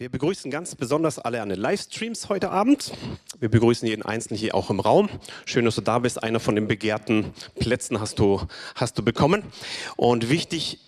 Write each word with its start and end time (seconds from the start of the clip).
Wir 0.00 0.08
begrüßen 0.08 0.50
ganz 0.50 0.76
besonders 0.76 1.18
alle 1.18 1.42
an 1.42 1.50
den 1.50 1.58
Livestreams 1.58 2.30
heute 2.30 2.50
Abend. 2.50 2.94
Wir 3.38 3.50
begrüßen 3.50 3.86
jeden 3.86 4.00
Einzelnen 4.00 4.38
hier 4.38 4.54
auch 4.54 4.70
im 4.70 4.80
Raum. 4.80 5.10
Schön, 5.44 5.66
dass 5.66 5.74
du 5.74 5.82
da 5.82 5.98
bist. 5.98 6.22
Einer 6.22 6.40
von 6.40 6.54
den 6.54 6.66
begehrten 6.66 7.34
Plätzen 7.58 8.00
hast 8.00 8.18
du, 8.18 8.40
hast 8.76 8.96
du 8.96 9.04
bekommen. 9.04 9.42
Und 9.96 10.30
wichtig 10.30 10.78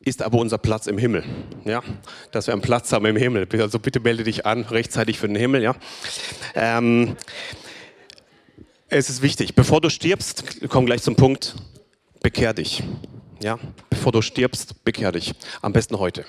ist 0.00 0.22
aber 0.22 0.38
unser 0.38 0.56
Platz 0.56 0.86
im 0.86 0.96
Himmel. 0.96 1.24
Ja, 1.66 1.82
dass 2.32 2.46
wir 2.46 2.54
einen 2.54 2.62
Platz 2.62 2.90
haben 2.90 3.04
im 3.04 3.16
Himmel. 3.16 3.46
Also 3.60 3.78
bitte 3.78 4.00
melde 4.00 4.24
dich 4.24 4.46
an, 4.46 4.62
rechtzeitig 4.62 5.18
für 5.18 5.26
den 5.26 5.36
Himmel. 5.36 5.62
Ja. 5.62 5.76
Ähm, 6.54 7.16
es 8.88 9.10
ist 9.10 9.20
wichtig, 9.20 9.56
bevor 9.56 9.82
du 9.82 9.90
stirbst, 9.90 10.68
komm 10.70 10.86
gleich 10.86 11.02
zum 11.02 11.16
Punkt, 11.16 11.54
bekehr 12.22 12.54
dich. 12.54 12.82
Ja, 13.40 13.58
bevor 13.88 14.10
du 14.10 14.20
stirbst, 14.20 14.82
bekehr 14.84 15.12
dich. 15.12 15.32
Am 15.62 15.72
besten 15.72 15.98
heute. 15.98 16.24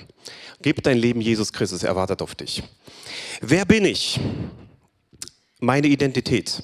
Gib 0.62 0.82
dein 0.82 0.96
Leben 0.96 1.20
Jesus 1.20 1.52
Christus, 1.52 1.82
er 1.82 1.96
wartet 1.96 2.22
auf 2.22 2.34
dich. 2.34 2.62
Wer 3.40 3.64
bin 3.64 3.84
ich? 3.84 4.20
Meine 5.58 5.88
Identität 5.88 6.62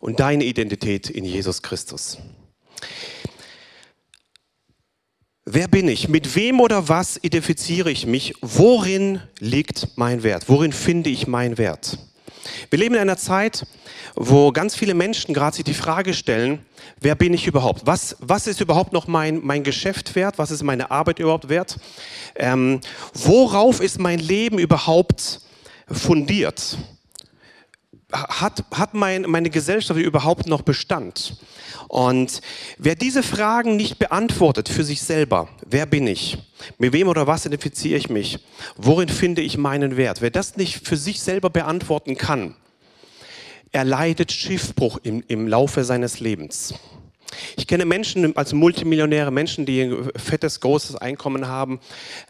und 0.00 0.18
deine 0.18 0.44
Identität 0.44 1.08
in 1.08 1.24
Jesus 1.24 1.62
Christus. 1.62 2.18
Wer 5.44 5.68
bin 5.68 5.86
ich? 5.86 6.08
Mit 6.08 6.34
wem 6.34 6.60
oder 6.60 6.88
was 6.88 7.18
identifiziere 7.22 7.90
ich 7.92 8.04
mich? 8.04 8.34
Worin 8.40 9.20
liegt 9.38 9.96
mein 9.96 10.24
Wert? 10.24 10.48
Worin 10.48 10.72
finde 10.72 11.10
ich 11.10 11.28
meinen 11.28 11.56
Wert? 11.56 11.98
Wir 12.70 12.78
leben 12.78 12.94
in 12.94 13.00
einer 13.00 13.16
Zeit, 13.16 13.66
wo 14.14 14.52
ganz 14.52 14.74
viele 14.74 14.94
Menschen 14.94 15.34
gerade 15.34 15.56
sich 15.56 15.64
die 15.64 15.74
Frage 15.74 16.14
stellen, 16.14 16.64
wer 17.00 17.14
bin 17.14 17.34
ich 17.34 17.46
überhaupt? 17.46 17.82
Was, 17.86 18.16
was 18.20 18.46
ist 18.46 18.60
überhaupt 18.60 18.92
noch 18.92 19.06
mein, 19.06 19.40
mein 19.44 19.62
Geschäft 19.62 20.14
wert? 20.14 20.38
Was 20.38 20.50
ist 20.50 20.62
meine 20.62 20.90
Arbeit 20.90 21.18
überhaupt 21.18 21.48
wert? 21.48 21.76
Ähm, 22.34 22.80
worauf 23.14 23.80
ist 23.80 23.98
mein 23.98 24.18
Leben 24.18 24.58
überhaupt 24.58 25.40
fundiert? 25.90 26.78
Hat, 28.16 28.64
hat 28.72 28.94
mein, 28.94 29.22
meine 29.22 29.50
Gesellschaft 29.50 30.00
überhaupt 30.00 30.46
noch 30.46 30.62
Bestand? 30.62 31.36
Und 31.88 32.40
wer 32.78 32.94
diese 32.94 33.22
Fragen 33.22 33.76
nicht 33.76 33.98
beantwortet 33.98 34.68
für 34.68 34.84
sich 34.84 35.02
selber, 35.02 35.48
wer 35.66 35.86
bin 35.86 36.06
ich? 36.06 36.38
Mit 36.78 36.92
wem 36.92 37.08
oder 37.08 37.26
was 37.26 37.46
identifiziere 37.46 37.98
ich 37.98 38.08
mich? 38.08 38.38
Worin 38.76 39.08
finde 39.08 39.42
ich 39.42 39.58
meinen 39.58 39.96
Wert? 39.96 40.20
Wer 40.20 40.30
das 40.30 40.56
nicht 40.56 40.86
für 40.86 40.96
sich 40.96 41.20
selber 41.20 41.50
beantworten 41.50 42.16
kann, 42.16 42.54
er 43.72 43.84
leidet 43.84 44.32
Schiffbruch 44.32 44.98
im, 45.02 45.22
im 45.28 45.46
Laufe 45.46 45.84
seines 45.84 46.20
Lebens. 46.20 46.74
Ich 47.56 47.66
kenne 47.66 47.84
Menschen, 47.84 48.36
also 48.36 48.56
Multimillionäre, 48.56 49.30
Menschen, 49.30 49.66
die 49.66 49.82
ein 49.82 50.10
fettes, 50.16 50.60
großes 50.60 50.96
Einkommen 50.96 51.48
haben, 51.48 51.80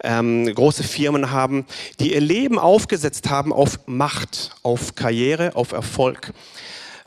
ähm, 0.02 0.52
große 0.52 0.82
Firmen 0.82 1.30
haben, 1.30 1.66
die 2.00 2.14
ihr 2.14 2.20
Leben 2.20 2.58
aufgesetzt 2.58 3.28
haben 3.28 3.52
auf 3.52 3.80
Macht, 3.86 4.56
auf 4.62 4.94
Karriere, 4.94 5.54
auf 5.54 5.72
Erfolg. 5.72 6.32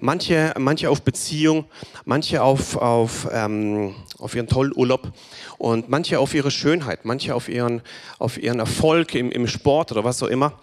Manche, 0.01 0.53
manche 0.57 0.89
auf 0.89 1.01
Beziehung, 1.01 1.65
manche 2.05 2.41
auf, 2.41 2.77
auf, 2.77 3.27
ähm, 3.33 3.95
auf 4.17 4.33
ihren 4.33 4.47
tollen 4.47 4.71
Urlaub 4.73 5.11
und 5.59 5.89
manche 5.89 6.19
auf 6.19 6.33
ihre 6.33 6.51
Schönheit, 6.51 7.03
manche 7.03 7.35
auf 7.35 7.49
ihren, 7.49 7.81
auf 8.17 8.41
ihren 8.41 8.59
Erfolg 8.59 9.13
im, 9.13 9.29
im 9.29 9.45
Sport 9.45 9.91
oder 9.91 10.05
was 10.05 10.23
auch 10.23 10.27
immer. 10.27 10.53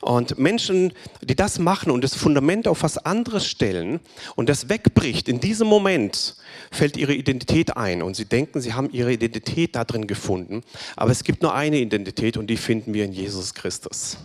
Und 0.00 0.38
Menschen, 0.38 0.92
die 1.22 1.34
das 1.34 1.58
machen 1.58 1.90
und 1.90 2.02
das 2.02 2.14
Fundament 2.14 2.68
auf 2.68 2.84
was 2.84 2.96
anderes 2.96 3.46
stellen 3.46 4.00
und 4.36 4.48
das 4.48 4.68
wegbricht, 4.68 5.28
in 5.28 5.40
diesem 5.40 5.66
Moment 5.66 6.36
fällt 6.70 6.96
ihre 6.96 7.14
Identität 7.14 7.76
ein 7.76 8.00
und 8.00 8.14
sie 8.14 8.26
denken, 8.26 8.60
sie 8.60 8.74
haben 8.74 8.88
ihre 8.90 9.12
Identität 9.12 9.74
da 9.74 9.84
drin 9.84 10.06
gefunden. 10.06 10.62
Aber 10.94 11.10
es 11.10 11.24
gibt 11.24 11.42
nur 11.42 11.52
eine 11.52 11.78
Identität 11.78 12.36
und 12.36 12.46
die 12.46 12.56
finden 12.56 12.94
wir 12.94 13.04
in 13.04 13.12
Jesus 13.12 13.54
Christus. 13.54 14.18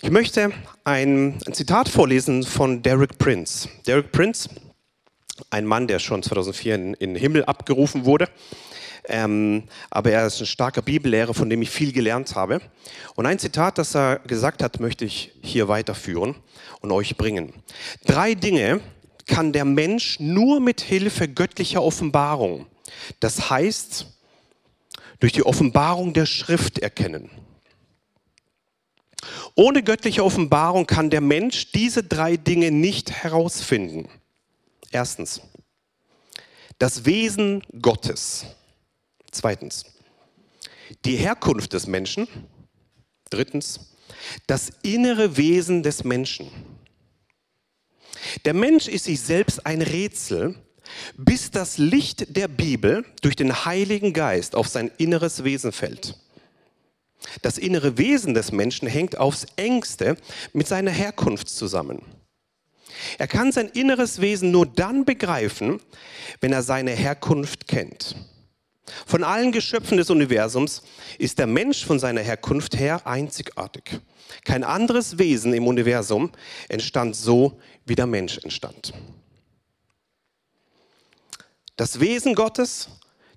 Ich 0.00 0.10
möchte 0.10 0.52
ein 0.84 1.38
Zitat 1.52 1.90
vorlesen 1.90 2.42
von 2.42 2.82
Derek 2.82 3.18
Prince. 3.18 3.68
Derek 3.86 4.12
Prince, 4.12 4.48
ein 5.50 5.66
Mann, 5.66 5.86
der 5.86 5.98
schon 5.98 6.22
2004 6.22 6.74
in, 6.74 6.94
in 6.94 7.14
den 7.14 7.20
Himmel 7.20 7.44
abgerufen 7.44 8.04
wurde. 8.04 8.28
Ähm, 9.04 9.64
aber 9.90 10.12
er 10.12 10.26
ist 10.26 10.40
ein 10.40 10.46
starker 10.46 10.82
Bibellehrer, 10.82 11.32
von 11.32 11.48
dem 11.48 11.62
ich 11.62 11.70
viel 11.70 11.92
gelernt 11.92 12.34
habe. 12.34 12.60
Und 13.14 13.26
ein 13.26 13.38
Zitat, 13.38 13.78
das 13.78 13.94
er 13.94 14.18
gesagt 14.20 14.62
hat, 14.62 14.80
möchte 14.80 15.04
ich 15.04 15.32
hier 15.42 15.68
weiterführen 15.68 16.34
und 16.80 16.92
euch 16.92 17.16
bringen. 17.16 17.54
Drei 18.04 18.34
Dinge 18.34 18.80
kann 19.26 19.52
der 19.52 19.64
Mensch 19.64 20.20
nur 20.20 20.60
mit 20.60 20.80
Hilfe 20.80 21.28
göttlicher 21.28 21.82
Offenbarung, 21.82 22.66
das 23.20 23.50
heißt 23.50 24.06
durch 25.20 25.32
die 25.32 25.44
Offenbarung 25.44 26.12
der 26.12 26.26
Schrift 26.26 26.78
erkennen. 26.78 27.30
Ohne 29.54 29.82
göttliche 29.82 30.24
Offenbarung 30.24 30.86
kann 30.86 31.10
der 31.10 31.20
Mensch 31.20 31.72
diese 31.72 32.04
drei 32.04 32.36
Dinge 32.36 32.70
nicht 32.70 33.10
herausfinden. 33.10 34.08
Erstens, 34.90 35.40
das 36.78 37.04
Wesen 37.04 37.62
Gottes. 37.80 38.46
Zweitens, 39.30 39.84
die 41.04 41.16
Herkunft 41.16 41.72
des 41.72 41.86
Menschen. 41.86 42.26
Drittens, 43.30 43.94
das 44.46 44.70
innere 44.82 45.36
Wesen 45.36 45.82
des 45.82 46.04
Menschen. 46.04 46.50
Der 48.44 48.54
Mensch 48.54 48.88
ist 48.88 49.04
sich 49.04 49.20
selbst 49.20 49.66
ein 49.66 49.82
Rätsel, 49.82 50.54
bis 51.16 51.50
das 51.50 51.76
Licht 51.76 52.36
der 52.36 52.48
Bibel 52.48 53.04
durch 53.20 53.36
den 53.36 53.66
Heiligen 53.66 54.14
Geist 54.14 54.54
auf 54.54 54.68
sein 54.68 54.90
inneres 54.96 55.44
Wesen 55.44 55.72
fällt. 55.72 56.16
Das 57.42 57.58
innere 57.58 57.98
Wesen 57.98 58.32
des 58.32 58.52
Menschen 58.52 58.88
hängt 58.88 59.18
aufs 59.18 59.46
engste 59.56 60.16
mit 60.52 60.66
seiner 60.66 60.90
Herkunft 60.90 61.48
zusammen. 61.48 62.02
Er 63.18 63.28
kann 63.28 63.52
sein 63.52 63.68
inneres 63.68 64.20
Wesen 64.20 64.50
nur 64.50 64.66
dann 64.66 65.04
begreifen, 65.04 65.80
wenn 66.40 66.52
er 66.52 66.62
seine 66.62 66.92
Herkunft 66.92 67.68
kennt. 67.68 68.16
Von 69.06 69.24
allen 69.24 69.52
Geschöpfen 69.52 69.98
des 69.98 70.10
Universums 70.10 70.82
ist 71.18 71.38
der 71.38 71.46
Mensch 71.46 71.84
von 71.84 71.98
seiner 71.98 72.22
Herkunft 72.22 72.78
her 72.78 73.06
einzigartig. 73.06 74.00
Kein 74.44 74.64
anderes 74.64 75.18
Wesen 75.18 75.52
im 75.52 75.66
Universum 75.66 76.30
entstand 76.68 77.16
so, 77.16 77.60
wie 77.84 77.94
der 77.94 78.06
Mensch 78.06 78.38
entstand. 78.38 78.92
Das 81.76 82.00
Wesen 82.00 82.34
Gottes 82.34 82.88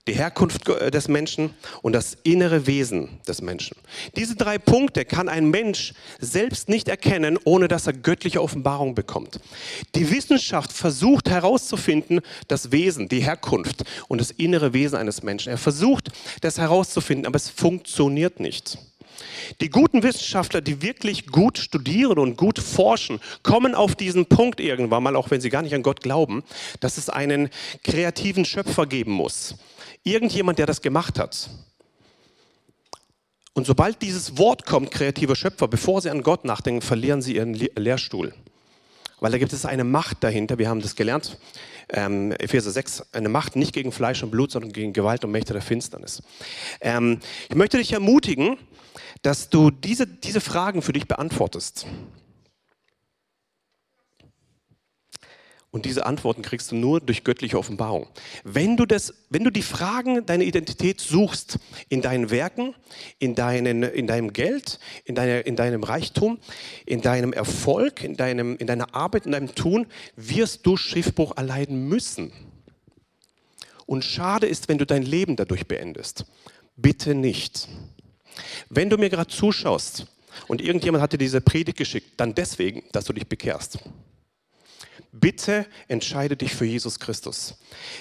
die 0.07 0.13
Herkunft 0.13 0.67
äh, 0.67 0.91
des 0.91 1.07
Menschen 1.07 1.51
und 1.81 1.93
das 1.93 2.17
innere 2.23 2.67
Wesen 2.67 3.19
des 3.27 3.41
Menschen. 3.41 3.77
Diese 4.15 4.35
drei 4.35 4.57
Punkte 4.57 5.05
kann 5.05 5.29
ein 5.29 5.49
Mensch 5.49 5.93
selbst 6.19 6.69
nicht 6.69 6.87
erkennen, 6.87 7.37
ohne 7.43 7.67
dass 7.67 7.87
er 7.87 7.93
göttliche 7.93 8.41
Offenbarung 8.41 8.95
bekommt. 8.95 9.39
Die 9.95 10.09
Wissenschaft 10.11 10.71
versucht 10.71 11.29
herauszufinden, 11.29 12.21
das 12.47 12.71
Wesen, 12.71 13.09
die 13.09 13.21
Herkunft 13.21 13.83
und 14.07 14.19
das 14.19 14.31
innere 14.31 14.73
Wesen 14.73 14.97
eines 14.97 15.23
Menschen. 15.23 15.49
Er 15.49 15.57
versucht, 15.57 16.09
das 16.41 16.57
herauszufinden, 16.57 17.25
aber 17.25 17.35
es 17.35 17.49
funktioniert 17.49 18.39
nicht. 18.39 18.77
Die 19.59 19.69
guten 19.69 20.03
Wissenschaftler, 20.03 20.61
die 20.61 20.81
wirklich 20.81 21.27
gut 21.27 21.57
studieren 21.57 22.19
und 22.19 22.37
gut 22.37 22.59
forschen, 22.59 23.19
kommen 23.43 23.75
auf 23.75 23.95
diesen 23.95 24.25
Punkt 24.25 24.59
irgendwann 24.59 25.03
mal, 25.03 25.15
auch 25.15 25.31
wenn 25.31 25.41
sie 25.41 25.49
gar 25.49 25.61
nicht 25.61 25.75
an 25.75 25.83
Gott 25.83 26.01
glauben, 26.01 26.43
dass 26.79 26.97
es 26.97 27.09
einen 27.09 27.49
kreativen 27.83 28.45
Schöpfer 28.45 28.85
geben 28.85 29.11
muss 29.11 29.55
Irgendjemand, 30.03 30.57
der 30.57 30.65
das 30.65 30.81
gemacht 30.81 31.19
hat. 31.19 31.49
Und 33.53 33.67
sobald 33.67 34.01
dieses 34.01 34.37
Wort 34.37 34.65
kommt, 34.65 34.91
kreativer 34.91 35.35
Schöpfer, 35.35 35.67
bevor 35.67 36.01
sie 36.01 36.09
an 36.09 36.23
Gott 36.23 36.45
nachdenken, 36.45 36.81
verlieren 36.81 37.21
sie 37.21 37.35
ihren 37.35 37.53
Lehrstuhl. 37.53 38.33
Weil 39.21 39.31
da 39.31 39.37
gibt 39.37 39.53
es 39.53 39.65
eine 39.65 39.83
Macht 39.83 40.23
dahinter, 40.23 40.57
wir 40.57 40.67
haben 40.67 40.81
das 40.81 40.95
gelernt, 40.95 41.37
ähm, 41.89 42.31
Epheser 42.33 42.71
6, 42.71 43.13
eine 43.13 43.29
Macht 43.29 43.55
nicht 43.55 43.71
gegen 43.71 43.91
Fleisch 43.91 44.23
und 44.23 44.31
Blut, 44.31 44.51
sondern 44.51 44.73
gegen 44.73 44.93
Gewalt 44.93 45.23
und 45.23 45.31
Mächte 45.31 45.53
der 45.53 45.61
Finsternis. 45.61 46.23
Ähm, 46.81 47.19
ich 47.47 47.55
möchte 47.55 47.77
dich 47.77 47.93
ermutigen, 47.93 48.57
dass 49.21 49.49
du 49.49 49.69
diese, 49.69 50.07
diese 50.07 50.41
Fragen 50.41 50.81
für 50.81 50.91
dich 50.91 51.07
beantwortest. 51.07 51.85
Und 55.71 55.85
diese 55.85 56.05
Antworten 56.05 56.41
kriegst 56.41 56.71
du 56.71 56.75
nur 56.75 56.99
durch 56.99 57.23
göttliche 57.23 57.57
Offenbarung. 57.57 58.07
Wenn 58.43 58.75
du, 58.75 58.85
das, 58.85 59.13
wenn 59.29 59.45
du 59.45 59.49
die 59.49 59.61
Fragen 59.61 60.25
deiner 60.25 60.43
Identität 60.43 60.99
suchst, 60.99 61.59
in 61.87 62.01
deinen 62.01 62.29
Werken, 62.29 62.75
in, 63.19 63.35
deinen, 63.35 63.83
in 63.83 64.05
deinem 64.05 64.33
Geld, 64.33 64.79
in, 65.05 65.15
deiner, 65.15 65.45
in 65.45 65.55
deinem 65.55 65.83
Reichtum, 65.83 66.39
in 66.85 67.01
deinem 67.01 67.31
Erfolg, 67.31 68.03
in, 68.03 68.17
deinem, 68.17 68.57
in 68.57 68.67
deiner 68.67 68.93
Arbeit, 68.93 69.25
in 69.25 69.31
deinem 69.31 69.55
Tun, 69.55 69.87
wirst 70.17 70.65
du 70.65 70.75
Schiffbruch 70.75 71.37
erleiden 71.37 71.87
müssen. 71.87 72.33
Und 73.85 74.03
schade 74.03 74.47
ist, 74.47 74.67
wenn 74.67 74.77
du 74.77 74.85
dein 74.85 75.03
Leben 75.03 75.37
dadurch 75.37 75.67
beendest. 75.67 76.25
Bitte 76.75 77.15
nicht. 77.15 77.69
Wenn 78.69 78.89
du 78.89 78.97
mir 78.97 79.09
gerade 79.09 79.29
zuschaust 79.29 80.05
und 80.47 80.61
irgendjemand 80.61 81.01
hat 81.01 81.13
dir 81.13 81.17
diese 81.17 81.39
Predigt 81.39 81.77
geschickt, 81.77 82.11
dann 82.17 82.35
deswegen, 82.35 82.83
dass 82.91 83.05
du 83.05 83.13
dich 83.13 83.27
bekehrst. 83.27 83.79
Bitte 85.11 85.65
entscheide 85.87 86.35
dich 86.37 86.53
für 86.53 86.65
Jesus 86.65 86.99
Christus. 86.99 87.57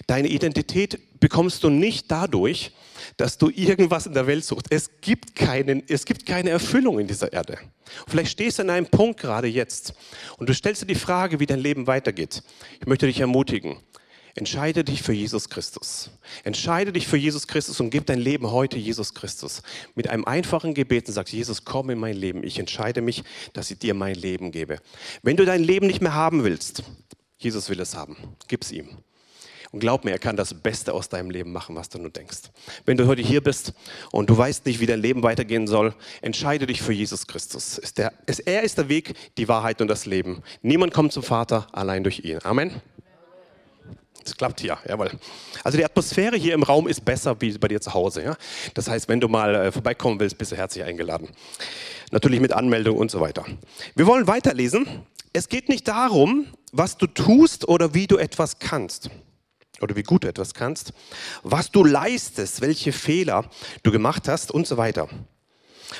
Deine 0.06 0.28
Identität 0.28 0.98
bekommst 1.20 1.64
du 1.64 1.70
nicht 1.70 2.10
dadurch, 2.10 2.72
dass 3.16 3.38
du 3.38 3.50
irgendwas 3.50 4.06
in 4.06 4.14
der 4.14 4.26
Welt 4.26 4.44
suchst. 4.44 4.66
Es 4.70 4.90
gibt, 5.00 5.34
keinen, 5.34 5.82
es 5.88 6.04
gibt 6.04 6.26
keine 6.26 6.50
Erfüllung 6.50 6.98
in 6.98 7.06
dieser 7.06 7.32
Erde. 7.32 7.58
Vielleicht 8.06 8.32
stehst 8.32 8.58
du 8.58 8.62
an 8.62 8.70
einem 8.70 8.86
Punkt 8.86 9.20
gerade 9.20 9.48
jetzt 9.48 9.94
und 10.38 10.48
du 10.48 10.54
stellst 10.54 10.82
dir 10.82 10.86
die 10.86 10.94
Frage, 10.94 11.40
wie 11.40 11.46
dein 11.46 11.60
Leben 11.60 11.86
weitergeht. 11.86 12.42
Ich 12.80 12.86
möchte 12.86 13.06
dich 13.06 13.20
ermutigen. 13.20 13.76
Entscheide 14.34 14.84
dich 14.84 15.02
für 15.02 15.12
Jesus 15.12 15.48
Christus. 15.48 16.10
Entscheide 16.44 16.92
dich 16.92 17.06
für 17.06 17.16
Jesus 17.16 17.46
Christus 17.46 17.80
und 17.80 17.90
gib 17.90 18.06
dein 18.06 18.18
Leben 18.18 18.50
heute 18.50 18.78
Jesus 18.78 19.14
Christus. 19.14 19.62
Mit 19.94 20.08
einem 20.08 20.24
einfachen 20.24 20.74
Gebet 20.74 21.08
und 21.08 21.14
sagst, 21.14 21.32
Jesus, 21.32 21.64
komm 21.64 21.90
in 21.90 21.98
mein 21.98 22.16
Leben. 22.16 22.44
Ich 22.44 22.58
entscheide 22.58 23.02
mich, 23.02 23.24
dass 23.52 23.70
ich 23.70 23.78
dir 23.78 23.94
mein 23.94 24.14
Leben 24.14 24.52
gebe. 24.52 24.78
Wenn 25.22 25.36
du 25.36 25.44
dein 25.44 25.62
Leben 25.62 25.86
nicht 25.86 26.00
mehr 26.00 26.14
haben 26.14 26.44
willst, 26.44 26.82
Jesus 27.38 27.68
will 27.68 27.80
es 27.80 27.94
haben. 27.94 28.16
Gib's 28.48 28.70
ihm. 28.70 28.98
Und 29.72 29.78
glaub 29.78 30.04
mir, 30.04 30.10
er 30.10 30.18
kann 30.18 30.36
das 30.36 30.52
Beste 30.52 30.92
aus 30.92 31.08
deinem 31.08 31.30
Leben 31.30 31.52
machen, 31.52 31.76
was 31.76 31.88
du 31.88 31.98
nur 31.98 32.10
denkst. 32.10 32.50
Wenn 32.86 32.96
du 32.96 33.06
heute 33.06 33.22
hier 33.22 33.40
bist 33.40 33.72
und 34.10 34.28
du 34.28 34.36
weißt 34.36 34.66
nicht, 34.66 34.80
wie 34.80 34.86
dein 34.86 35.00
Leben 35.00 35.22
weitergehen 35.22 35.68
soll, 35.68 35.94
entscheide 36.22 36.66
dich 36.66 36.82
für 36.82 36.92
Jesus 36.92 37.28
Christus. 37.28 37.78
Er 37.78 38.62
ist 38.62 38.78
der 38.78 38.88
Weg, 38.88 39.14
die 39.38 39.46
Wahrheit 39.46 39.80
und 39.80 39.86
das 39.86 40.06
Leben. 40.06 40.42
Niemand 40.60 40.92
kommt 40.92 41.12
zum 41.12 41.22
Vater 41.22 41.68
allein 41.70 42.02
durch 42.02 42.24
ihn. 42.24 42.40
Amen. 42.42 42.82
Das 44.24 44.36
klappt 44.36 44.60
hier, 44.60 44.78
jawohl. 44.86 45.10
Also 45.64 45.78
die 45.78 45.84
Atmosphäre 45.84 46.36
hier 46.36 46.54
im 46.54 46.62
Raum 46.62 46.88
ist 46.88 47.04
besser 47.04 47.40
wie 47.40 47.56
bei 47.58 47.68
dir 47.68 47.80
zu 47.80 47.94
Hause. 47.94 48.22
Ja? 48.22 48.36
Das 48.74 48.88
heißt, 48.88 49.08
wenn 49.08 49.20
du 49.20 49.28
mal 49.28 49.54
äh, 49.54 49.72
vorbeikommen 49.72 50.20
willst, 50.20 50.38
bist 50.38 50.52
du 50.52 50.56
herzlich 50.56 50.84
eingeladen. 50.84 51.28
Natürlich 52.10 52.40
mit 52.40 52.52
Anmeldung 52.52 52.96
und 52.96 53.10
so 53.10 53.20
weiter. 53.20 53.44
Wir 53.94 54.06
wollen 54.06 54.26
weiterlesen. 54.26 54.86
Es 55.32 55.48
geht 55.48 55.68
nicht 55.68 55.86
darum, 55.88 56.46
was 56.72 56.96
du 56.96 57.06
tust 57.06 57.68
oder 57.68 57.94
wie 57.94 58.06
du 58.06 58.16
etwas 58.16 58.58
kannst 58.58 59.10
oder 59.80 59.96
wie 59.96 60.02
gut 60.02 60.24
du 60.24 60.28
etwas 60.28 60.54
kannst, 60.54 60.92
was 61.42 61.70
du 61.70 61.84
leistest, 61.84 62.60
welche 62.60 62.92
Fehler 62.92 63.48
du 63.82 63.90
gemacht 63.90 64.28
hast 64.28 64.50
und 64.50 64.66
so 64.66 64.76
weiter. 64.76 65.08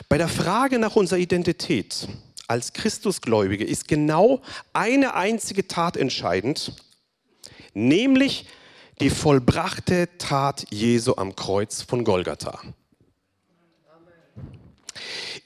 Bei 0.09 0.19
der 0.19 0.29
Frage 0.29 0.79
nach 0.79 0.97
unserer 0.97 1.19
Identität 1.19 2.09
als 2.47 2.73
Christusgläubige 2.73 3.65
ist 3.65 3.87
genau 3.87 4.43
eine 4.73 5.15
einzige 5.15 5.69
Tat 5.69 5.97
entscheidend, 5.97 6.73
nämlich 7.75 8.47
die 9.01 9.11
vollbrachte 9.11 10.09
Tat 10.19 10.67
Jesu 10.71 11.15
am 11.17 11.35
Kreuz 11.35 11.83
von 11.83 12.05
Golgatha. 12.05 12.61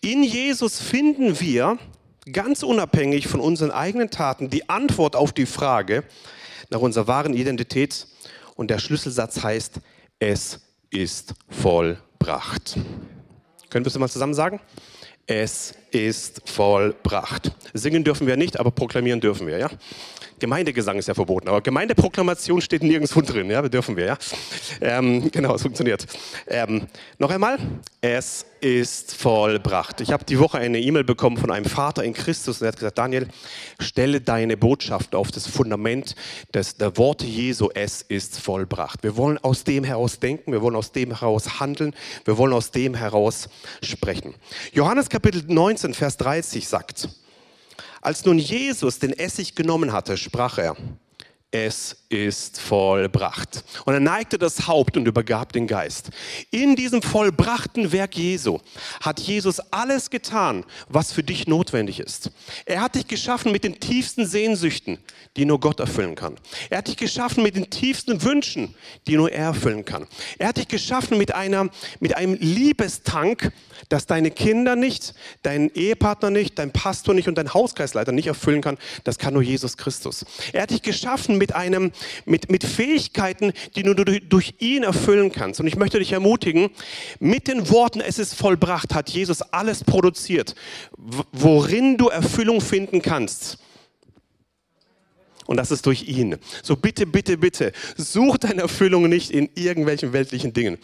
In 0.00 0.22
Jesus 0.22 0.80
finden 0.80 1.40
wir, 1.40 1.78
ganz 2.30 2.62
unabhängig 2.62 3.28
von 3.28 3.40
unseren 3.40 3.70
eigenen 3.70 4.10
Taten, 4.10 4.50
die 4.50 4.68
Antwort 4.68 5.16
auf 5.16 5.32
die 5.32 5.46
Frage 5.46 6.04
nach 6.70 6.80
unserer 6.80 7.06
wahren 7.06 7.34
Identität. 7.34 8.06
Und 8.56 8.70
der 8.70 8.78
Schlüsselsatz 8.78 9.42
heißt, 9.42 9.80
es 10.18 10.60
ist 10.90 11.34
vollbracht. 11.48 12.76
Können 13.70 13.84
wir 13.84 13.88
es 13.88 13.98
mal 13.98 14.08
zusammen 14.08 14.34
sagen? 14.34 14.60
Es 15.26 15.74
ist 15.90 16.42
vollbracht. 16.48 17.52
Singen 17.72 18.04
dürfen 18.04 18.26
wir 18.26 18.36
nicht, 18.36 18.60
aber 18.60 18.70
proklamieren 18.70 19.20
dürfen 19.20 19.46
wir, 19.46 19.58
ja? 19.58 19.70
Gemeindegesang 20.44 20.98
ist 20.98 21.08
ja 21.08 21.14
verboten, 21.14 21.48
aber 21.48 21.62
Gemeindeproklamation 21.62 22.60
steht 22.60 22.82
nirgendwo 22.82 23.22
drin, 23.22 23.48
ja, 23.48 23.62
dürfen 23.62 23.96
wir, 23.96 24.04
ja. 24.04 24.18
Ähm, 24.82 25.30
genau, 25.30 25.54
es 25.54 25.62
funktioniert. 25.62 26.04
Ähm, 26.46 26.86
noch 27.18 27.30
einmal, 27.30 27.56
es 28.02 28.44
ist 28.60 29.14
vollbracht. 29.14 30.02
Ich 30.02 30.12
habe 30.12 30.26
die 30.26 30.38
Woche 30.38 30.58
eine 30.58 30.80
E-Mail 30.80 31.04
bekommen 31.04 31.38
von 31.38 31.50
einem 31.50 31.64
Vater 31.64 32.04
in 32.04 32.12
Christus 32.12 32.60
und 32.60 32.66
er 32.66 32.68
hat 32.68 32.76
gesagt, 32.76 32.98
Daniel, 32.98 33.26
stelle 33.78 34.20
deine 34.20 34.58
Botschaft 34.58 35.14
auf 35.14 35.30
das 35.30 35.46
Fundament 35.46 36.14
des, 36.52 36.76
der 36.76 36.98
Worte 36.98 37.24
Jesu, 37.24 37.70
es 37.74 38.02
ist 38.02 38.38
vollbracht. 38.38 39.02
Wir 39.02 39.16
wollen 39.16 39.38
aus 39.38 39.64
dem 39.64 39.82
heraus 39.82 40.20
denken, 40.20 40.52
wir 40.52 40.60
wollen 40.60 40.76
aus 40.76 40.92
dem 40.92 41.18
heraus 41.18 41.58
handeln, 41.58 41.94
wir 42.26 42.36
wollen 42.36 42.52
aus 42.52 42.70
dem 42.70 42.94
heraus 42.94 43.48
sprechen. 43.82 44.34
Johannes 44.74 45.08
Kapitel 45.08 45.42
19, 45.46 45.94
Vers 45.94 46.18
30 46.18 46.68
sagt, 46.68 47.08
als 48.04 48.24
nun 48.24 48.38
Jesus 48.38 48.98
den 48.98 49.12
Essig 49.12 49.54
genommen 49.54 49.92
hatte, 49.92 50.16
sprach 50.16 50.58
er, 50.58 50.76
es 51.54 51.96
ist 52.08 52.60
vollbracht. 52.60 53.62
Und 53.84 53.94
er 53.94 54.00
neigte 54.00 54.38
das 54.38 54.66
Haupt 54.66 54.96
und 54.96 55.06
übergab 55.06 55.52
den 55.52 55.68
Geist. 55.68 56.10
In 56.50 56.74
diesem 56.74 57.00
vollbrachten 57.00 57.92
Werk 57.92 58.16
Jesu 58.16 58.58
hat 59.00 59.20
Jesus 59.20 59.60
alles 59.70 60.10
getan, 60.10 60.64
was 60.88 61.12
für 61.12 61.22
dich 61.22 61.46
notwendig 61.46 62.00
ist. 62.00 62.32
Er 62.66 62.80
hat 62.80 62.96
dich 62.96 63.06
geschaffen 63.06 63.52
mit 63.52 63.62
den 63.62 63.78
tiefsten 63.78 64.26
Sehnsüchten, 64.26 64.98
die 65.36 65.44
nur 65.44 65.60
Gott 65.60 65.78
erfüllen 65.78 66.16
kann. 66.16 66.36
Er 66.70 66.78
hat 66.78 66.88
dich 66.88 66.96
geschaffen 66.96 67.44
mit 67.44 67.54
den 67.54 67.70
tiefsten 67.70 68.24
Wünschen, 68.24 68.74
die 69.06 69.16
nur 69.16 69.30
er 69.30 69.46
erfüllen 69.46 69.84
kann. 69.84 70.08
Er 70.38 70.48
hat 70.48 70.56
dich 70.56 70.66
geschaffen 70.66 71.18
mit, 71.18 71.36
einer, 71.36 71.68
mit 72.00 72.16
einem 72.16 72.34
Liebestank, 72.34 73.52
das 73.88 74.06
deine 74.06 74.32
Kinder 74.32 74.74
nicht, 74.74 75.14
dein 75.42 75.70
Ehepartner 75.72 76.30
nicht, 76.30 76.58
dein 76.58 76.72
Pastor 76.72 77.14
nicht 77.14 77.28
und 77.28 77.36
dein 77.36 77.54
Hauskreisleiter 77.54 78.10
nicht 78.10 78.26
erfüllen 78.26 78.60
kann. 78.60 78.76
Das 79.04 79.18
kann 79.18 79.34
nur 79.34 79.42
Jesus 79.42 79.76
Christus. 79.76 80.24
Er 80.52 80.62
hat 80.62 80.70
dich 80.70 80.82
geschaffen 80.82 81.38
mit 81.38 81.43
einem, 81.52 81.92
mit, 82.24 82.50
mit 82.50 82.64
Fähigkeiten, 82.64 83.52
die 83.76 83.82
du 83.82 83.94
durch 83.94 84.54
ihn 84.58 84.84
erfüllen 84.84 85.32
kannst. 85.32 85.60
Und 85.60 85.66
ich 85.66 85.76
möchte 85.76 85.98
dich 85.98 86.12
ermutigen, 86.12 86.70
mit 87.18 87.48
den 87.48 87.68
Worten, 87.70 88.00
es 88.00 88.18
ist 88.18 88.34
vollbracht, 88.34 88.94
hat 88.94 89.10
Jesus 89.10 89.42
alles 89.42 89.84
produziert, 89.84 90.54
worin 91.32 91.96
du 91.96 92.08
Erfüllung 92.08 92.60
finden 92.60 93.02
kannst. 93.02 93.58
Und 95.46 95.58
das 95.58 95.70
ist 95.70 95.84
durch 95.84 96.08
ihn. 96.08 96.36
So 96.62 96.76
bitte, 96.76 97.06
bitte, 97.06 97.36
bitte, 97.36 97.72
such 97.96 98.38
deine 98.38 98.62
Erfüllung 98.62 99.08
nicht 99.08 99.30
in 99.30 99.50
irgendwelchen 99.54 100.12
weltlichen 100.12 100.54
Dingen 100.54 100.78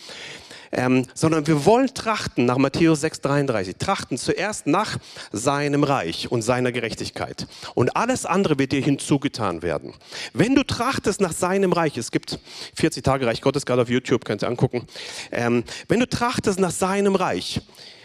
ähm, 0.73 1.07
sondern 1.15 1.47
wir 1.47 1.65
wollen 1.65 1.93
trachten 1.95 2.47
nach 2.47 2.59
Matthäus 2.59 3.03
6,33, 3.03 3.79
trachten 3.79 4.19
zuerst 4.19 4.67
nach 4.67 4.99
seinem 5.33 5.85
Reich 5.85 6.31
und 6.31 6.43
seiner 6.43 6.73
Gerechtigkeit. 6.73 7.47
Und 7.75 7.97
alles 7.97 8.27
andere 8.27 8.59
wird 8.59 8.73
dir 8.73 8.83
hinzugetan 8.83 9.63
werden. 9.63 9.95
Wenn 10.33 10.55
du 10.55 10.65
trachtest 10.65 11.21
nach 11.21 11.33
seinem 11.33 11.73
Reich, 11.73 11.97
es 11.97 12.11
gibt 12.11 12.39
40 12.75 13.03
Tage 13.03 13.27
Reich 13.27 13.41
Gottes 13.41 13.67
gerade 13.67 13.83
auf 13.83 13.89
YouTube, 13.89 14.25
könnt 14.25 14.43
ihr 14.43 14.49
angucken. 14.49 14.87
Ähm, 15.33 15.65
wenn 15.89 16.01
du 16.01 16.09
trachtest 16.09 16.61
nach 16.61 16.71
seinem 16.71 17.15
Reich, 17.15 17.61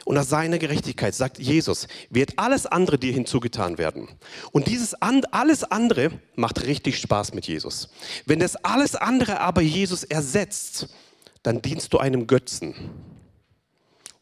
und 0.06 0.14
nach 0.14 0.24
seiner 0.24 0.60
Gerechtigkeit, 0.60 1.16
sagt 1.16 1.40
Jesus, 1.40 1.88
wird 2.12 2.38
alles 2.38 2.68
andere 2.68 2.98
dir 2.98 3.12
hinzugetan 3.12 3.80
werden. 3.80 4.08
Und 4.52 4.68
dieses 4.68 4.94
alles 4.94 5.64
andere 5.64 6.12
macht 6.36 6.64
richtig 6.64 7.00
Spaß 7.00 7.34
mit 7.34 7.48
Jesus. 7.48 7.90
Wenn 8.26 8.40
das 8.40 8.56
alles 8.56 8.96
andere 8.96 9.40
aber 9.40 9.62
Jesus 9.62 10.04
ersetzt, 10.04 10.90
dann 11.46 11.62
dienst 11.62 11.94
du 11.94 12.00
einem 12.00 12.26
Götzen. 12.26 12.74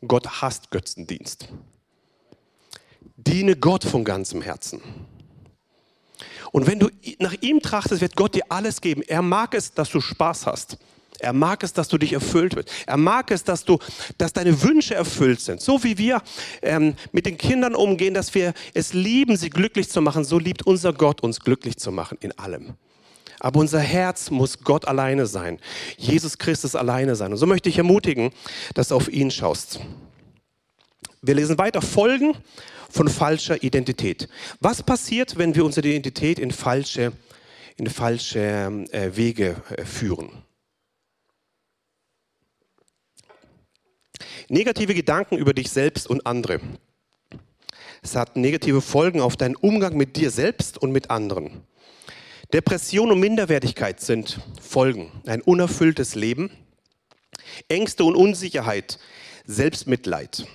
Gott 0.06 0.42
hasst 0.42 0.72
Götzendienst. 0.72 1.48
Diene 3.16 3.56
Gott 3.56 3.86
von 3.86 4.04
ganzem 4.04 4.42
Herzen. 4.42 4.82
Und 6.52 6.68
wenn 6.68 6.80
du 6.80 6.90
nach 7.20 7.34
ihm 7.42 7.62
trachtest, 7.62 8.02
wird 8.02 8.18
Gott 8.18 8.36
dir 8.36 8.44
alles 8.50 8.82
geben. 8.82 9.02
Er 9.04 9.22
mag 9.22 9.54
es, 9.54 9.74
dass 9.74 9.90
du 9.90 10.02
Spaß 10.02 10.46
hast. 10.48 10.78
Er 11.20 11.32
mag 11.32 11.64
es, 11.64 11.72
dass 11.72 11.88
du 11.88 11.98
dich 11.98 12.12
erfüllt 12.12 12.58
wird. 12.58 12.70
Er 12.86 12.98
mag 12.98 13.32
es, 13.32 13.46
dass, 13.46 13.64
du, 13.64 13.80
dass 14.18 14.34
deine 14.34 14.62
Wünsche 14.62 14.94
erfüllt 14.94 15.40
sind. 15.40 15.62
So 15.62 15.84
wie 15.84 15.98
wir 15.98 16.22
ähm, 16.62 16.96
mit 17.14 17.26
den 17.26 17.38
Kindern 17.38 17.76
umgehen, 17.76 18.14
dass 18.14 18.36
wir 18.36 18.54
es 18.74 18.94
lieben, 18.94 19.38
sie 19.38 19.50
glücklich 19.50 19.90
zu 19.90 20.02
machen, 20.02 20.26
so 20.26 20.38
liebt 20.38 20.68
unser 20.68 20.92
Gott 20.92 21.22
uns 21.22 21.40
glücklich 21.40 21.78
zu 21.78 21.94
machen 21.94 22.18
in 22.20 22.38
allem. 22.38 22.76
Aber 23.44 23.60
unser 23.60 23.82
Herz 23.82 24.32
muss 24.32 24.60
Gott 24.60 24.88
alleine 24.88 25.26
sein, 25.28 25.60
Jesus 25.98 26.38
Christus 26.38 26.76
alleine 26.76 27.18
sein. 27.18 27.34
Und 27.34 27.38
so 27.38 27.46
möchte 27.46 27.68
ich 27.68 27.78
ermutigen, 27.78 28.32
dass 28.74 28.88
du 28.88 28.96
auf 28.96 29.12
ihn 29.12 29.32
schaust. 29.32 29.82
Wir 31.22 31.36
lesen 31.36 31.58
weiter 31.58 31.82
Folgen 31.82 32.38
von 32.90 33.10
falscher 33.10 33.62
Identität. 33.62 34.30
Was 34.62 34.82
passiert, 34.82 35.38
wenn 35.38 35.56
wir 35.56 35.66
unsere 35.66 35.86
Identität 35.86 36.40
in 36.40 36.52
falsche, 36.52 37.12
in 37.76 37.90
falsche 37.90 38.86
äh, 38.92 39.14
Wege 39.18 39.62
äh, 39.76 39.84
führen? 39.84 40.30
Negative 44.48 44.94
Gedanken 44.94 45.38
über 45.38 45.54
dich 45.54 45.70
selbst 45.70 46.10
und 46.10 46.26
andere. 46.26 46.62
Es 48.02 48.16
hat 48.16 48.38
negative 48.38 48.80
Folgen 48.80 49.20
auf 49.20 49.36
deinen 49.36 49.58
Umgang 49.58 49.98
mit 49.98 50.16
dir 50.16 50.32
selbst 50.32 50.78
und 50.78 50.94
mit 50.94 51.10
anderen. 51.10 51.66
Depression 52.54 53.12
und 53.12 53.20
Minderwertigkeit 53.20 54.00
sind 54.00 54.40
Folgen. 54.62 55.12
Ein 55.26 55.42
unerfülltes 55.42 56.14
Leben, 56.14 56.52
Ängste 57.68 58.04
und 58.04 58.16
Unsicherheit, 58.16 59.00
Selbstmitleid, 59.48 60.46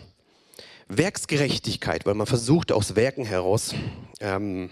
Werksgerechtigkeit, 0.87 2.07
weil 2.07 2.15
man 2.15 2.29
versucht 2.29 2.71
aus 2.71 2.95
Werken 2.95 3.25
heraus 3.25 3.75
ähm, 4.21 4.71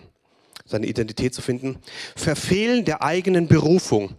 seine 0.67 0.87
Identität 0.87 1.35
zu 1.35 1.43
finden, 1.43 1.81
Verfehlen 2.15 2.85
der 2.85 3.03
eigenen 3.03 3.49
Berufung 3.49 4.15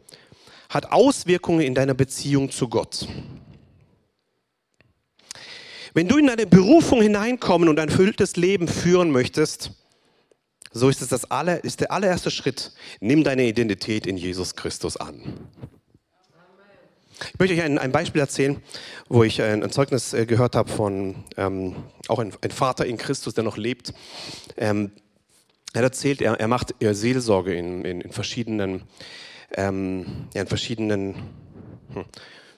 hat 0.67 0.91
Auswirkungen 0.91 1.61
in 1.61 1.75
deiner 1.75 1.93
Beziehung 1.93 2.51
zu 2.51 2.67
Gott. 2.67 3.07
Wenn 5.93 6.09
du 6.09 6.17
in 6.17 6.27
deine 6.27 6.45
Berufung 6.45 7.01
hineinkommen 7.01 7.69
und 7.69 7.79
ein 7.79 7.87
erfülltes 7.87 8.35
Leben 8.35 8.67
führen 8.67 9.11
möchtest, 9.11 9.71
so 10.77 10.89
ist 10.89 11.01
es 11.01 11.09
das 11.09 11.29
aller, 11.29 11.63
ist 11.63 11.81
der 11.81 11.91
allererste 11.91 12.31
Schritt. 12.31 12.71
Nimm 12.99 13.23
deine 13.23 13.45
Identität 13.45 14.07
in 14.07 14.17
Jesus 14.17 14.55
Christus 14.55 14.97
an. 14.97 15.21
Ich 17.33 17.39
möchte 17.39 17.55
euch 17.55 17.63
ein, 17.63 17.79
ein 17.79 17.91
Beispiel 17.91 18.21
erzählen, 18.21 18.61
wo 19.09 19.23
ich 19.23 19.41
ein, 19.41 19.63
ein 19.63 19.71
Zeugnis 19.71 20.13
äh, 20.13 20.27
gehört 20.27 20.55
habe 20.55 20.69
von 20.69 21.15
ähm, 21.35 21.75
auch 22.07 22.19
ein, 22.19 22.31
ein, 22.41 22.51
Vater 22.51 22.85
in 22.85 22.97
Christus, 22.97 23.33
der 23.33 23.43
noch 23.43 23.57
lebt. 23.57 23.93
Ähm, 24.55 24.91
er 25.73 25.81
erzählt, 25.81 26.21
er, 26.21 26.39
er 26.39 26.47
macht 26.47 26.75
Seelsorge 26.79 27.55
in, 27.55 27.83
in, 27.85 28.01
in 28.01 28.11
verschiedenen, 28.11 28.83
ähm, 29.55 30.27
ja, 30.35 30.41
in 30.41 30.47
verschiedenen 30.47 31.15
hm, 31.93 32.05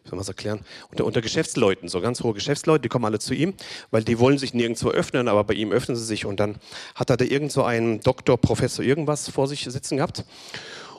soll 0.10 0.18
man 0.18 0.24
es 0.24 0.28
erklären, 0.28 0.62
unter, 0.90 1.06
unter 1.06 1.22
Geschäftsleuten, 1.22 1.88
so 1.88 2.02
ganz 2.02 2.22
hohe 2.22 2.34
Geschäftsleute, 2.34 2.82
die 2.82 2.90
kommen 2.90 3.06
alle 3.06 3.20
zu 3.20 3.34
ihm, 3.34 3.54
weil 3.92 4.04
die 4.04 4.20
wollen 4.20 4.38
sich 4.38 4.54
nirgendwo 4.54 4.90
öffnen, 4.90 5.28
aber 5.28 5.44
bei 5.44 5.54
ihm 5.54 5.72
öffnen 5.72 5.96
sie 5.96 6.06
sich 6.06 6.26
und 6.26 6.40
dann 6.40 6.58
hat 6.96 7.10
er 7.10 7.18
da 7.18 7.26
irgend 7.26 7.52
so 7.52 7.64
einen 7.64 8.00
Doktor, 8.02 8.38
Professor 8.38 8.84
irgendwas 8.84 9.30
vor 9.30 9.48
sich 9.48 9.64
sitzen 9.64 9.98
gehabt 9.98 10.26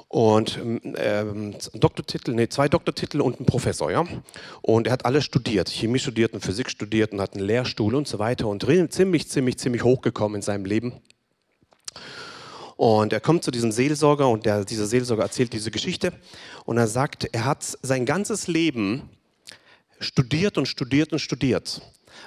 und 0.08 0.58
ähm, 0.96 1.54
Doktortitel, 1.72 2.32
nee, 2.32 2.48
zwei 2.48 2.68
Doktortitel 2.68 3.20
und 3.20 3.36
einen 3.36 3.46
Professor, 3.46 3.92
ja. 3.92 4.04
Und 4.60 4.88
er 4.88 4.92
hat 4.92 5.04
alles 5.04 5.24
studiert, 5.24 5.70
Chemie 5.70 6.00
studiert 6.00 6.32
und 6.32 6.44
Physik 6.44 6.68
studiert 6.68 7.12
und 7.12 7.20
hat 7.20 7.34
einen 7.34 7.44
Lehrstuhl 7.44 7.94
und 7.94 8.08
so 8.08 8.18
weiter 8.18 8.48
und 8.48 8.62
ziemlich, 8.92 9.28
ziemlich, 9.28 9.58
ziemlich 9.58 9.84
hochgekommen 9.84 10.36
in 10.36 10.42
seinem 10.42 10.64
Leben. 10.64 10.94
Und 12.80 13.12
er 13.12 13.20
kommt 13.20 13.44
zu 13.44 13.50
diesem 13.50 13.72
Seelsorger 13.72 14.26
und 14.26 14.46
der, 14.46 14.64
dieser 14.64 14.86
Seelsorger 14.86 15.22
erzählt 15.22 15.52
diese 15.52 15.70
Geschichte 15.70 16.14
und 16.64 16.78
er 16.78 16.86
sagt, 16.86 17.28
er 17.30 17.44
hat 17.44 17.76
sein 17.82 18.06
ganzes 18.06 18.46
Leben 18.46 19.10
studiert 19.98 20.56
und 20.56 20.64
studiert 20.64 21.12
und 21.12 21.18
studiert, 21.18 21.82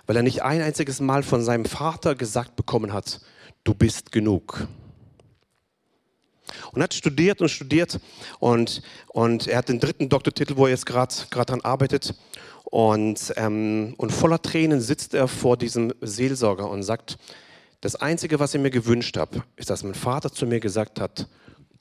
weil 0.06 0.16
er 0.16 0.22
nicht 0.22 0.44
ein 0.44 0.62
einziges 0.62 1.00
Mal 1.00 1.24
von 1.24 1.44
seinem 1.44 1.66
Vater 1.66 2.14
gesagt 2.14 2.56
bekommen 2.56 2.94
hat, 2.94 3.20
du 3.64 3.74
bist 3.74 4.12
genug. 4.12 4.68
Und 6.72 6.84
hat 6.84 6.94
studiert 6.94 7.42
und 7.42 7.50
studiert 7.50 8.00
und, 8.38 8.84
und 9.08 9.48
er 9.48 9.58
hat 9.58 9.70
den 9.70 9.80
dritten 9.80 10.08
Doktortitel, 10.08 10.56
wo 10.56 10.68
er 10.68 10.74
jetzt 10.74 10.86
gerade 10.86 11.16
dran 11.32 11.62
arbeitet. 11.62 12.14
Und, 12.66 13.34
ähm, 13.38 13.96
und 13.98 14.12
voller 14.12 14.40
Tränen 14.40 14.82
sitzt 14.82 15.16
er 15.16 15.28
vor 15.28 15.58
diesem 15.58 15.96
Seelsorger 16.02 16.70
und 16.70 16.84
sagt, 16.84 17.18
das 17.84 17.98
Einzige, 17.98 18.40
was 18.40 18.54
ich 18.54 18.62
mir 18.62 18.70
gewünscht 18.70 19.18
habe, 19.18 19.44
ist, 19.58 19.70
dass 19.70 19.84
mein 19.84 19.94
Vater 19.94 20.32
zu 20.32 20.46
mir 20.46 20.62
gesagt 20.62 21.02
hat, 21.02 21.28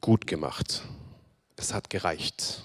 gut 0.00 0.26
gemacht. 0.26 0.82
Es 1.54 1.73
hat 1.73 1.90
gereicht. 1.90 2.64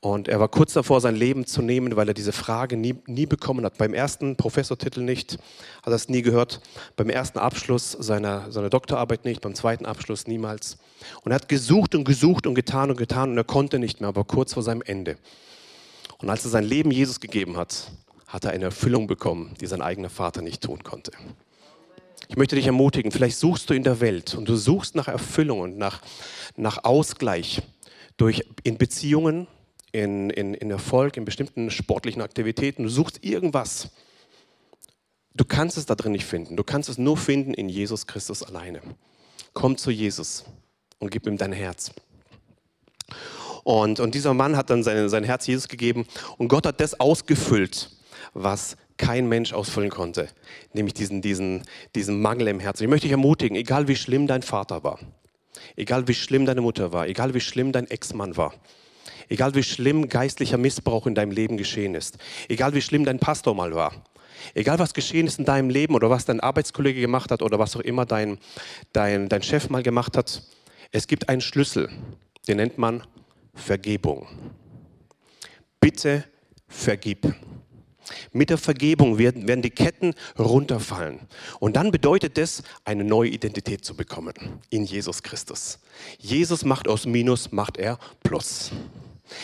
Und 0.00 0.28
er 0.28 0.38
war 0.38 0.48
kurz 0.48 0.74
davor, 0.74 1.00
sein 1.00 1.16
Leben 1.16 1.46
zu 1.46 1.62
nehmen, 1.62 1.96
weil 1.96 2.06
er 2.08 2.12
diese 2.12 2.32
Frage 2.32 2.76
nie, 2.76 2.94
nie 3.06 3.24
bekommen 3.24 3.64
hat. 3.64 3.78
Beim 3.78 3.94
ersten 3.94 4.36
Professortitel 4.36 5.00
nicht, 5.00 5.38
hat 5.82 5.86
er 5.86 5.94
es 5.94 6.10
nie 6.10 6.20
gehört. 6.20 6.60
Beim 6.94 7.08
ersten 7.08 7.38
Abschluss 7.38 7.92
seiner, 7.92 8.52
seiner 8.52 8.68
Doktorarbeit 8.68 9.24
nicht, 9.24 9.40
beim 9.40 9.54
zweiten 9.54 9.86
Abschluss 9.86 10.26
niemals. 10.26 10.76
Und 11.22 11.32
er 11.32 11.36
hat 11.36 11.48
gesucht 11.48 11.94
und 11.94 12.04
gesucht 12.04 12.46
und 12.46 12.54
getan 12.54 12.90
und 12.90 12.98
getan 12.98 13.30
und 13.30 13.38
er 13.38 13.44
konnte 13.44 13.78
nicht 13.78 14.02
mehr, 14.02 14.08
aber 14.08 14.24
kurz 14.24 14.52
vor 14.52 14.62
seinem 14.62 14.82
Ende. 14.82 15.16
Und 16.18 16.28
als 16.28 16.44
er 16.44 16.50
sein 16.50 16.64
Leben 16.64 16.90
Jesus 16.90 17.18
gegeben 17.18 17.56
hat, 17.56 17.90
hat 18.26 18.44
er 18.44 18.50
eine 18.50 18.66
Erfüllung 18.66 19.06
bekommen, 19.06 19.54
die 19.58 19.66
sein 19.66 19.80
eigener 19.80 20.10
Vater 20.10 20.42
nicht 20.42 20.62
tun 20.62 20.84
konnte. 20.84 21.12
Ich 22.34 22.36
möchte 22.36 22.56
dich 22.56 22.66
ermutigen, 22.66 23.12
vielleicht 23.12 23.38
suchst 23.38 23.70
du 23.70 23.74
in 23.74 23.84
der 23.84 24.00
Welt 24.00 24.34
und 24.34 24.48
du 24.48 24.56
suchst 24.56 24.96
nach 24.96 25.06
Erfüllung 25.06 25.60
und 25.60 25.78
nach, 25.78 26.02
nach 26.56 26.82
Ausgleich 26.82 27.62
durch, 28.16 28.42
in 28.64 28.76
Beziehungen, 28.76 29.46
in, 29.92 30.30
in, 30.30 30.52
in 30.52 30.68
Erfolg, 30.68 31.16
in 31.16 31.24
bestimmten 31.24 31.70
sportlichen 31.70 32.20
Aktivitäten. 32.22 32.82
Du 32.82 32.88
suchst 32.88 33.22
irgendwas. 33.22 33.90
Du 35.34 35.44
kannst 35.44 35.78
es 35.78 35.86
da 35.86 35.94
drin 35.94 36.10
nicht 36.10 36.24
finden. 36.24 36.56
Du 36.56 36.64
kannst 36.64 36.88
es 36.88 36.98
nur 36.98 37.16
finden 37.16 37.54
in 37.54 37.68
Jesus 37.68 38.08
Christus 38.08 38.42
alleine. 38.42 38.80
Komm 39.52 39.76
zu 39.76 39.92
Jesus 39.92 40.44
und 40.98 41.12
gib 41.12 41.28
ihm 41.28 41.38
dein 41.38 41.52
Herz. 41.52 41.92
Und, 43.62 44.00
und 44.00 44.12
dieser 44.12 44.34
Mann 44.34 44.56
hat 44.56 44.70
dann 44.70 44.82
sein, 44.82 45.08
sein 45.08 45.22
Herz 45.22 45.46
Jesus 45.46 45.68
gegeben 45.68 46.04
und 46.36 46.48
Gott 46.48 46.66
hat 46.66 46.80
das 46.80 46.98
ausgefüllt, 46.98 47.90
was 48.32 48.76
kein 48.96 49.28
Mensch 49.28 49.52
ausfüllen 49.52 49.90
konnte, 49.90 50.28
nämlich 50.72 50.94
diesen, 50.94 51.20
diesen, 51.20 51.62
diesen 51.94 52.20
Mangel 52.20 52.48
im 52.48 52.60
Herzen. 52.60 52.84
Ich 52.84 52.90
möchte 52.90 53.06
dich 53.06 53.12
ermutigen, 53.12 53.56
egal 53.56 53.88
wie 53.88 53.96
schlimm 53.96 54.26
dein 54.26 54.42
Vater 54.42 54.84
war, 54.84 54.98
egal 55.76 56.06
wie 56.08 56.14
schlimm 56.14 56.46
deine 56.46 56.60
Mutter 56.60 56.92
war, 56.92 57.08
egal 57.08 57.34
wie 57.34 57.40
schlimm 57.40 57.72
dein 57.72 57.88
Ex-Mann 57.88 58.36
war, 58.36 58.54
egal 59.28 59.54
wie 59.54 59.62
schlimm 59.62 60.08
geistlicher 60.08 60.58
Missbrauch 60.58 61.06
in 61.06 61.14
deinem 61.14 61.32
Leben 61.32 61.56
geschehen 61.56 61.94
ist, 61.94 62.18
egal 62.48 62.74
wie 62.74 62.82
schlimm 62.82 63.04
dein 63.04 63.18
Pastor 63.18 63.54
mal 63.54 63.74
war, 63.74 64.04
egal 64.54 64.78
was 64.78 64.94
geschehen 64.94 65.26
ist 65.26 65.38
in 65.38 65.44
deinem 65.44 65.70
Leben 65.70 65.94
oder 65.94 66.10
was 66.10 66.24
dein 66.24 66.40
Arbeitskollege 66.40 67.00
gemacht 67.00 67.30
hat 67.30 67.42
oder 67.42 67.58
was 67.58 67.76
auch 67.76 67.80
immer 67.80 68.06
dein, 68.06 68.38
dein, 68.92 69.28
dein 69.28 69.42
Chef 69.42 69.70
mal 69.70 69.82
gemacht 69.82 70.16
hat, 70.16 70.42
es 70.92 71.06
gibt 71.08 71.28
einen 71.28 71.40
Schlüssel, 71.40 71.88
den 72.46 72.58
nennt 72.58 72.78
man 72.78 73.02
Vergebung. 73.54 74.26
Bitte 75.80 76.24
vergib. 76.68 77.34
Mit 78.32 78.50
der 78.50 78.58
Vergebung 78.58 79.18
werden, 79.18 79.48
werden 79.48 79.62
die 79.62 79.70
Ketten 79.70 80.14
runterfallen. 80.38 81.20
Und 81.60 81.76
dann 81.76 81.90
bedeutet 81.90 82.38
es, 82.38 82.62
eine 82.84 83.04
neue 83.04 83.30
Identität 83.30 83.84
zu 83.84 83.96
bekommen 83.96 84.34
in 84.70 84.84
Jesus 84.84 85.22
Christus. 85.22 85.78
Jesus 86.18 86.64
macht 86.64 86.88
aus 86.88 87.06
Minus, 87.06 87.52
macht 87.52 87.76
er 87.76 87.98
Plus. 88.22 88.72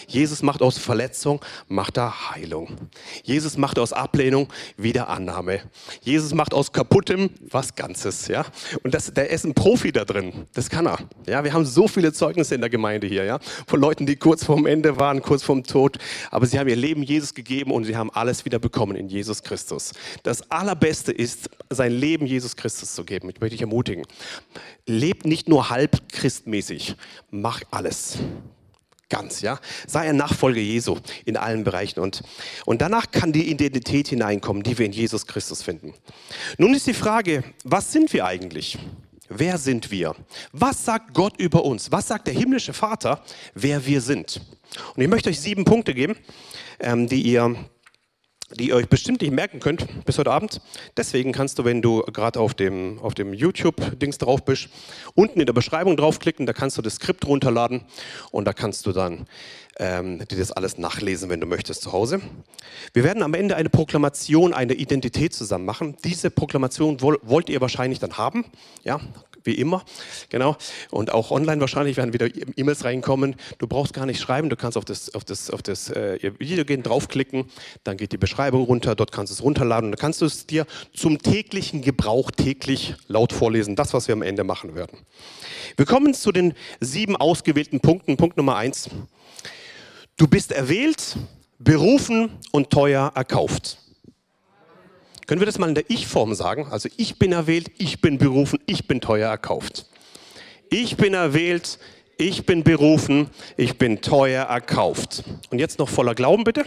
Jesus 0.07 0.43
macht 0.43 0.63
aus 0.63 0.79
Verletzung, 0.79 1.45
macht 1.69 1.97
er 1.97 2.31
Heilung. 2.31 2.77
Jesus 3.23 3.57
macht 3.57 3.79
aus 3.79 3.93
Ablehnung 3.93 4.49
wieder 4.77 5.09
Annahme. 5.09 5.61
Jesus 6.03 6.35
macht 6.35 6.55
aus 6.55 6.73
kaputtem 6.73 7.31
was 7.51 7.75
Ganzes, 7.75 8.29
ja. 8.29 8.45
Und 8.83 8.95
das, 8.95 9.13
der 9.13 9.31
ist 9.31 9.45
ein 9.45 9.55
Profi 9.55 9.93
da 9.93 10.05
drin. 10.05 10.47
Das 10.55 10.69
kann 10.69 10.87
er. 10.87 10.99
Ja, 11.27 11.45
wir 11.45 11.53
haben 11.53 11.65
so 11.65 11.89
viele 11.89 12.13
Zeugnisse 12.13 12.55
in 12.55 12.61
der 12.61 12.71
Gemeinde 12.71 13.07
hier, 13.07 13.25
ja, 13.25 13.39
von 13.67 13.81
Leuten, 13.81 14.07
die 14.07 14.17
kurz 14.17 14.45
vorm 14.45 14.67
Ende 14.67 14.99
waren, 14.99 15.23
kurz 15.23 15.43
vorm 15.43 15.65
Tod, 15.65 15.99
aber 16.31 16.47
sie 16.47 16.59
haben 16.59 16.69
ihr 16.69 16.77
Leben 16.77 17.03
Jesus 17.03 17.35
gegeben 17.35 17.71
und 17.73 17.85
sie 17.85 17.97
haben 17.97 18.11
alles 18.11 18.45
wieder 18.45 18.59
bekommen 18.59 18.97
in 18.97 19.09
Jesus 19.09 19.43
Christus. 19.43 19.93
Das 20.23 20.51
allerbeste 20.51 21.13
ist, 21.13 21.51
sein 21.71 21.93
Leben 21.93 22.27
Jesus 22.27 22.57
Christus 22.57 22.95
zu 22.95 23.05
geben. 23.05 23.31
Ich 23.31 23.41
möchte 23.41 23.55
dich 23.55 23.63
ermutigen. 23.63 24.05
Lebt 24.87 25.27
nicht 25.27 25.49
nur 25.49 25.71
halb 25.71 26.09
christmäßig, 26.11 26.97
mach 27.31 27.63
alles 27.71 28.19
ganz, 29.11 29.43
ja. 29.43 29.61
Sei 29.87 30.09
ein 30.09 30.17
Nachfolger 30.17 30.61
Jesu 30.61 30.97
in 31.27 31.37
allen 31.37 31.65
Bereichen 31.65 32.01
und, 32.01 32.23
und 32.65 32.81
danach 32.81 33.11
kann 33.11 33.33
die 33.33 33.51
Identität 33.51 34.09
hineinkommen, 34.09 34.63
die 34.63 34.79
wir 34.79 34.87
in 34.87 34.93
Jesus 34.93 35.27
Christus 35.27 35.63
finden. 35.63 35.93
Nun 36.57 36.73
ist 36.73 36.87
die 36.87 36.95
Frage, 36.95 37.45
was 37.65 37.93
sind 37.93 38.13
wir 38.15 38.25
eigentlich? 38.25 38.79
Wer 39.29 39.59
sind 39.59 39.91
wir? 39.91 40.17
Was 40.53 40.85
sagt 40.85 41.15
Gott 41.15 41.39
über 41.39 41.65
uns? 41.65 41.93
Was 41.93 42.09
sagt 42.09 42.27
der 42.27 42.35
himmlische 42.35 42.73
Vater, 42.73 43.23
wer 43.55 43.85
wir 43.87 44.01
sind? 44.01 44.41
Und 44.95 45.03
ich 45.03 45.09
möchte 45.09 45.31
euch 45.31 45.41
sieben 45.41 45.65
Punkte 45.65 45.95
geben, 45.95 46.17
ähm, 46.81 47.07
die 47.07 47.23
ihr 47.23 47.55
die 48.59 48.69
ihr 48.69 48.77
euch 48.77 48.89
bestimmt 48.89 49.21
nicht 49.23 49.33
merken 49.33 49.61
könnt 49.61 50.05
bis 50.05 50.19
heute 50.19 50.31
Abend. 50.31 50.61
Deswegen 50.97 51.33
kannst 51.33 51.59
du, 51.59 51.65
wenn 51.65 51.83
du 51.83 52.03
gerade 52.03 52.41
auf 52.41 52.55
dem, 52.55 52.99
auf 53.01 53.15
dem 53.15 53.33
YouTube-Dings 53.33 54.19
drauf 54.19 54.45
bist, 54.45 54.69
unten 55.15 55.41
in 55.41 55.47
der 55.47 55.53
Beschreibung 55.53 55.97
draufklicken, 55.97 56.47
da 56.47 56.53
kannst 56.53 56.77
du 56.79 56.83
das 56.83 56.97
Skript 56.97 57.27
runterladen 57.27 57.83
und 58.31 58.45
da 58.47 58.53
kannst 58.53 58.87
du 58.87 58.93
dann 58.93 59.27
ähm, 59.79 60.19
dir 60.19 60.39
das 60.39 60.53
alles 60.53 60.79
nachlesen, 60.79 61.31
wenn 61.31 61.41
du 61.41 61.47
möchtest 61.47 61.83
zu 61.83 61.93
Hause. 61.93 62.21
Wir 62.93 63.05
werden 63.05 63.23
am 63.23 63.35
Ende 63.35 63.57
eine 63.57 63.71
Proklamation, 63.71 64.53
eine 64.53 64.75
Identität 64.75 65.33
zusammen 65.33 65.65
machen. 65.65 65.97
Diese 66.05 66.31
Proklamation 66.31 67.01
wollt 67.01 67.49
ihr 67.49 67.61
wahrscheinlich 67.61 67.99
dann 67.99 68.19
haben. 68.19 68.45
Ja, 68.85 69.01
wie 69.45 69.55
immer. 69.55 69.85
Genau. 70.29 70.57
Und 70.91 71.13
auch 71.13 71.31
online 71.31 71.61
wahrscheinlich 71.61 71.97
werden 71.97 72.13
wieder 72.13 72.29
E-Mails 72.57 72.85
reinkommen. 72.85 73.37
Du 73.59 73.67
brauchst 73.67 73.93
gar 73.93 74.07
nicht 74.07 74.21
schreiben, 74.21 74.49
du 74.49 74.57
kannst 74.57 74.77
auf 74.77 74.85
das, 74.85 75.15
auf 75.15 75.25
das, 75.25 75.51
auf 75.51 75.63
das 75.63 75.91
äh, 75.91 76.33
Video 76.39 76.65
gehen, 76.65 76.83
draufklicken, 76.83 77.47
dann 77.85 77.97
geht 77.97 78.13
die 78.13 78.19
Beschreibung 78.19 78.65
runter, 78.65 78.95
dort 78.95 79.13
kannst 79.13 79.33
du 79.33 79.35
es 79.35 79.43
runterladen 79.43 79.87
und 79.87 79.93
dann 79.93 80.01
kannst 80.01 80.21
du 80.21 80.27
es 80.27 80.47
dir 80.47 80.67
zum 80.95 81.19
täglichen 81.19 81.83
Gebrauch 81.83 82.31
täglich 82.31 82.95
laut 83.09 83.33
vorlesen. 83.33 83.77
Das, 83.77 83.95
was 83.95 84.09
wir 84.09 84.15
am 84.15 84.23
Ende 84.23 84.45
machen 84.45 84.75
werden. 84.75 84.99
Wir 85.77 85.87
kommen 85.87 86.15
zu 86.15 86.33
den 86.33 86.55
sieben 86.81 87.17
ausgewählten 87.17 87.81
Punkten. 87.81 88.17
Punkt 88.17 88.37
Nummer 88.37 88.57
eins. 88.57 88.89
Du 90.17 90.29
bist 90.29 90.53
erwählt, 90.53 91.17
berufen 91.59 92.31
und 92.53 92.71
teuer 92.71 93.13
erkauft. 93.15 93.79
Können 95.31 95.43
wir 95.43 95.47
das 95.47 95.61
mal 95.61 95.69
in 95.69 95.77
der 95.77 95.89
Ich-Form 95.89 96.35
sagen? 96.35 96.67
Also 96.73 96.89
ich 96.97 97.17
bin 97.17 97.31
erwählt, 97.31 97.71
ich 97.79 98.01
bin 98.01 98.19
berufen, 98.19 98.59
ich 98.67 98.89
bin 98.89 99.01
teuer 99.01 99.31
erkauft. 99.31 99.87
Ich 100.71 100.97
bin 100.97 101.15
erwählt, 101.15 101.79
ich 102.19 102.47
bin 102.47 102.65
berufen, 102.65 103.31
ich 103.57 103.79
bin 103.79 104.01
teuer 104.01 104.47
erkauft. 104.47 105.23
Und 105.51 105.61
jetzt 105.61 105.79
noch 105.79 105.89
voller 105.89 106.17
Glauben 106.17 106.43
bitte. 106.43 106.65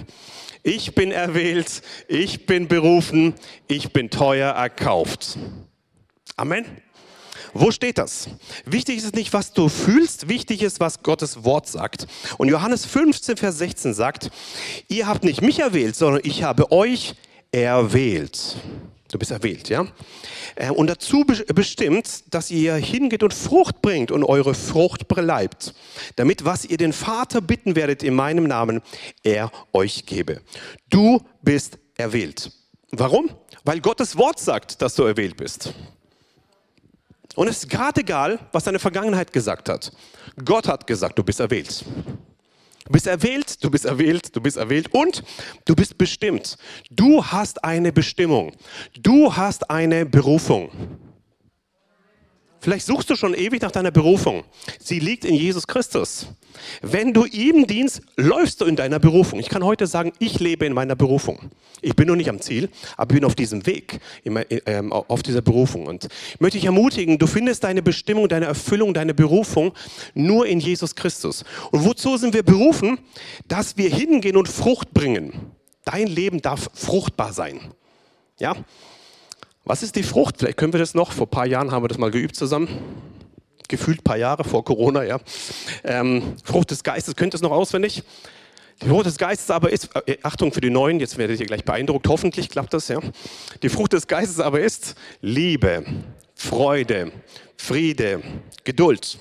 Ich 0.64 0.96
bin 0.96 1.12
erwählt, 1.12 1.82
ich 2.08 2.46
bin 2.46 2.70
berufen, 2.70 3.34
ich 3.68 3.92
bin 3.92 4.10
teuer 4.10 4.52
erkauft. 4.54 5.38
Amen. 6.38 6.66
Wo 7.52 7.70
steht 7.70 7.98
das? 7.98 8.30
Wichtig 8.64 8.96
ist 8.96 9.04
es 9.04 9.12
nicht, 9.12 9.34
was 9.34 9.52
du 9.52 9.68
fühlst, 9.68 10.30
wichtig 10.30 10.62
ist, 10.62 10.80
was 10.80 11.04
Gottes 11.04 11.44
Wort 11.44 11.68
sagt. 11.68 12.08
Und 12.38 12.48
Johannes 12.48 12.86
15, 12.86 13.36
Vers 13.36 13.58
16 13.58 13.94
sagt, 13.94 14.32
ihr 14.88 15.06
habt 15.06 15.26
nicht 15.26 15.42
mich 15.42 15.60
erwählt, 15.60 15.98
sondern 15.98 16.22
ich 16.24 16.44
habe 16.44 16.72
euch 16.72 17.08
erwählt. 17.08 17.18
Du 19.12 19.20
bist 19.20 19.32
erwählt, 19.32 19.70
ja? 19.70 19.86
Äh, 20.56 20.72
und 20.72 20.88
dazu 20.88 21.24
bestimmt, 21.24 22.34
dass 22.34 22.50
ihr 22.50 22.74
hingeht 22.76 23.22
und 23.22 23.34
Frucht 23.34 23.82
bringt 23.82 24.12
und 24.12 24.24
eure 24.24 24.56
Frucht 24.56 25.08
bleibt, 25.08 25.76
damit 26.16 26.46
was 26.46 26.66
ihr 26.66 26.78
den 26.78 26.94
Vater 26.94 27.40
bitten 27.42 27.76
werdet 27.76 28.02
in 28.02 28.16
meinem 28.16 28.46
Namen, 28.46 28.82
er 29.24 29.52
euch 29.72 30.06
gebe. 30.08 30.42
Du 30.90 31.22
bist 31.44 31.78
erwählt. 31.96 32.52
Warum? 32.92 33.30
Weil 33.64 33.82
Gottes 33.82 34.18
Wort 34.18 34.40
sagt, 34.40 34.82
dass 34.82 34.96
du 34.96 35.04
erwählt 35.04 35.38
bist. 35.38 35.74
Und 37.36 37.48
es 37.48 37.60
ist 37.60 37.70
gerade 37.70 38.02
egal, 38.02 38.40
was 38.52 38.64
deine 38.64 38.80
Vergangenheit 38.80 39.32
gesagt 39.32 39.70
hat. 39.70 39.92
Gott 40.44 40.68
hat 40.68 40.88
gesagt, 40.88 41.18
du 41.18 41.24
bist 41.24 41.40
erwählt. 41.40 41.84
Du 42.86 42.92
bist 42.92 43.08
erwählt, 43.08 43.64
du 43.64 43.72
bist 43.72 43.86
erwählt, 43.86 44.36
du 44.36 44.42
bist 44.42 44.58
erwählt 44.58 44.94
und 44.94 45.24
du 45.66 45.76
bist 45.76 45.98
bestimmt. 45.98 46.58
Du 46.92 47.24
hast 47.24 47.64
eine 47.64 47.94
Bestimmung. 47.94 48.52
Du 49.02 49.36
hast 49.36 49.70
eine 49.70 50.06
Berufung. 50.06 50.70
Vielleicht 52.64 52.86
suchst 52.86 53.10
du 53.10 53.18
schon 53.18 53.34
ewig 53.34 53.62
nach 53.62 53.72
deiner 53.72 53.92
Berufung. 53.92 54.46
Sie 54.80 55.00
liegt 55.00 55.26
in 55.26 55.36
Jesus 55.36 55.68
Christus. 55.68 56.28
Wenn 56.82 57.12
du 57.12 57.26
ihm 57.26 57.68
dienst, 57.68 58.02
läufst 58.16 58.62
du 58.62 58.66
in 58.66 58.78
deiner 58.78 59.00
Berufung. 59.00 59.38
Ich 59.42 59.50
kann 59.50 59.66
heute 59.66 59.86
sagen, 59.86 60.14
ich 60.20 60.40
lebe 60.40 60.66
in 60.66 60.72
meiner 60.72 60.96
Berufung. 60.96 61.52
Ich 61.82 61.94
bin 61.94 62.08
noch 62.08 62.16
nicht 62.16 62.30
am 62.30 62.40
Ziel, 62.40 62.70
aber 62.96 63.16
bin 63.16 63.26
auf 63.26 63.36
diesem 63.36 63.66
Weg, 63.66 64.00
ähm, 64.24 64.94
auf 64.94 65.24
dieser 65.24 65.42
Berufung. 65.42 65.88
Und 65.88 66.06
ich 66.06 66.40
möchte 66.40 66.58
dich 66.58 66.64
ermutigen, 66.64 67.18
du 67.18 67.28
findest 67.28 67.66
deine 67.66 67.82
Bestimmung, 67.82 68.30
deine 68.30 68.46
Erfüllung, 68.46 68.94
deine 68.94 69.14
Berufung 69.14 69.74
nur 70.14 70.46
in 70.46 70.62
Jesus 70.62 70.96
Christus. 70.96 71.44
Und 71.72 71.84
wozu 71.84 72.16
sind 72.16 72.34
wir 72.34 72.44
berufen? 72.44 72.98
Dass 73.46 73.76
wir 73.76 73.90
hingehen 73.90 74.38
und 74.38 74.48
Frucht 74.48 74.94
bringen. 74.94 75.52
Dein 75.84 76.08
Leben 76.08 76.42
darf 76.42 76.70
fruchtbar 76.74 77.34
sein. 77.34 77.60
Ja? 78.40 78.56
Was 79.66 79.82
ist 79.82 79.96
die 79.96 80.04
Frucht? 80.04 80.36
Vielleicht 80.40 80.58
können 80.58 80.74
wir 80.74 80.80
das 80.80 80.94
noch. 80.94 81.14
Vor 81.14 81.28
ein 81.28 81.30
paar 81.30 81.46
Jahren 81.46 81.72
haben 81.72 81.84
wir 81.84 81.88
das 81.88 81.98
mal 81.98 82.12
geübt 82.12 82.36
zusammen. 82.36 82.68
Gefühlt 83.70 84.02
ein 84.02 84.04
paar 84.04 84.18
Jahre 84.18 84.44
vor 84.44 84.66
Corona, 84.66 85.04
ja. 85.04 85.20
Ähm, 85.86 86.36
Frucht 86.44 86.72
des 86.72 86.84
Geistes, 86.84 87.16
könnt 87.16 87.34
ihr 87.34 87.36
es 87.36 87.42
noch 87.42 87.52
auswendig? 87.52 88.04
Die 88.82 88.90
Frucht 88.90 89.06
des 89.06 89.18
Geistes 89.18 89.50
aber 89.50 89.72
ist, 89.72 89.90
äh, 90.06 90.18
Achtung 90.22 90.52
für 90.52 90.60
die 90.60 90.70
Neuen, 90.70 91.00
jetzt 91.00 91.18
werdet 91.18 91.40
ihr 91.40 91.46
gleich 91.46 91.64
beeindruckt, 91.64 92.08
hoffentlich 92.10 92.50
klappt 92.50 92.74
das, 92.74 92.90
ja. 92.90 93.00
Die 93.62 93.70
Frucht 93.70 93.94
des 93.94 94.08
Geistes 94.08 94.42
aber 94.42 94.60
ist 94.60 94.96
Liebe, 95.22 95.86
Freude, 96.36 97.14
Friede, 97.56 98.22
Geduld, 98.66 99.18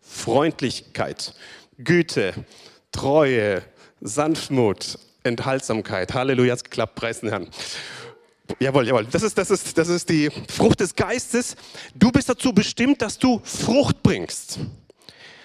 Freundlichkeit, 0.00 1.34
Güte, 1.76 2.32
Treue, 2.92 3.62
Sanftmut, 4.00 4.98
Enthaltsamkeit. 5.22 6.14
Halleluja, 6.14 6.54
es 6.54 6.64
geklappt, 6.64 6.94
preis 6.94 7.20
den 7.20 7.28
Herrn. 7.28 7.48
Jawohl, 8.60 8.86
jawohl. 8.86 9.06
Das 9.10 9.22
ist, 9.22 9.36
das, 9.36 9.50
ist, 9.50 9.76
das 9.76 9.88
ist 9.88 10.08
die 10.08 10.30
Frucht 10.48 10.80
des 10.80 10.94
Geistes. 10.94 11.56
Du 11.94 12.10
bist 12.10 12.28
dazu 12.28 12.52
bestimmt, 12.52 13.02
dass 13.02 13.18
du 13.18 13.40
Frucht 13.44 14.02
bringst. 14.02 14.58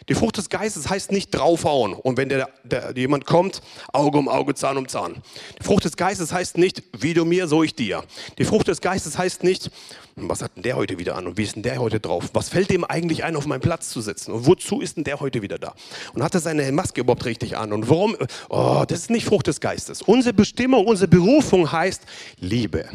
Die 0.10 0.16
Frucht 0.16 0.38
des 0.38 0.50
Geistes 0.50 0.90
heißt 0.90 1.12
nicht 1.12 1.32
draufhauen 1.32 1.94
und 1.94 2.18
wenn 2.18 2.30
der, 2.30 2.50
der, 2.64 2.94
jemand 2.96 3.26
kommt, 3.26 3.62
Auge 3.92 4.18
um 4.18 4.30
Auge, 4.30 4.56
Zahn 4.56 4.78
um 4.78 4.88
Zahn. 4.88 5.16
Die 5.60 5.64
Frucht 5.66 5.84
des 5.84 5.98
Geistes 5.98 6.32
heißt 6.32 6.58
nicht, 6.58 6.84
wie 6.98 7.14
du 7.14 7.26
mir, 7.26 7.48
so 7.48 7.64
ich 7.64 7.76
dir. 7.76 8.04
Die 8.38 8.46
Frucht 8.46 8.70
des 8.70 8.80
Geistes 8.80 9.18
heißt 9.18 9.44
nicht, 9.44 9.70
was 10.16 10.42
hat 10.42 10.56
denn 10.56 10.64
der 10.64 10.78
heute 10.78 10.98
wieder 10.98 11.16
an 11.16 11.28
und 11.28 11.38
wie 11.38 11.44
ist 11.44 11.56
denn 11.56 11.64
der 11.64 11.80
heute 11.80 12.00
drauf? 12.00 12.30
Was 12.34 12.50
fällt 12.50 12.70
dem 12.72 12.84
eigentlich 12.84 13.24
ein, 13.24 13.36
auf 13.36 13.46
meinen 13.46 13.62
Platz 13.62 13.90
zu 13.90 14.02
sitzen? 14.02 14.32
Und 14.32 14.48
wozu 14.48 14.82
ist 14.82 14.98
denn 14.98 15.04
der 15.04 15.20
heute 15.20 15.42
wieder 15.42 15.60
da? 15.60 15.76
Und 16.14 16.24
hat 16.24 16.34
er 16.34 16.40
seine 16.40 16.72
Maske 16.72 17.02
überhaupt 17.02 17.26
richtig 17.26 17.58
an? 17.58 17.74
Und 17.74 17.90
warum? 17.90 18.16
Oh, 18.50 18.84
das 18.88 19.00
ist 19.00 19.10
nicht 19.10 19.26
Frucht 19.26 19.48
des 19.48 19.60
Geistes. 19.60 20.02
Unsere 20.02 20.34
Bestimmung, 20.34 20.88
unsere 20.88 21.08
Berufung 21.08 21.72
heißt 21.72 22.02
Liebe, 22.40 22.90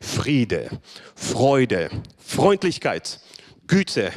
Friede, 0.00 0.70
Freude, 1.14 1.90
Freundlichkeit, 2.18 3.20
Güte, 3.68 4.10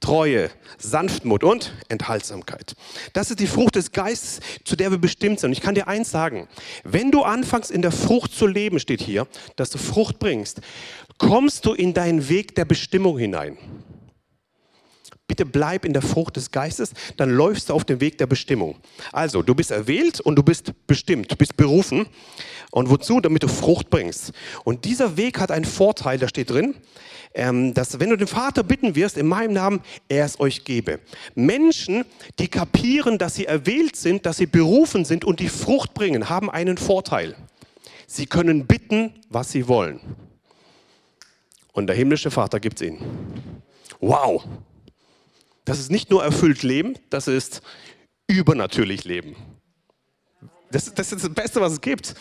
Treue, 0.00 0.50
Sanftmut 0.78 1.42
und 1.42 1.72
Enthaltsamkeit. 1.88 2.74
Das 3.12 3.30
ist 3.30 3.40
die 3.40 3.46
Frucht 3.46 3.76
des 3.76 3.92
Geistes, 3.92 4.40
zu 4.64 4.76
der 4.76 4.90
wir 4.90 4.98
bestimmt 4.98 5.40
sind. 5.40 5.48
Und 5.48 5.52
ich 5.52 5.60
kann 5.60 5.74
dir 5.74 5.88
eins 5.88 6.10
sagen, 6.10 6.48
wenn 6.84 7.10
du 7.10 7.22
anfängst 7.22 7.70
in 7.70 7.82
der 7.82 7.92
Frucht 7.92 8.32
zu 8.32 8.46
leben, 8.46 8.78
steht 8.78 9.00
hier, 9.00 9.26
dass 9.56 9.70
du 9.70 9.78
Frucht 9.78 10.18
bringst, 10.18 10.60
kommst 11.18 11.64
du 11.64 11.72
in 11.72 11.94
deinen 11.94 12.28
Weg 12.28 12.54
der 12.54 12.64
Bestimmung 12.64 13.18
hinein. 13.18 13.56
Bitte 15.28 15.44
bleib 15.44 15.84
in 15.84 15.92
der 15.92 16.02
Frucht 16.02 16.36
des 16.36 16.52
Geistes, 16.52 16.92
dann 17.16 17.30
läufst 17.30 17.68
du 17.68 17.74
auf 17.74 17.84
dem 17.84 18.00
Weg 18.00 18.18
der 18.18 18.26
Bestimmung. 18.26 18.76
Also, 19.12 19.42
du 19.42 19.54
bist 19.56 19.72
erwählt 19.72 20.20
und 20.20 20.36
du 20.36 20.42
bist 20.42 20.72
bestimmt, 20.86 21.36
bist 21.36 21.56
berufen. 21.56 22.06
Und 22.70 22.90
wozu? 22.90 23.20
Damit 23.20 23.42
du 23.42 23.48
Frucht 23.48 23.90
bringst. 23.90 24.32
Und 24.64 24.84
dieser 24.84 25.16
Weg 25.16 25.40
hat 25.40 25.50
einen 25.50 25.64
Vorteil, 25.64 26.18
da 26.18 26.28
steht 26.28 26.50
drin, 26.50 26.76
ähm, 27.34 27.74
dass 27.74 27.98
wenn 27.98 28.10
du 28.10 28.16
den 28.16 28.26
Vater 28.28 28.62
bitten 28.62 28.94
wirst, 28.94 29.16
in 29.16 29.26
meinem 29.26 29.52
Namen, 29.52 29.80
er 30.08 30.24
es 30.24 30.38
euch 30.38 30.64
gebe. 30.64 31.00
Menschen, 31.34 32.04
die 32.38 32.48
kapieren, 32.48 33.18
dass 33.18 33.34
sie 33.34 33.46
erwählt 33.46 33.96
sind, 33.96 34.26
dass 34.26 34.36
sie 34.36 34.46
berufen 34.46 35.04
sind 35.04 35.24
und 35.24 35.40
die 35.40 35.48
Frucht 35.48 35.92
bringen, 35.94 36.28
haben 36.28 36.50
einen 36.50 36.78
Vorteil. 36.78 37.34
Sie 38.06 38.26
können 38.26 38.66
bitten, 38.66 39.12
was 39.28 39.50
sie 39.50 39.66
wollen. 39.66 40.00
Und 41.72 41.88
der 41.88 41.96
himmlische 41.96 42.30
Vater 42.30 42.60
gibt 42.60 42.80
es 42.80 42.88
ihnen. 42.88 43.00
Wow! 44.00 44.44
Das 45.66 45.78
ist 45.78 45.90
nicht 45.90 46.10
nur 46.10 46.24
erfüllt 46.24 46.62
Leben, 46.62 46.96
das 47.10 47.28
ist 47.28 47.60
übernatürlich 48.28 49.04
Leben. 49.04 49.36
Das, 50.70 50.92
das, 50.94 51.12
ist 51.12 51.24
das 51.24 51.32
Beste, 51.32 51.60
was 51.60 51.74
es 51.74 51.80
gibt. 51.80 52.14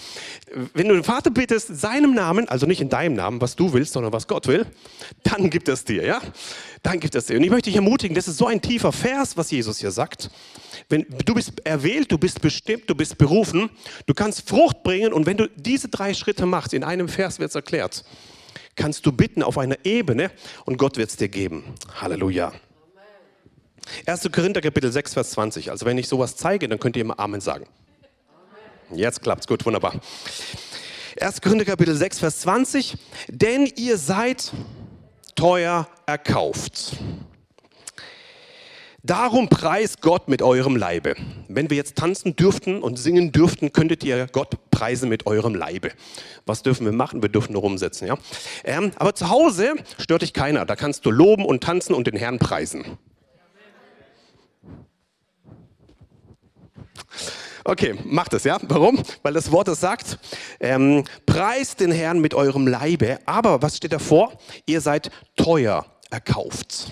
Wenn 0.73 0.88
du 0.88 0.93
den 0.93 1.03
Vater 1.03 1.31
bittest, 1.31 1.79
seinem 1.79 2.13
Namen, 2.13 2.47
also 2.47 2.65
nicht 2.65 2.81
in 2.81 2.89
deinem 2.89 3.15
Namen, 3.15 3.41
was 3.41 3.55
du 3.55 3.73
willst, 3.73 3.93
sondern 3.93 4.13
was 4.13 4.27
Gott 4.27 4.47
will, 4.47 4.65
dann 5.23 5.49
gibt 5.49 5.67
es 5.67 5.84
dir, 5.84 6.05
ja? 6.05 6.21
Dann 6.84 6.99
gibt 6.99 7.15
es 7.15 7.25
dir. 7.25 7.38
Und 7.38 7.43
ich 7.43 7.49
möchte 7.49 7.69
dich 7.69 7.75
ermutigen, 7.75 8.15
das 8.15 8.27
ist 8.27 8.38
so 8.38 8.45
ein 8.45 8.62
tiefer 8.62 8.91
Vers, 8.91 9.36
was 9.36 9.49
Jesus 9.49 9.79
hier 9.79 9.91
sagt. 9.91 10.29
Wenn, 10.89 11.05
du 11.25 11.34
bist 11.34 11.53
erwählt, 11.65 12.12
du 12.12 12.17
bist 12.17 12.41
bestimmt, 12.41 12.88
du 12.88 12.95
bist 12.95 13.17
berufen, 13.17 13.69
du 14.05 14.13
kannst 14.13 14.47
Frucht 14.47 14.84
bringen 14.84 15.12
und 15.12 15.25
wenn 15.25 15.38
du 15.38 15.49
diese 15.55 15.88
drei 15.88 16.13
Schritte 16.13 16.45
machst, 16.45 16.73
in 16.73 16.84
einem 16.84 17.10
Vers 17.10 17.39
wird 17.39 17.49
es 17.49 17.55
erklärt, 17.55 18.05
kannst 18.75 19.05
du 19.05 19.12
bitten 19.12 19.41
auf 19.41 19.58
einer 19.58 19.77
Ebene 19.86 20.31
und 20.65 20.77
Gott 20.77 20.97
wird 20.97 21.10
es 21.10 21.17
dir 21.17 21.29
geben. 21.29 21.63
Halleluja. 21.99 22.53
1. 24.06 24.30
Korinther 24.32 24.62
Kapitel 24.62 24.91
6, 24.91 25.13
Vers 25.13 25.32
20. 25.32 25.71
Also 25.71 25.86
wenn 25.86 25.98
ich 25.98 26.08
sowas 26.08 26.36
zeige, 26.36 26.67
dann 26.67 26.80
könnt 26.80 26.95
ihr 26.95 27.02
immer 27.02 27.19
Amen 27.19 27.41
sagen. 27.41 27.65
Jetzt 28.93 29.21
klappt's, 29.21 29.48
gut, 29.48 29.65
wunderbar. 29.65 29.93
1. 31.19 31.41
Korinther 31.41 31.65
Kapitel 31.65 31.95
6, 31.95 32.19
Vers 32.19 32.39
20. 32.41 32.98
Denn 33.28 33.65
ihr 33.76 33.98
seid 33.98 34.52
teuer 35.36 35.88
erkauft. 36.06 36.98
Darum 39.06 39.50
preist 39.50 40.02
Gott 40.02 40.28
mit 40.28 40.41
eurem 40.41 40.76
Leibe. 40.76 41.13
Wenn 41.48 41.69
wir 41.69 41.78
jetzt 41.78 41.95
tanzen 41.95 42.36
dürften 42.36 42.82
und 42.82 42.98
singen 42.98 43.32
dürften, 43.32 43.71
könntet 43.71 44.04
ihr 44.04 44.26
Gott 44.32 44.71
preisen 44.71 45.10
mit 45.10 45.28
eurem 45.28 45.54
Leibe. 45.54 45.91
Was 46.48 46.63
dürfen 46.63 46.86
wir 46.86 46.91
machen? 46.91 47.21
Wir 47.21 47.30
dürfen 47.30 47.54
nur 47.54 47.62
rumsitzen. 47.62 48.08
Ja? 48.08 48.17
Ähm, 48.63 48.91
aber 48.95 49.13
zu 49.13 49.30
Hause 49.30 49.76
stört 50.00 50.24
dich 50.24 50.34
keiner. 50.34 50.65
Da 50.65 50.76
kannst 50.76 51.06
du 51.06 51.12
loben 51.12 51.45
und 51.45 51.62
tanzen 51.63 51.93
und 51.93 52.08
den 52.08 52.15
Herrn 52.15 52.39
preisen. 52.39 52.98
Okay, 57.63 57.95
macht 58.06 58.34
es, 58.34 58.43
ja? 58.43 58.60
Warum? 58.62 59.01
Weil 59.23 59.34
das 59.34 59.51
Wort 59.51 59.67
es 59.67 59.80
sagt, 59.80 60.19
ähm, 60.60 61.04
preist 61.25 61.80
den 61.80 61.91
Herrn 61.91 62.19
mit 62.19 62.36
eurem 62.36 62.67
Leibe, 62.67 63.19
aber 63.25 63.62
was 63.62 63.78
steht 63.78 63.91
davor? 63.91 64.38
Ihr 64.67 64.82
seid 64.82 65.10
teuer 65.36 65.84
erkauft. 66.12 66.91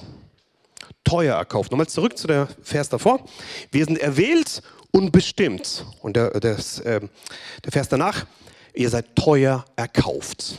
Teuer 1.03 1.35
erkauft. 1.35 1.71
Nochmal 1.71 1.87
zurück 1.87 2.17
zu 2.17 2.27
der 2.27 2.47
Vers 2.63 2.89
davor. 2.89 3.23
Wir 3.71 3.85
sind 3.85 3.99
erwählt 3.99 4.63
und 4.89 5.11
bestimmt. 5.11 5.85
Und 6.01 6.15
der, 6.15 6.31
das, 6.39 6.79
äh, 6.79 7.01
der 7.63 7.71
Vers 7.71 7.89
danach, 7.89 8.25
ihr 8.73 8.89
seid 8.89 9.15
teuer 9.15 9.65
erkauft. 9.75 10.57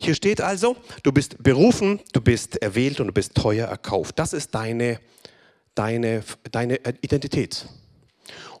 Hier 0.00 0.14
steht 0.14 0.40
also, 0.40 0.76
du 1.02 1.12
bist 1.12 1.42
berufen, 1.42 1.98
du 2.12 2.20
bist 2.20 2.60
erwählt 2.62 3.00
und 3.00 3.08
du 3.08 3.12
bist 3.12 3.34
teuer 3.34 3.66
erkauft. 3.66 4.18
Das 4.18 4.32
ist 4.32 4.54
deine, 4.54 5.00
deine, 5.74 6.22
deine 6.52 6.78
Identität. 7.00 7.66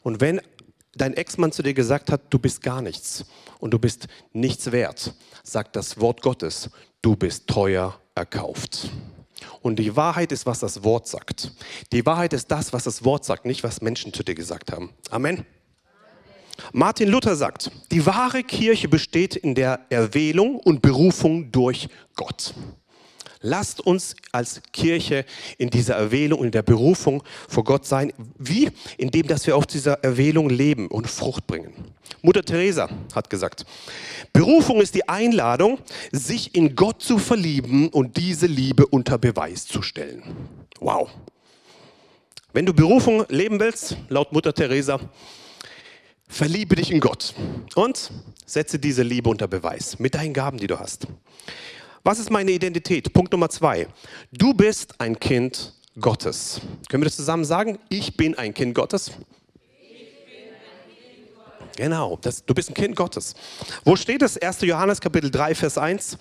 Und 0.04 0.20
wenn 0.20 0.40
dein 0.92 1.14
Ex-Mann 1.14 1.50
zu 1.50 1.62
dir 1.62 1.74
gesagt 1.74 2.12
hat, 2.12 2.20
du 2.30 2.38
bist 2.38 2.62
gar 2.62 2.82
nichts 2.82 3.24
und 3.58 3.72
du 3.72 3.78
bist 3.78 4.06
nichts 4.32 4.70
wert, 4.70 5.14
sagt 5.42 5.74
das 5.74 5.98
Wort 5.98 6.22
Gottes, 6.22 6.70
du 7.02 7.16
bist 7.16 7.48
teuer 7.48 7.98
erkauft. 8.14 8.90
Und 9.62 9.78
die 9.78 9.96
Wahrheit 9.96 10.30
ist, 10.30 10.46
was 10.46 10.60
das 10.60 10.84
Wort 10.84 11.08
sagt. 11.08 11.50
Die 11.90 12.04
Wahrheit 12.04 12.34
ist 12.34 12.50
das, 12.50 12.72
was 12.72 12.84
das 12.84 13.04
Wort 13.04 13.24
sagt, 13.24 13.46
nicht 13.46 13.64
was 13.64 13.80
Menschen 13.80 14.12
zu 14.12 14.22
dir 14.22 14.34
gesagt 14.34 14.72
haben. 14.72 14.90
Amen. 15.10 15.44
Martin 16.72 17.08
Luther 17.08 17.34
sagt, 17.34 17.70
die 17.90 18.04
wahre 18.04 18.44
Kirche 18.44 18.88
besteht 18.88 19.34
in 19.34 19.54
der 19.54 19.86
Erwählung 19.88 20.58
und 20.60 20.82
Berufung 20.82 21.50
durch 21.50 21.88
Gott. 22.14 22.54
Lasst 23.46 23.82
uns 23.82 24.16
als 24.32 24.62
Kirche 24.72 25.26
in 25.58 25.68
dieser 25.68 25.96
Erwählung, 25.96 26.42
in 26.44 26.50
der 26.50 26.62
Berufung 26.62 27.22
vor 27.46 27.62
Gott 27.62 27.84
sein. 27.84 28.10
Wie? 28.38 28.70
Indem, 28.96 29.26
dass 29.26 29.46
wir 29.46 29.54
auf 29.54 29.66
dieser 29.66 30.02
Erwählung 30.02 30.48
leben 30.48 30.88
und 30.88 31.10
Frucht 31.10 31.46
bringen. 31.46 31.74
Mutter 32.22 32.42
Teresa 32.42 32.88
hat 33.14 33.28
gesagt, 33.28 33.66
Berufung 34.32 34.80
ist 34.80 34.94
die 34.94 35.10
Einladung, 35.10 35.78
sich 36.10 36.54
in 36.54 36.74
Gott 36.74 37.02
zu 37.02 37.18
verlieben 37.18 37.90
und 37.90 38.16
diese 38.16 38.46
Liebe 38.46 38.86
unter 38.86 39.18
Beweis 39.18 39.66
zu 39.66 39.82
stellen. 39.82 40.22
Wow. 40.80 41.10
Wenn 42.54 42.64
du 42.64 42.72
Berufung 42.72 43.26
leben 43.28 43.60
willst, 43.60 43.98
laut 44.08 44.32
Mutter 44.32 44.54
Teresa, 44.54 44.98
verliebe 46.26 46.76
dich 46.76 46.90
in 46.90 47.00
Gott 47.00 47.34
und 47.74 48.10
setze 48.46 48.78
diese 48.78 49.02
Liebe 49.02 49.28
unter 49.28 49.48
Beweis 49.48 49.98
mit 49.98 50.14
deinen 50.14 50.32
Gaben, 50.32 50.56
die 50.56 50.66
du 50.66 50.78
hast. 50.78 51.06
Was 52.06 52.18
ist 52.18 52.30
meine 52.30 52.50
Identität? 52.50 53.10
Punkt 53.14 53.32
Nummer 53.32 53.48
zwei. 53.48 53.88
Du 54.30 54.52
bist 54.52 55.00
ein 55.00 55.18
Kind 55.18 55.72
Gottes. 55.98 56.60
Können 56.90 57.02
wir 57.02 57.06
das 57.06 57.16
zusammen 57.16 57.46
sagen? 57.46 57.78
Ich 57.88 58.14
bin 58.14 58.36
ein 58.36 58.52
Kind 58.52 58.74
Gottes. 58.74 59.10
Genau, 61.76 62.18
das, 62.20 62.44
du 62.44 62.52
bist 62.52 62.68
ein 62.68 62.74
Kind 62.74 62.94
Gottes. 62.94 63.34
Wo 63.86 63.96
steht 63.96 64.20
es? 64.20 64.36
1. 64.36 64.60
Johannes 64.60 65.00
Kapitel 65.00 65.30
3, 65.30 65.54
Vers 65.54 65.78
1. 65.78 66.18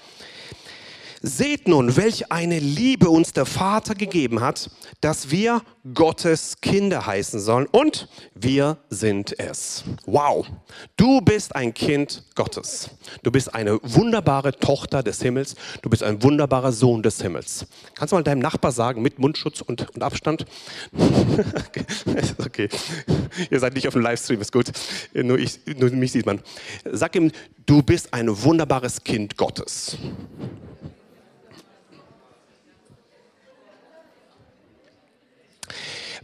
Seht 1.26 1.70
nun, 1.70 1.96
welch 1.96 2.34
eine 2.34 2.60
Liebe 2.60 3.10
uns 3.10 3.32
der 3.32 3.46
Vater 3.46 3.96
gegeben 3.96 4.42
hat, 4.42 4.70
dass 5.00 5.32
wir 5.32 5.62
Gottes 5.94 6.56
Kinder 6.60 7.06
heißen 7.06 7.40
sollen. 7.40 7.66
Und 7.68 8.10
wir 8.36 8.76
sind 8.90 9.40
es. 9.40 9.86
Wow, 10.06 10.46
du 10.98 11.22
bist 11.22 11.56
ein 11.56 11.74
Kind 11.74 12.26
Gottes. 12.36 12.90
Du 13.24 13.32
bist 13.32 13.56
eine 13.56 13.80
wunderbare 13.84 14.52
Tochter 14.52 15.02
des 15.02 15.22
Himmels. 15.22 15.56
Du 15.82 15.90
bist 15.90 16.04
ein 16.04 16.22
wunderbarer 16.22 16.74
Sohn 16.74 17.02
des 17.02 17.22
Himmels. 17.22 17.68
Kannst 17.96 18.12
du 18.12 18.18
mal 18.18 18.24
deinem 18.24 18.42
Nachbar 18.42 18.74
sagen, 18.74 19.02
mit 19.02 19.18
Mundschutz 19.18 19.62
und, 19.62 19.90
und 19.96 20.04
Abstand? 20.04 20.46
okay, 22.46 22.68
ihr 23.50 23.60
seid 23.62 23.76
nicht 23.76 23.88
auf 23.88 23.94
dem 23.94 24.04
Livestream, 24.04 24.42
ist 24.42 24.52
gut. 24.52 24.74
Nur, 25.14 25.40
ich, 25.40 25.62
nur 25.78 25.90
mich 25.92 26.12
sieht 26.12 26.26
man. 26.26 26.42
Sag 26.92 27.16
ihm, 27.16 27.32
du 27.66 27.82
bist 27.82 28.14
ein 28.14 28.44
wunderbares 28.44 29.06
Kind 29.06 29.38
Gottes. 29.38 29.98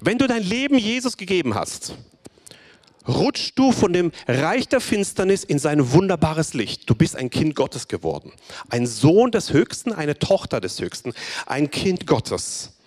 Wenn 0.02 0.18
du 0.18 0.28
dein 0.28 0.44
Leben 0.44 0.78
Jesus 0.78 1.18
gegeben 1.18 1.56
hast, 1.56 1.94
rutschst 3.08 3.58
du 3.58 3.72
von 3.72 3.92
dem 3.92 4.12
Reich 4.28 4.68
der 4.68 4.80
Finsternis 4.80 5.44
in 5.44 5.60
sein 5.60 5.92
wunderbares 5.92 6.54
Licht. 6.54 6.90
Du 6.90 6.96
bist 6.96 7.16
ein 7.16 7.30
Kind 7.30 7.56
Gottes 7.56 7.88
geworden. 7.88 8.32
Ein 8.70 8.88
Sohn 8.88 9.32
des 9.32 9.52
Höchsten, 9.52 9.92
eine 9.92 10.18
Tochter 10.18 10.62
des 10.62 10.80
Höchsten, 10.80 11.14
ein 11.46 11.70
Kind 11.70 12.08
Gottes. 12.08 12.78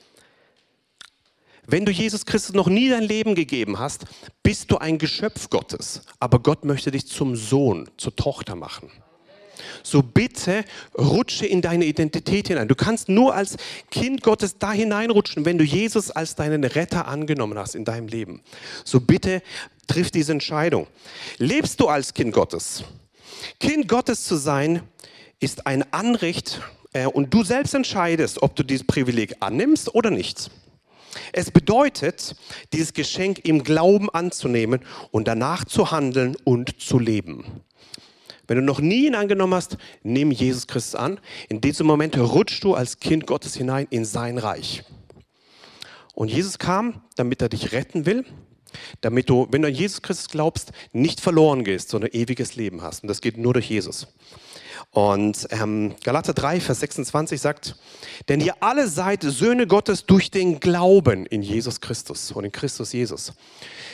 Wenn 1.66 1.84
du 1.84 1.92
Jesus 1.92 2.26
Christus 2.26 2.54
noch 2.54 2.68
nie 2.68 2.88
dein 2.88 3.04
Leben 3.04 3.34
gegeben 3.34 3.78
hast, 3.78 4.04
bist 4.42 4.70
du 4.70 4.78
ein 4.78 4.98
Geschöpf 4.98 5.50
Gottes. 5.50 6.02
Aber 6.18 6.38
Gott 6.40 6.64
möchte 6.64 6.90
dich 6.90 7.06
zum 7.06 7.36
Sohn, 7.36 7.88
zur 7.98 8.16
Tochter 8.16 8.56
machen 8.56 8.90
so 9.82 10.02
bitte 10.02 10.64
rutsche 10.96 11.46
in 11.46 11.62
deine 11.62 11.84
Identität 11.84 12.48
hinein. 12.48 12.68
Du 12.68 12.74
kannst 12.74 13.08
nur 13.08 13.34
als 13.34 13.56
Kind 13.90 14.22
Gottes 14.22 14.58
da 14.58 14.72
hineinrutschen, 14.72 15.44
wenn 15.44 15.58
du 15.58 15.64
Jesus 15.64 16.10
als 16.10 16.34
deinen 16.34 16.64
Retter 16.64 17.06
angenommen 17.08 17.58
hast 17.58 17.74
in 17.74 17.84
deinem 17.84 18.08
Leben. 18.08 18.40
So 18.84 19.00
bitte 19.00 19.42
triff 19.86 20.10
diese 20.10 20.32
Entscheidung. 20.32 20.86
Lebst 21.38 21.80
du 21.80 21.88
als 21.88 22.14
Kind 22.14 22.32
Gottes? 22.32 22.84
Kind 23.60 23.88
Gottes 23.88 24.24
zu 24.24 24.36
sein 24.36 24.82
ist 25.40 25.66
ein 25.66 25.84
Anrecht 25.92 26.60
äh, 26.92 27.06
und 27.06 27.34
du 27.34 27.42
selbst 27.42 27.74
entscheidest, 27.74 28.42
ob 28.42 28.54
du 28.56 28.62
dieses 28.62 28.86
Privileg 28.86 29.34
annimmst 29.40 29.94
oder 29.94 30.10
nicht. 30.10 30.50
Es 31.32 31.50
bedeutet, 31.50 32.36
dieses 32.72 32.92
Geschenk 32.92 33.44
im 33.44 33.64
Glauben 33.64 34.08
anzunehmen 34.10 34.80
und 35.10 35.28
danach 35.28 35.64
zu 35.64 35.90
handeln 35.90 36.36
und 36.44 36.80
zu 36.80 36.98
leben. 36.98 37.44
Wenn 38.46 38.56
du 38.56 38.62
noch 38.62 38.80
nie 38.80 39.06
ihn 39.06 39.14
angenommen 39.14 39.54
hast, 39.54 39.76
nimm 40.02 40.30
Jesus 40.30 40.66
Christus 40.66 40.94
an. 40.94 41.20
In 41.48 41.60
diesem 41.60 41.86
Moment 41.86 42.16
rutschst 42.18 42.64
du 42.64 42.74
als 42.74 42.98
Kind 42.98 43.26
Gottes 43.26 43.54
hinein 43.54 43.86
in 43.90 44.04
sein 44.04 44.38
Reich. 44.38 44.84
Und 46.14 46.28
Jesus 46.28 46.58
kam, 46.58 47.02
damit 47.16 47.40
er 47.40 47.48
dich 47.48 47.72
retten 47.72 48.04
will, 48.04 48.24
damit 49.00 49.30
du, 49.30 49.46
wenn 49.50 49.62
du 49.62 49.68
an 49.68 49.74
Jesus 49.74 50.02
Christus 50.02 50.28
glaubst, 50.28 50.72
nicht 50.92 51.20
verloren 51.20 51.64
gehst, 51.64 51.88
sondern 51.88 52.10
ewiges 52.12 52.56
Leben 52.56 52.82
hast. 52.82 53.02
Und 53.02 53.08
das 53.08 53.20
geht 53.20 53.36
nur 53.36 53.54
durch 53.54 53.68
Jesus. 53.68 54.08
Und 54.90 55.46
ähm, 55.50 55.94
Galater 56.04 56.34
3, 56.34 56.60
Vers 56.60 56.80
26 56.80 57.40
sagt, 57.40 57.76
denn 58.28 58.40
ihr 58.40 58.62
alle 58.62 58.88
seid 58.88 59.22
Söhne 59.22 59.66
Gottes 59.66 60.04
durch 60.06 60.30
den 60.30 60.60
Glauben 60.60 61.26
in 61.26 61.42
Jesus 61.42 61.80
Christus 61.80 62.32
und 62.32 62.44
in 62.44 62.52
Christus 62.52 62.92
Jesus. 62.92 63.32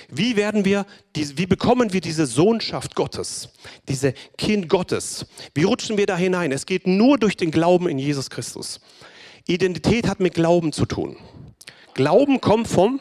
Wie 0.08 0.36
werden 0.36 0.64
wir, 0.64 0.86
wie 1.14 1.46
bekommen 1.46 1.92
wir 1.92 2.00
diese 2.00 2.26
Sohnschaft 2.26 2.94
Gottes, 2.94 3.50
diese 3.88 4.14
Kind 4.36 4.68
Gottes? 4.68 5.26
Wie 5.54 5.64
rutschen 5.64 5.98
wir 5.98 6.06
da 6.06 6.16
hinein? 6.16 6.50
Es 6.50 6.66
geht 6.66 6.86
nur 6.86 7.18
durch 7.18 7.36
den 7.36 7.50
Glauben 7.50 7.88
in 7.88 7.98
Jesus 7.98 8.30
Christus. 8.30 8.80
Identität 9.46 10.08
hat 10.08 10.20
mit 10.20 10.34
Glauben 10.34 10.72
zu 10.72 10.86
tun. 10.86 11.16
Glauben 11.94 12.40
kommt 12.40 12.68
vom 12.68 13.00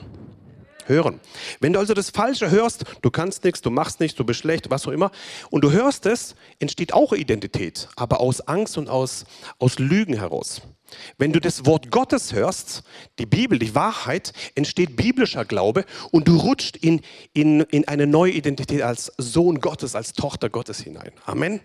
Hören. 0.88 1.20
Wenn 1.60 1.74
du 1.74 1.80
also 1.80 1.94
das 1.94 2.10
Falsche 2.10 2.50
hörst, 2.50 2.84
du 3.02 3.12
kannst 3.12 3.44
nichts, 3.44 3.62
du 3.62 3.70
machst 3.70 4.00
nichts, 4.00 4.18
du 4.18 4.24
bist 4.24 4.40
schlecht, 4.40 4.70
was 4.70 4.88
auch 4.88 4.92
immer, 4.92 5.12
und 5.50 5.64
du 5.64 5.72
hörst 5.72 6.06
es, 6.06 6.36
entsteht 6.60 6.94
auch 6.94 7.14
Identität, 7.14 7.90
aber 7.96 8.20
aus 8.20 8.42
Angst 8.42 8.78
und 8.78 8.90
aus, 8.90 9.26
aus 9.60 9.80
Lügen 9.80 10.14
heraus. 10.14 10.62
Wenn 11.18 11.34
du 11.34 11.42
das 11.42 11.66
Wort 11.66 11.92
Gottes 11.92 12.34
hörst, 12.34 12.84
die 13.20 13.26
Bibel, 13.26 13.60
die 13.60 13.76
Wahrheit, 13.76 14.34
entsteht 14.56 14.96
biblischer 14.96 15.46
Glaube 15.46 15.86
und 16.12 16.28
du 16.28 16.38
rutscht 16.38 16.78
in, 16.78 17.02
in, 17.34 17.62
in 17.62 17.88
eine 17.88 18.08
neue 18.08 18.32
Identität 18.32 18.82
als 18.82 19.12
Sohn 19.18 19.60
Gottes, 19.60 19.96
als 19.96 20.14
Tochter 20.14 20.50
Gottes 20.50 20.80
hinein. 20.80 21.12
Amen. 21.26 21.60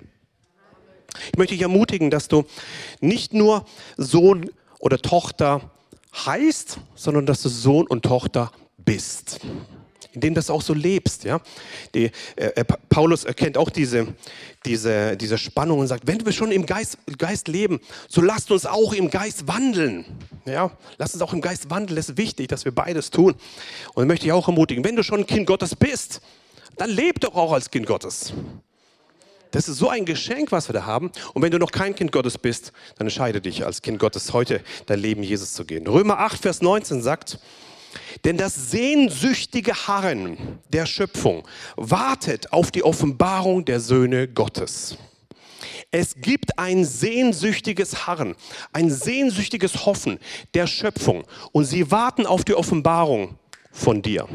Ich 1.30 1.38
möchte 1.38 1.54
dich 1.54 1.62
ermutigen, 1.62 2.10
dass 2.10 2.28
du 2.28 2.44
nicht 3.00 3.34
nur 3.34 3.66
Sohn 3.96 4.50
oder 4.78 4.98
Tochter 4.98 5.70
heißt, 6.14 6.78
sondern 6.94 7.26
dass 7.26 7.42
du 7.42 7.48
Sohn 7.48 7.86
und 7.86 8.02
Tochter 8.02 8.50
bist 8.84 9.40
in 10.12 10.20
dem 10.20 10.34
das 10.34 10.50
auch 10.50 10.62
so 10.62 10.74
lebst. 10.74 11.24
Ja? 11.24 11.40
Die, 11.94 12.10
äh, 12.36 12.46
äh 12.54 12.64
Paulus 12.64 13.24
erkennt 13.24 13.56
auch 13.56 13.70
diese, 13.70 14.14
diese, 14.64 15.16
diese 15.16 15.38
Spannung 15.38 15.80
und 15.80 15.86
sagt, 15.86 16.06
wenn 16.06 16.24
wir 16.24 16.32
schon 16.32 16.52
im 16.52 16.66
Geist, 16.66 16.98
Geist 17.18 17.48
leben, 17.48 17.80
so 18.08 18.20
lasst 18.20 18.50
uns 18.50 18.66
auch 18.66 18.92
im 18.92 19.10
Geist 19.10 19.48
wandeln. 19.48 20.04
Ja? 20.44 20.70
Lasst 20.98 21.14
uns 21.14 21.22
auch 21.22 21.32
im 21.32 21.40
Geist 21.40 21.70
wandeln, 21.70 21.96
das 21.96 22.10
ist 22.10 22.18
wichtig, 22.18 22.48
dass 22.48 22.64
wir 22.64 22.72
beides 22.72 23.10
tun. 23.10 23.34
Und 23.94 24.06
möchte 24.06 24.26
ich 24.26 24.32
auch 24.32 24.48
ermutigen, 24.48 24.84
wenn 24.84 24.96
du 24.96 25.02
schon 25.02 25.20
ein 25.20 25.26
Kind 25.26 25.46
Gottes 25.46 25.74
bist, 25.74 26.20
dann 26.76 26.90
leb 26.90 27.20
doch 27.20 27.34
auch 27.34 27.52
als 27.52 27.70
Kind 27.70 27.86
Gottes. 27.86 28.32
Das 29.50 29.68
ist 29.68 29.76
so 29.76 29.90
ein 29.90 30.06
Geschenk, 30.06 30.50
was 30.50 30.68
wir 30.70 30.72
da 30.72 30.86
haben. 30.86 31.12
Und 31.34 31.42
wenn 31.42 31.50
du 31.50 31.58
noch 31.58 31.72
kein 31.72 31.94
Kind 31.94 32.10
Gottes 32.10 32.38
bist, 32.38 32.72
dann 32.96 33.06
entscheide 33.06 33.42
dich 33.42 33.66
als 33.66 33.82
Kind 33.82 33.98
Gottes 33.98 34.32
heute 34.32 34.62
dein 34.86 34.98
Leben 34.98 35.22
Jesus 35.22 35.52
zu 35.52 35.66
gehen. 35.66 35.86
Römer 35.86 36.20
8, 36.20 36.40
Vers 36.40 36.62
19 36.62 37.02
sagt, 37.02 37.38
denn 38.24 38.36
das 38.36 38.70
sehnsüchtige 38.70 39.74
Harren 39.86 40.58
der 40.68 40.86
Schöpfung 40.86 41.46
wartet 41.76 42.52
auf 42.52 42.70
die 42.70 42.84
Offenbarung 42.84 43.64
der 43.64 43.80
Söhne 43.80 44.28
Gottes. 44.28 44.96
Es 45.90 46.14
gibt 46.14 46.58
ein 46.58 46.84
sehnsüchtiges 46.84 48.06
Harren, 48.06 48.34
ein 48.72 48.90
sehnsüchtiges 48.90 49.84
Hoffen 49.84 50.18
der 50.54 50.66
Schöpfung 50.66 51.24
und 51.52 51.64
sie 51.64 51.90
warten 51.90 52.26
auf 52.26 52.44
die 52.44 52.54
Offenbarung 52.54 53.36
von 53.70 54.00
dir. 54.00 54.26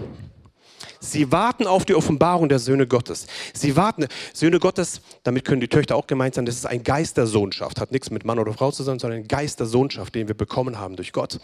Sie 0.99 1.31
warten 1.31 1.67
auf 1.67 1.85
die 1.85 1.95
Offenbarung 1.95 2.49
der 2.49 2.59
Söhne 2.59 2.87
Gottes. 2.87 3.27
Sie 3.53 3.75
warten, 3.75 4.07
Söhne 4.33 4.59
Gottes, 4.59 5.01
damit 5.23 5.45
können 5.45 5.61
die 5.61 5.67
Töchter 5.67 5.95
auch 5.95 6.07
gemeint 6.07 6.35
sein, 6.35 6.45
das 6.45 6.55
ist 6.55 6.65
ein 6.65 6.83
Geist 6.83 7.17
der 7.17 7.27
Sohnschaft. 7.27 7.79
Hat 7.79 7.91
nichts 7.91 8.09
mit 8.09 8.25
Mann 8.25 8.39
oder 8.39 8.53
Frau 8.53 8.71
zu 8.71 8.83
tun, 8.83 8.99
sondern 8.99 9.19
ein 9.19 9.27
Geist 9.27 9.59
der 9.59 9.67
Sohnschaft, 9.67 10.15
den 10.15 10.27
wir 10.27 10.35
bekommen 10.35 10.79
haben 10.79 10.95
durch 10.95 11.11
Gott. 11.11 11.39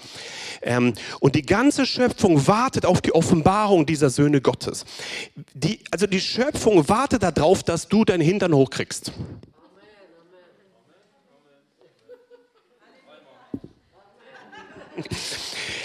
Ähm, 0.61 0.93
und 1.19 1.35
die 1.35 1.45
ganze 1.45 1.85
Schöpfung 1.85 2.47
wartet 2.47 2.85
auf 2.85 3.01
die 3.01 3.13
Offenbarung 3.13 3.85
dieser 3.85 4.09
Söhne 4.09 4.41
Gottes. 4.41 4.85
Die, 5.53 5.79
also 5.91 6.07
die 6.07 6.21
Schöpfung 6.21 6.87
wartet 6.89 7.23
darauf, 7.23 7.63
dass 7.63 7.87
du 7.87 8.05
deinen 8.05 8.21
Hintern 8.21 8.53
hochkriegst. 8.53 9.11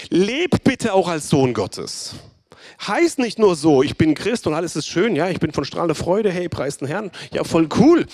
Leb 0.09 0.63
bitte 0.63 0.93
auch 0.93 1.07
als 1.07 1.29
Sohn 1.29 1.53
Gottes 1.53 2.15
heißt 2.87 3.19
nicht 3.19 3.39
nur 3.39 3.55
so, 3.55 3.83
ich 3.83 3.97
bin 3.97 4.15
Christ 4.15 4.47
und 4.47 4.53
alles 4.53 4.75
ist 4.75 4.87
schön, 4.87 5.15
ja, 5.15 5.29
ich 5.29 5.39
bin 5.39 5.51
von 5.51 5.65
strahlender 5.65 5.95
Freude, 5.95 6.31
hey, 6.31 6.49
preis 6.49 6.77
den 6.77 6.87
Herrn, 6.87 7.11
ja, 7.31 7.43
voll 7.43 7.67
cool. 7.77 8.05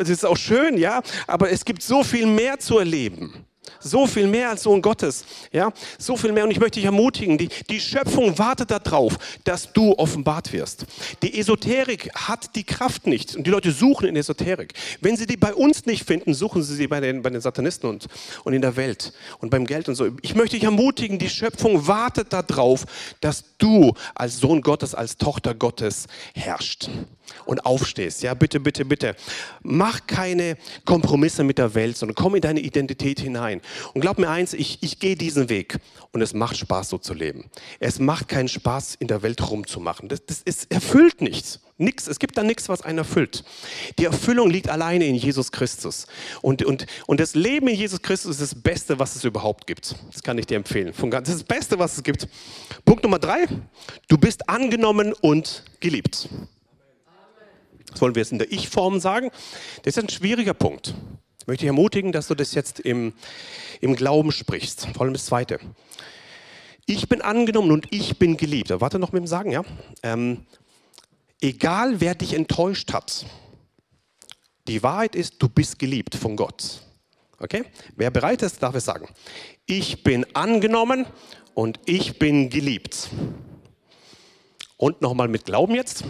Es 0.00 0.08
ist 0.08 0.24
auch 0.24 0.36
schön, 0.36 0.78
ja, 0.78 1.02
aber 1.26 1.50
es 1.50 1.64
gibt 1.64 1.82
so 1.82 2.04
viel 2.04 2.26
mehr 2.26 2.58
zu 2.58 2.78
erleben. 2.78 3.46
So 3.78 4.06
viel 4.06 4.26
mehr 4.26 4.50
als 4.50 4.62
Sohn 4.62 4.82
Gottes. 4.82 5.24
Ja, 5.52 5.72
so 5.98 6.16
viel 6.16 6.32
mehr. 6.32 6.44
Und 6.44 6.50
ich 6.50 6.60
möchte 6.60 6.78
dich 6.80 6.86
ermutigen, 6.86 7.38
die, 7.38 7.48
die 7.68 7.80
Schöpfung 7.80 8.38
wartet 8.38 8.70
darauf, 8.70 9.18
dass 9.44 9.72
du 9.72 9.94
offenbart 9.94 10.52
wirst. 10.52 10.86
Die 11.22 11.38
Esoterik 11.38 12.10
hat 12.14 12.56
die 12.56 12.64
Kraft 12.64 13.06
nicht. 13.06 13.36
Und 13.36 13.46
die 13.46 13.50
Leute 13.50 13.72
suchen 13.72 14.08
in 14.08 14.16
Esoterik. 14.16 14.74
Wenn 15.00 15.16
sie 15.16 15.26
die 15.26 15.36
bei 15.36 15.54
uns 15.54 15.86
nicht 15.86 16.04
finden, 16.04 16.34
suchen 16.34 16.62
sie 16.62 16.74
sie 16.74 16.86
bei 16.86 17.00
den, 17.00 17.22
bei 17.22 17.30
den 17.30 17.40
Satanisten 17.40 17.88
und, 17.88 18.06
und 18.44 18.52
in 18.52 18.62
der 18.62 18.76
Welt 18.76 19.12
und 19.38 19.50
beim 19.50 19.66
Geld 19.66 19.88
und 19.88 19.94
so. 19.94 20.08
Ich 20.22 20.34
möchte 20.34 20.56
dich 20.56 20.64
ermutigen, 20.64 21.18
die 21.18 21.30
Schöpfung 21.30 21.86
wartet 21.86 22.32
darauf, 22.32 22.84
dass 23.20 23.44
du 23.58 23.94
als 24.14 24.38
Sohn 24.38 24.62
Gottes, 24.62 24.94
als 24.94 25.16
Tochter 25.16 25.54
Gottes 25.54 26.06
herrscht 26.34 26.88
und 27.46 27.64
aufstehst. 27.66 28.22
Ja, 28.22 28.34
bitte, 28.34 28.60
bitte, 28.60 28.84
bitte. 28.84 29.16
Mach 29.62 30.06
keine 30.06 30.56
Kompromisse 30.84 31.44
mit 31.44 31.58
der 31.58 31.74
Welt, 31.74 31.96
sondern 31.96 32.14
komm 32.14 32.34
in 32.34 32.40
deine 32.40 32.60
Identität 32.60 33.20
hinein. 33.20 33.60
Und 33.94 34.00
glaub 34.00 34.18
mir 34.18 34.28
eins, 34.28 34.52
ich, 34.52 34.82
ich 34.82 34.98
gehe 34.98 35.16
diesen 35.16 35.48
Weg 35.48 35.78
und 36.12 36.22
es 36.22 36.34
macht 36.34 36.56
Spaß, 36.56 36.88
so 36.88 36.98
zu 36.98 37.14
leben. 37.14 37.50
Es 37.78 37.98
macht 37.98 38.28
keinen 38.28 38.48
Spaß, 38.48 38.96
in 38.96 39.08
der 39.08 39.22
Welt 39.22 39.48
rumzumachen. 39.48 40.08
Das, 40.08 40.24
das 40.26 40.42
ist, 40.42 40.70
erfüllt 40.72 41.20
nichts. 41.20 41.60
Nix, 41.80 42.06
es 42.06 42.18
gibt 42.18 42.36
da 42.36 42.42
nichts, 42.42 42.68
was 42.68 42.82
einen 42.82 42.98
erfüllt. 42.98 43.42
Die 43.98 44.04
Erfüllung 44.04 44.50
liegt 44.50 44.68
alleine 44.68 45.06
in 45.06 45.14
Jesus 45.14 45.50
Christus. 45.50 46.06
Und, 46.42 46.62
und, 46.62 46.84
und 47.06 47.20
das 47.20 47.34
Leben 47.34 47.68
in 47.68 47.74
Jesus 47.74 48.02
Christus 48.02 48.32
ist 48.32 48.52
das 48.52 48.62
Beste, 48.62 48.98
was 48.98 49.16
es 49.16 49.24
überhaupt 49.24 49.66
gibt. 49.66 49.94
Das 50.12 50.22
kann 50.22 50.36
ich 50.36 50.46
dir 50.46 50.56
empfehlen. 50.56 50.92
Das 51.10 51.28
ist 51.30 51.40
das 51.40 51.44
Beste, 51.44 51.78
was 51.78 51.96
es 51.96 52.02
gibt. 52.02 52.28
Punkt 52.84 53.02
Nummer 53.02 53.18
drei. 53.18 53.46
Du 54.08 54.18
bist 54.18 54.46
angenommen 54.46 55.14
und 55.22 55.64
geliebt. 55.80 56.28
Das 57.90 58.00
wollen 58.00 58.14
wir 58.14 58.22
jetzt 58.22 58.32
in 58.32 58.38
der 58.38 58.50
Ich-Form 58.52 59.00
sagen. 59.00 59.30
Das 59.82 59.96
ist 59.96 60.02
ein 60.02 60.08
schwieriger 60.08 60.54
Punkt. 60.54 60.94
Ich 61.40 61.46
möchte 61.46 61.62
dich 61.62 61.68
ermutigen, 61.68 62.12
dass 62.12 62.28
du 62.28 62.34
das 62.34 62.54
jetzt 62.54 62.80
im, 62.80 63.12
im 63.80 63.96
Glauben 63.96 64.32
sprichst. 64.32 64.88
Vor 64.94 65.02
allem 65.02 65.12
das 65.12 65.26
Zweite. 65.26 65.58
Ich 66.86 67.08
bin 67.08 67.22
angenommen 67.22 67.70
und 67.70 67.86
ich 67.90 68.18
bin 68.18 68.36
geliebt. 68.36 68.70
Warte 68.80 68.98
noch 68.98 69.12
mit 69.12 69.20
dem 69.20 69.26
Sagen, 69.26 69.50
ja? 69.50 69.62
Ähm, 70.02 70.44
egal 71.40 72.00
wer 72.00 72.14
dich 72.14 72.34
enttäuscht 72.34 72.92
hat, 72.92 73.24
die 74.68 74.82
Wahrheit 74.82 75.14
ist, 75.14 75.36
du 75.38 75.48
bist 75.48 75.78
geliebt 75.78 76.14
von 76.14 76.36
Gott. 76.36 76.82
Okay? 77.38 77.64
Wer 77.96 78.10
bereit 78.10 78.42
ist, 78.42 78.62
darf 78.62 78.74
es 78.74 78.84
sagen. 78.84 79.08
Ich 79.66 80.02
bin 80.02 80.26
angenommen 80.34 81.06
und 81.54 81.80
ich 81.86 82.18
bin 82.18 82.50
geliebt. 82.50 83.08
Und 84.80 85.02
nochmal 85.02 85.28
mit 85.28 85.44
Glauben 85.44 85.74
jetzt. 85.74 86.04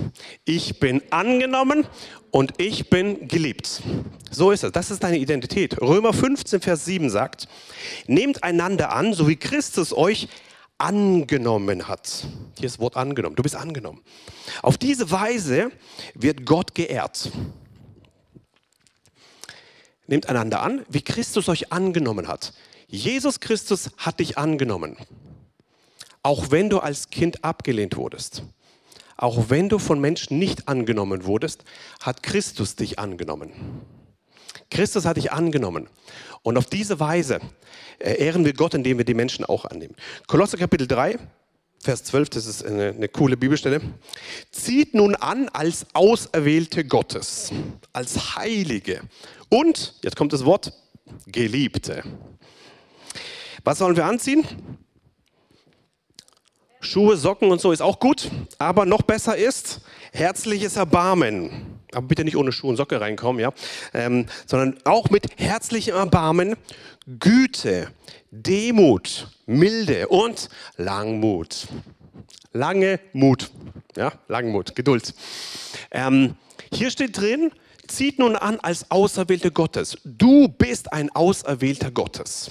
Ich 0.44 0.78
bin 0.78 1.02
angenommen 1.10 1.88
und 2.30 2.52
ich 2.58 2.88
bin 2.88 3.26
geliebt. 3.26 3.82
So 4.30 4.52
ist 4.52 4.62
es. 4.62 4.70
Das 4.70 4.92
ist 4.92 5.02
deine 5.02 5.18
Identität. 5.18 5.82
Römer 5.82 6.12
15, 6.12 6.60
Vers 6.60 6.84
7 6.84 7.10
sagt, 7.10 7.48
nehmt 8.06 8.44
einander 8.44 8.92
an, 8.92 9.12
so 9.12 9.26
wie 9.26 9.34
Christus 9.34 9.92
euch 9.92 10.28
angenommen 10.78 11.88
hat. 11.88 12.28
Hier 12.58 12.66
ist 12.66 12.76
das 12.76 12.78
Wort 12.78 12.96
angenommen. 12.96 13.34
Du 13.34 13.42
bist 13.42 13.56
angenommen. 13.56 14.02
Auf 14.62 14.78
diese 14.78 15.10
Weise 15.10 15.72
wird 16.14 16.46
Gott 16.46 16.76
geehrt. 16.76 17.32
Nehmt 20.06 20.28
einander 20.28 20.62
an, 20.62 20.84
wie 20.88 21.02
Christus 21.02 21.48
euch 21.48 21.72
angenommen 21.72 22.28
hat. 22.28 22.52
Jesus 22.86 23.40
Christus 23.40 23.90
hat 23.96 24.20
dich 24.20 24.38
angenommen. 24.38 24.96
Auch 26.22 26.52
wenn 26.52 26.70
du 26.70 26.78
als 26.78 27.10
Kind 27.10 27.42
abgelehnt 27.42 27.96
wurdest. 27.96 28.44
Auch 29.20 29.50
wenn 29.50 29.68
du 29.68 29.78
von 29.78 30.00
Menschen 30.00 30.38
nicht 30.38 30.66
angenommen 30.66 31.26
wurdest, 31.26 31.64
hat 32.00 32.22
Christus 32.22 32.74
dich 32.74 32.98
angenommen. 32.98 33.52
Christus 34.70 35.04
hat 35.04 35.18
dich 35.18 35.30
angenommen. 35.30 35.90
Und 36.42 36.56
auf 36.56 36.64
diese 36.64 37.00
Weise 37.00 37.38
äh, 37.98 38.14
ehren 38.14 38.46
wir 38.46 38.54
Gott, 38.54 38.72
indem 38.72 38.96
wir 38.96 39.04
die 39.04 39.12
Menschen 39.12 39.44
auch 39.44 39.66
annehmen. 39.66 39.94
Kolosser 40.26 40.56
Kapitel 40.56 40.86
3, 40.86 41.18
Vers 41.80 42.04
12, 42.04 42.30
das 42.30 42.46
ist 42.46 42.64
eine, 42.64 42.94
eine, 42.96 43.08
coole 43.08 43.36
Bibelstelle. 43.36 43.82
Zieht 44.52 44.94
nun 44.94 45.14
an 45.14 45.50
als 45.50 45.84
Auserwählte 45.92 46.86
Gottes, 46.86 47.52
als 47.92 48.36
Heilige 48.36 49.02
und, 49.50 49.96
jetzt 50.02 50.16
kommt 50.16 50.32
das 50.32 50.46
Wort, 50.46 50.72
Geliebte. 51.26 52.04
Was 53.64 53.78
sollen 53.78 53.96
wir 53.96 54.06
anziehen? 54.06 54.46
Schuhe, 56.80 57.16
Socken 57.16 57.50
und 57.50 57.60
so 57.60 57.72
ist 57.72 57.82
auch 57.82 58.00
gut, 58.00 58.30
aber 58.58 58.86
noch 58.86 59.02
besser 59.02 59.36
ist 59.36 59.80
herzliches 60.12 60.76
Erbarmen. 60.76 61.78
Aber 61.92 62.06
bitte 62.06 62.24
nicht 62.24 62.36
ohne 62.36 62.52
Schuhe 62.52 62.70
und 62.70 62.76
Socke 62.76 63.00
reinkommen, 63.00 63.40
ja, 63.40 63.52
ähm, 63.92 64.26
sondern 64.46 64.78
auch 64.84 65.10
mit 65.10 65.26
herzlichem 65.38 65.94
Erbarmen, 65.94 66.56
Güte, 67.18 67.88
Demut, 68.30 69.28
Milde 69.46 70.08
und 70.08 70.48
Langmut. 70.76 71.68
Lange 72.52 72.98
Mut, 73.12 73.50
ja, 73.96 74.12
Langmut, 74.28 74.74
Geduld. 74.74 75.14
Ähm, 75.90 76.34
hier 76.72 76.90
steht 76.90 77.16
drin, 77.16 77.52
zieht 77.86 78.18
nun 78.18 78.36
an 78.36 78.58
als 78.60 78.90
Auserwählte 78.90 79.50
Gottes. 79.50 79.98
Du 80.04 80.48
bist 80.48 80.92
ein 80.92 81.14
Auserwählter 81.14 81.90
Gottes. 81.90 82.50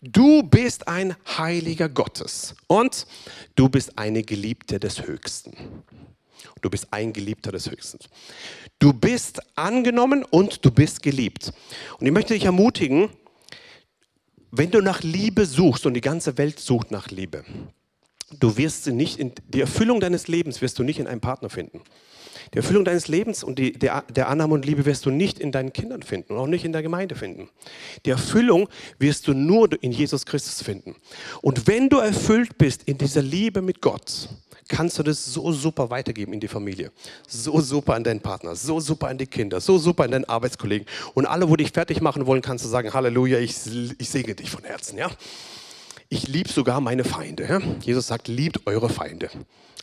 Du 0.00 0.42
bist 0.42 0.88
ein 0.88 1.16
Heiliger 1.38 1.88
Gottes 1.88 2.54
und 2.66 3.06
du 3.54 3.68
bist 3.68 3.98
eine 3.98 4.22
Geliebte 4.22 4.78
des 4.78 5.06
Höchsten. 5.06 5.82
Du 6.62 6.70
bist 6.70 6.92
ein 6.92 7.12
Geliebter 7.12 7.52
des 7.52 7.70
Höchsten. 7.70 7.98
Du 8.78 8.92
bist 8.92 9.40
angenommen 9.56 10.24
und 10.24 10.64
du 10.64 10.70
bist 10.70 11.02
geliebt. 11.02 11.52
Und 11.98 12.06
ich 12.06 12.12
möchte 12.12 12.34
dich 12.34 12.44
ermutigen, 12.44 13.08
wenn 14.50 14.70
du 14.70 14.80
nach 14.80 15.02
Liebe 15.02 15.44
suchst 15.44 15.86
und 15.86 15.94
die 15.94 16.00
ganze 16.00 16.38
Welt 16.38 16.58
sucht 16.60 16.90
nach 16.90 17.08
Liebe, 17.10 17.44
du 18.30 18.56
wirst 18.56 18.84
sie 18.84 18.92
nicht 18.92 19.18
in 19.18 19.32
die 19.48 19.60
Erfüllung 19.60 20.00
deines 20.00 20.28
Lebens 20.28 20.60
wirst 20.62 20.78
du 20.78 20.82
nicht 20.82 20.98
in 20.98 21.06
einem 21.06 21.20
Partner 21.20 21.50
finden. 21.50 21.80
Die 22.54 22.58
Erfüllung 22.58 22.84
deines 22.84 23.08
Lebens 23.08 23.42
und 23.42 23.58
die, 23.58 23.72
der, 23.72 24.02
der 24.02 24.28
Annahme 24.28 24.54
und 24.54 24.64
Liebe 24.64 24.84
wirst 24.84 25.04
du 25.04 25.10
nicht 25.10 25.38
in 25.38 25.50
deinen 25.50 25.72
Kindern 25.72 26.02
finden 26.02 26.32
und 26.32 26.38
auch 26.38 26.46
nicht 26.46 26.64
in 26.64 26.72
der 26.72 26.82
Gemeinde 26.82 27.14
finden. 27.16 27.48
Die 28.04 28.10
Erfüllung 28.10 28.68
wirst 28.98 29.26
du 29.26 29.34
nur 29.34 29.70
in 29.82 29.92
Jesus 29.92 30.26
Christus 30.26 30.62
finden. 30.62 30.94
Und 31.42 31.66
wenn 31.66 31.88
du 31.88 31.98
erfüllt 31.98 32.56
bist 32.56 32.84
in 32.84 32.98
dieser 32.98 33.22
Liebe 33.22 33.62
mit 33.62 33.80
Gott, 33.80 34.28
kannst 34.68 34.98
du 34.98 35.02
das 35.02 35.24
so 35.24 35.52
super 35.52 35.90
weitergeben 35.90 36.32
in 36.32 36.40
die 36.40 36.48
Familie, 36.48 36.90
so 37.26 37.60
super 37.60 37.94
an 37.94 38.04
deinen 38.04 38.20
Partner, 38.20 38.54
so 38.56 38.80
super 38.80 39.08
an 39.08 39.18
die 39.18 39.26
Kinder, 39.26 39.60
so 39.60 39.78
super 39.78 40.04
an 40.04 40.10
deinen 40.10 40.24
Arbeitskollegen. 40.24 40.86
Und 41.14 41.26
alle, 41.26 41.48
wo 41.48 41.56
dich 41.56 41.70
fertig 41.70 42.00
machen 42.00 42.26
wollen, 42.26 42.42
kannst 42.42 42.64
du 42.64 42.68
sagen, 42.68 42.92
Halleluja, 42.92 43.38
ich, 43.38 43.54
ich 43.98 44.08
segne 44.08 44.34
dich 44.34 44.50
von 44.50 44.64
Herzen. 44.64 44.98
Ja? 44.98 45.10
Ich 46.08 46.28
liebe 46.28 46.48
sogar 46.48 46.80
meine 46.80 47.04
Feinde. 47.04 47.60
Jesus 47.82 48.06
sagt, 48.06 48.28
liebt 48.28 48.66
eure 48.66 48.88
Feinde. 48.88 49.28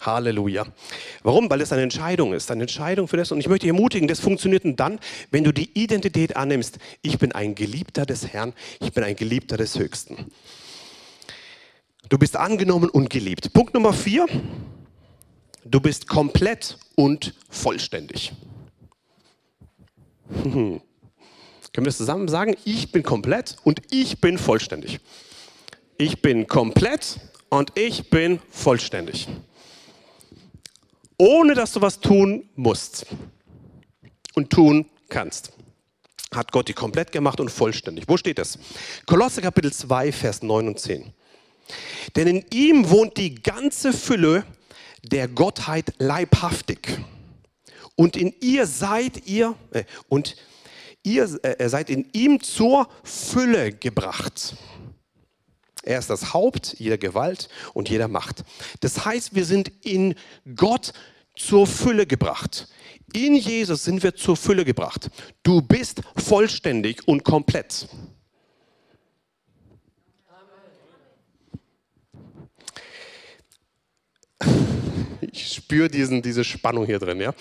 Halleluja. 0.02 0.66
Warum? 1.22 1.50
Weil 1.50 1.62
es 1.62 1.74
eine 1.74 1.82
Entscheidung 1.82 2.34
ist, 2.34 2.50
eine 2.50 2.64
Entscheidung 2.64 3.08
für 3.08 3.18
das. 3.18 3.32
Und 3.32 3.40
ich 3.40 3.48
möchte 3.48 3.66
dich 3.66 3.76
ermutigen, 3.76 4.08
das 4.08 4.20
funktioniert 4.20 4.64
nur 4.64 4.76
dann, 4.76 5.00
wenn 5.32 5.44
du 5.44 5.52
die 5.52 5.70
Identität 5.74 6.36
annimmst. 6.38 6.80
Ich 7.02 7.18
bin 7.20 7.34
ein 7.34 7.56
Geliebter 7.56 8.06
des 8.06 8.28
Herrn, 8.28 8.54
ich 8.80 8.94
bin 8.94 9.04
ein 9.04 9.16
Geliebter 9.16 9.58
des 9.58 9.78
Höchsten. 9.78 10.32
Du 12.10 12.18
bist 12.18 12.38
angenommen 12.38 12.90
und 12.90 13.10
geliebt. 13.10 13.52
Punkt 13.54 13.74
Nummer 13.74 13.94
vier. 13.94 14.26
Du 15.66 15.80
bist 15.80 16.08
komplett 16.08 16.78
und 16.96 17.34
vollständig. 17.50 18.34
Können 20.44 20.82
wir 21.76 21.84
das 21.86 21.98
zusammen 21.98 22.28
sagen? 22.28 22.56
Ich 22.66 22.92
bin 22.92 23.04
komplett 23.04 23.56
und 23.64 23.82
ich 23.92 24.22
bin 24.22 24.38
vollständig. 24.38 25.00
Ich 25.98 26.22
bin 26.22 26.48
komplett 26.48 27.20
und 27.50 27.72
ich 27.78 28.10
bin 28.10 28.40
vollständig 28.50 29.28
ohne 31.24 31.54
dass 31.54 31.72
du 31.74 31.82
was 31.82 32.00
tun 32.00 32.50
musst 32.56 33.06
und 34.34 34.50
tun 34.50 34.86
kannst. 35.10 35.54
Hat 36.34 36.52
Gott 36.52 36.68
die 36.68 36.74
komplett 36.74 37.12
gemacht 37.12 37.40
und 37.40 37.50
vollständig. 37.50 38.06
Wo 38.08 38.18
steht 38.18 38.40
das? 38.40 38.58
Kolosse 39.06 39.42
Kapitel 39.42 39.72
2, 39.72 40.12
Vers 40.12 40.42
9 40.42 40.68
und 40.68 40.80
10. 40.80 41.14
Denn 42.16 42.28
in 42.28 42.46
ihm 42.52 42.90
wohnt 42.90 43.18
die 43.18 43.36
ganze 43.36 43.94
Fülle 43.94 44.44
der 45.04 45.28
Gottheit 45.28 45.94
leibhaftig. 46.00 47.00
Und 47.96 48.18
in 48.18 48.34
ihr 48.42 48.66
seid 48.66 49.28
ihr, 49.28 49.56
äh, 49.72 49.84
und 50.10 50.36
ihr 51.04 51.24
äh, 51.44 51.70
seid 51.70 51.90
in 51.90 52.10
ihm 52.12 52.42
zur 52.42 52.90
Fülle 53.04 53.72
gebracht. 53.72 54.56
Er 55.84 56.00
ist 56.00 56.10
das 56.10 56.34
Haupt 56.34 56.76
jeder 56.80 56.98
Gewalt 56.98 57.50
und 57.74 57.90
jeder 57.90 58.08
Macht. 58.08 58.44
Das 58.80 59.06
heißt, 59.06 59.36
wir 59.36 59.46
sind 59.46 59.72
in 59.86 60.16
Gott 60.56 60.94
zur 61.36 61.68
Fülle 61.68 62.08
gebracht. 62.08 62.70
In 63.14 63.36
Jesus 63.36 63.84
sind 63.84 64.02
wir 64.02 64.16
zur 64.16 64.38
Fülle 64.38 64.64
gebracht. 64.64 65.10
Du 65.44 65.62
bist 65.62 66.02
vollständig 66.16 67.06
und 67.08 67.24
komplett. 67.24 67.88
Ich 75.22 75.54
spüre 75.54 75.90
diesen, 75.90 76.22
diese 76.22 76.44
Spannung 76.44 76.86
hier 76.86 77.00
drin. 77.00 77.20
Ja? 77.20 77.34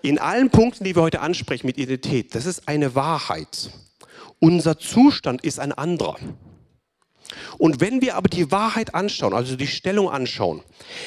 In 0.00 0.18
allen 0.18 0.48
Punkten, 0.48 0.84
die 0.84 0.96
wir 0.96 1.02
heute 1.02 1.20
ansprechen 1.20 1.66
mit 1.66 1.76
Identität, 1.76 2.34
das 2.34 2.46
ist 2.46 2.68
eine 2.68 2.94
Wahrheit. 2.94 3.70
unser 4.38 4.78
Zustand 4.78 5.42
ist 5.44 5.60
ein 5.60 5.72
anderer. 5.72 6.16
Und 7.58 7.80
wenn 7.80 8.00
wir 8.00 8.16
aber 8.16 8.28
die 8.28 8.50
Wahrheit 8.50 8.94
anschauen, 8.94 9.34
also 9.34 9.56
die 9.56 9.66
Stellung 9.66 10.10
anschauen, 10.10 10.62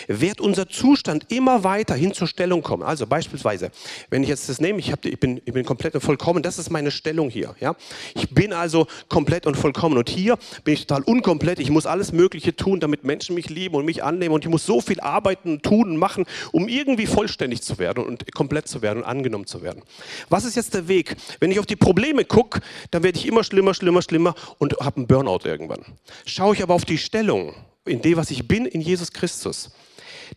wird 0.08 0.42
unser 0.42 0.68
Zustand 0.68 1.32
immer 1.32 1.64
weiter 1.64 1.96
hin 1.96 2.14
zur 2.14 2.28
Stellung 2.28 2.62
kommen. 2.62 2.84
Also 2.84 3.08
beispielsweise, 3.08 3.72
wenn 4.10 4.24
ich 4.24 4.30
jetzt 4.30 4.50
das 4.50 4.60
nehme, 4.62 4.80
ich, 4.80 4.92
hab, 4.92 5.04
ich, 5.06 5.20
bin, 5.20 5.42
ich 5.46 5.54
bin 5.54 5.66
komplett 5.66 5.96
und 5.96 6.02
vollkommen, 6.02 6.44
das 6.44 6.60
ist 6.60 6.70
meine 6.70 6.92
Stellung 6.92 7.30
hier. 7.30 7.56
Ja? 7.60 7.76
Ich 8.16 8.30
bin 8.30 8.54
also 8.54 8.88
komplett 9.10 9.46
und 9.46 9.56
vollkommen. 9.56 9.98
Und 9.98 10.10
hier 10.10 10.38
bin 10.64 10.74
ich 10.74 10.88
total 10.88 11.04
unkomplett. 11.04 11.60
Ich 11.60 11.70
muss 11.70 11.86
alles 11.86 12.12
Mögliche 12.12 12.56
tun, 12.56 12.80
damit 12.80 13.04
Menschen 13.04 13.36
mich 13.36 13.50
lieben 13.50 13.76
und 13.76 13.86
mich 13.86 14.04
annehmen. 14.04 14.34
Und 14.34 14.44
ich 14.44 14.50
muss 14.50 14.66
so 14.66 14.82
viel 14.82 15.00
arbeiten, 15.00 15.62
tun 15.62 15.90
und 15.90 15.98
machen, 15.98 16.26
um 16.52 16.68
irgendwie 16.68 17.08
vollständig 17.08 17.62
zu 17.62 17.78
werden 17.78 18.04
und 18.04 18.32
komplett 18.34 18.68
zu 18.68 18.82
werden 18.82 19.00
und 19.00 19.04
angenommen 19.06 19.46
zu 19.46 19.62
werden. 19.62 19.82
Was 20.30 20.46
ist 20.46 20.56
jetzt 20.56 20.74
der 20.74 20.88
Weg? 20.88 21.16
Wenn 21.40 21.52
ich 21.52 21.60
auf 21.60 21.66
die 21.66 21.76
Probleme 21.76 22.26
gucke, 22.26 22.62
dann 22.92 23.04
werde 23.04 23.18
ich 23.18 23.28
immer 23.28 23.44
schlimmer, 23.44 23.74
schlimmer, 23.74 24.02
schlimmer 24.02 24.36
und 24.58 24.74
habe 24.80 24.98
einen 24.98 25.08
Burnout 25.08 25.42
irgendwann. 25.46 25.84
Schaue 26.26 26.56
ich 26.56 26.64
aber 26.64 26.74
auf 26.74 26.86
die 26.86 26.98
Stellung, 26.98 27.54
in 27.86 28.02
dem, 28.02 28.18
was 28.18 28.32
ich 28.32 28.48
bin 28.48 28.66
in 28.66 28.82
Jesus 28.82 29.12
Christus, 29.12 29.72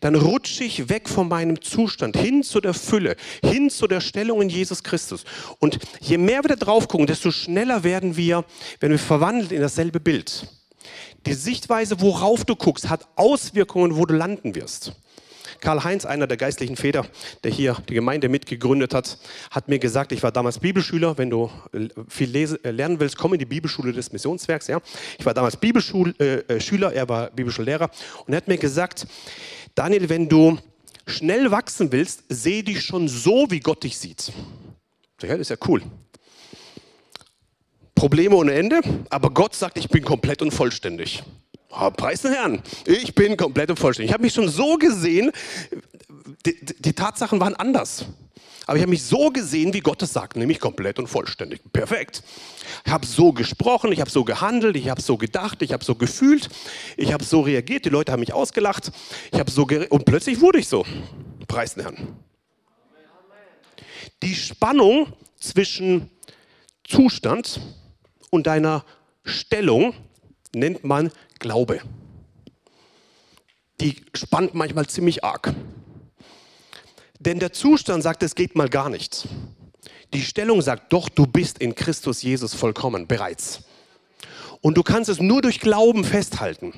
dann 0.01 0.15
rutsche 0.15 0.63
ich 0.63 0.89
weg 0.89 1.09
von 1.09 1.27
meinem 1.27 1.61
Zustand 1.61 2.17
hin 2.17 2.43
zu 2.43 2.59
der 2.59 2.73
Fülle, 2.73 3.15
hin 3.43 3.69
zu 3.69 3.87
der 3.87 4.01
Stellung 4.01 4.41
in 4.41 4.49
Jesus 4.49 4.83
Christus. 4.83 5.23
Und 5.59 5.79
je 5.99 6.17
mehr 6.17 6.43
wir 6.43 6.49
da 6.49 6.55
drauf 6.55 6.87
gucken, 6.87 7.07
desto 7.07 7.31
schneller 7.31 7.83
werden 7.83 8.17
wir, 8.17 8.45
wenn 8.79 8.91
wir 8.91 8.99
verwandelt 8.99 9.51
in 9.51 9.61
dasselbe 9.61 9.99
Bild. 9.99 10.47
Die 11.25 11.33
Sichtweise, 11.33 11.99
worauf 11.99 12.45
du 12.45 12.55
guckst, 12.55 12.89
hat 12.89 13.07
Auswirkungen, 13.15 13.95
wo 13.97 14.05
du 14.05 14.13
landen 14.13 14.55
wirst. 14.55 14.93
Karl-Heinz, 15.61 16.05
einer 16.05 16.27
der 16.27 16.37
geistlichen 16.37 16.75
Väter, 16.75 17.05
der 17.43 17.51
hier 17.51 17.77
die 17.89 17.93
Gemeinde 17.93 18.29
mitgegründet 18.29 18.93
hat, 18.93 19.17
hat 19.51 19.67
mir 19.67 19.79
gesagt, 19.79 20.11
ich 20.11 20.23
war 20.23 20.31
damals 20.31 20.59
Bibelschüler, 20.59 21.17
wenn 21.17 21.29
du 21.29 21.49
äh, 21.73 21.87
viel 22.07 22.29
lese, 22.29 22.63
äh, 22.63 22.71
lernen 22.71 22.99
willst, 22.99 23.17
komm 23.17 23.33
in 23.33 23.39
die 23.39 23.45
Bibelschule 23.45 23.93
des 23.93 24.11
Missionswerks. 24.11 24.67
Ja. 24.67 24.81
Ich 25.17 25.25
war 25.25 25.33
damals 25.33 25.57
Bibelschüler, 25.57 26.13
äh, 26.19 26.95
er 26.95 27.09
war 27.09 27.29
Bibelschullehrer 27.31 27.89
und 28.25 28.33
er 28.33 28.37
hat 28.37 28.47
mir 28.47 28.57
gesagt, 28.57 29.07
Daniel, 29.75 30.09
wenn 30.09 30.27
du 30.27 30.57
schnell 31.05 31.51
wachsen 31.51 31.91
willst, 31.91 32.23
seh 32.29 32.61
dich 32.61 32.83
schon 32.83 33.07
so, 33.07 33.47
wie 33.49 33.59
Gott 33.59 33.83
dich 33.83 33.97
sieht. 33.97 34.31
Ja, 35.21 35.29
das 35.29 35.39
ist 35.39 35.49
ja 35.49 35.57
cool. 35.67 35.81
Probleme 37.95 38.35
ohne 38.35 38.53
Ende, 38.53 38.81
aber 39.09 39.31
Gott 39.31 39.55
sagt, 39.55 39.77
ich 39.79 39.89
bin 39.89 40.03
komplett 40.03 40.43
und 40.43 40.51
vollständig. 40.51 41.23
Oh, 41.69 41.91
preis 41.91 42.21
den 42.21 42.33
Herrn, 42.33 42.61
ich 42.85 43.13
bin 43.13 43.35
komplett 43.35 43.69
und 43.69 43.79
vollständig. 43.79 44.09
Ich 44.09 44.13
habe 44.13 44.23
mich 44.23 44.33
schon 44.33 44.47
so 44.47 44.77
gesehen, 44.77 45.31
die, 46.45 46.57
die 46.79 46.93
Tatsachen 46.93 47.39
waren 47.39 47.55
anders. 47.55 48.05
Aber 48.67 48.75
ich 48.75 48.81
habe 48.81 48.89
mich 48.89 49.03
so 49.03 49.29
gesehen, 49.29 49.73
wie 49.73 49.79
Gott 49.79 50.01
es 50.01 50.11
sagt, 50.11 50.35
nämlich 50.35 50.59
komplett 50.59 50.99
und 50.99 51.07
vollständig. 51.07 51.61
Perfekt. 51.71 52.21
Ich 52.85 52.91
habe 52.91 53.05
so 53.05 53.31
gesprochen, 53.31 53.93
ich 53.93 54.01
habe 54.01 54.09
so 54.09 54.25
gehandelt, 54.25 54.75
ich 54.75 54.89
habe 54.89 55.01
so 55.01 55.17
gedacht, 55.17 55.61
ich 55.61 55.71
habe 55.71 55.85
so 55.85 55.95
gefühlt, 55.95 56.49
ich 56.97 57.13
habe 57.13 57.23
so 57.23 57.41
reagiert, 57.41 57.85
die 57.85 57.89
Leute 57.89 58.11
haben 58.11 58.19
mich 58.19 58.33
ausgelacht, 58.33 58.91
ich 59.31 59.39
habe 59.39 59.49
so 59.49 59.65
und 59.89 60.03
plötzlich 60.03 60.41
wurde 60.41 60.59
ich 60.59 60.67
so. 60.67 60.85
Preis 61.47 61.75
den 61.75 61.83
Herrn. 61.83 62.17
Die 64.21 64.35
Spannung 64.35 65.13
zwischen 65.39 66.09
Zustand 66.83 67.61
und 68.31 68.47
deiner 68.47 68.83
Stellung 69.23 69.93
nennt 70.53 70.83
man 70.83 71.11
Glaube. 71.39 71.81
Die 73.79 73.95
spannt 74.13 74.53
manchmal 74.53 74.87
ziemlich 74.87 75.23
arg. 75.23 75.53
Denn 77.19 77.39
der 77.39 77.53
Zustand 77.53 78.03
sagt, 78.03 78.23
es 78.23 78.35
geht 78.35 78.55
mal 78.55 78.69
gar 78.69 78.89
nicht. 78.89 79.27
Die 80.13 80.21
Stellung 80.21 80.61
sagt, 80.61 80.93
doch, 80.93 81.09
du 81.09 81.27
bist 81.27 81.59
in 81.59 81.75
Christus 81.75 82.21
Jesus 82.21 82.53
vollkommen 82.53 83.07
bereits. 83.07 83.63
Und 84.61 84.77
du 84.77 84.83
kannst 84.83 85.09
es 85.09 85.19
nur 85.19 85.41
durch 85.41 85.59
Glauben 85.59 86.03
festhalten. 86.03 86.73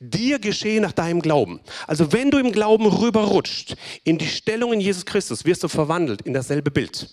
Dir 0.00 0.38
geschehe 0.38 0.80
nach 0.80 0.92
deinem 0.92 1.20
Glauben. 1.20 1.60
Also 1.86 2.12
wenn 2.12 2.30
du 2.30 2.38
im 2.38 2.52
Glauben 2.52 2.86
rüberrutscht 2.86 3.76
in 4.04 4.18
die 4.18 4.26
Stellung 4.26 4.72
in 4.72 4.80
Jesus 4.80 5.04
Christus, 5.04 5.44
wirst 5.44 5.62
du 5.62 5.68
verwandelt 5.68 6.22
in 6.22 6.32
dasselbe 6.32 6.70
Bild. 6.70 7.08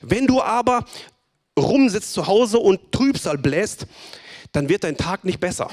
Wenn 0.00 0.26
du 0.26 0.42
aber 0.42 0.84
rumsitzt 1.58 2.12
zu 2.12 2.26
Hause 2.26 2.58
und 2.58 2.92
Trübsal 2.92 3.38
bläst, 3.38 3.86
dann 4.52 4.68
wird 4.68 4.84
dein 4.84 4.96
Tag 4.96 5.24
nicht 5.24 5.40
besser. 5.40 5.70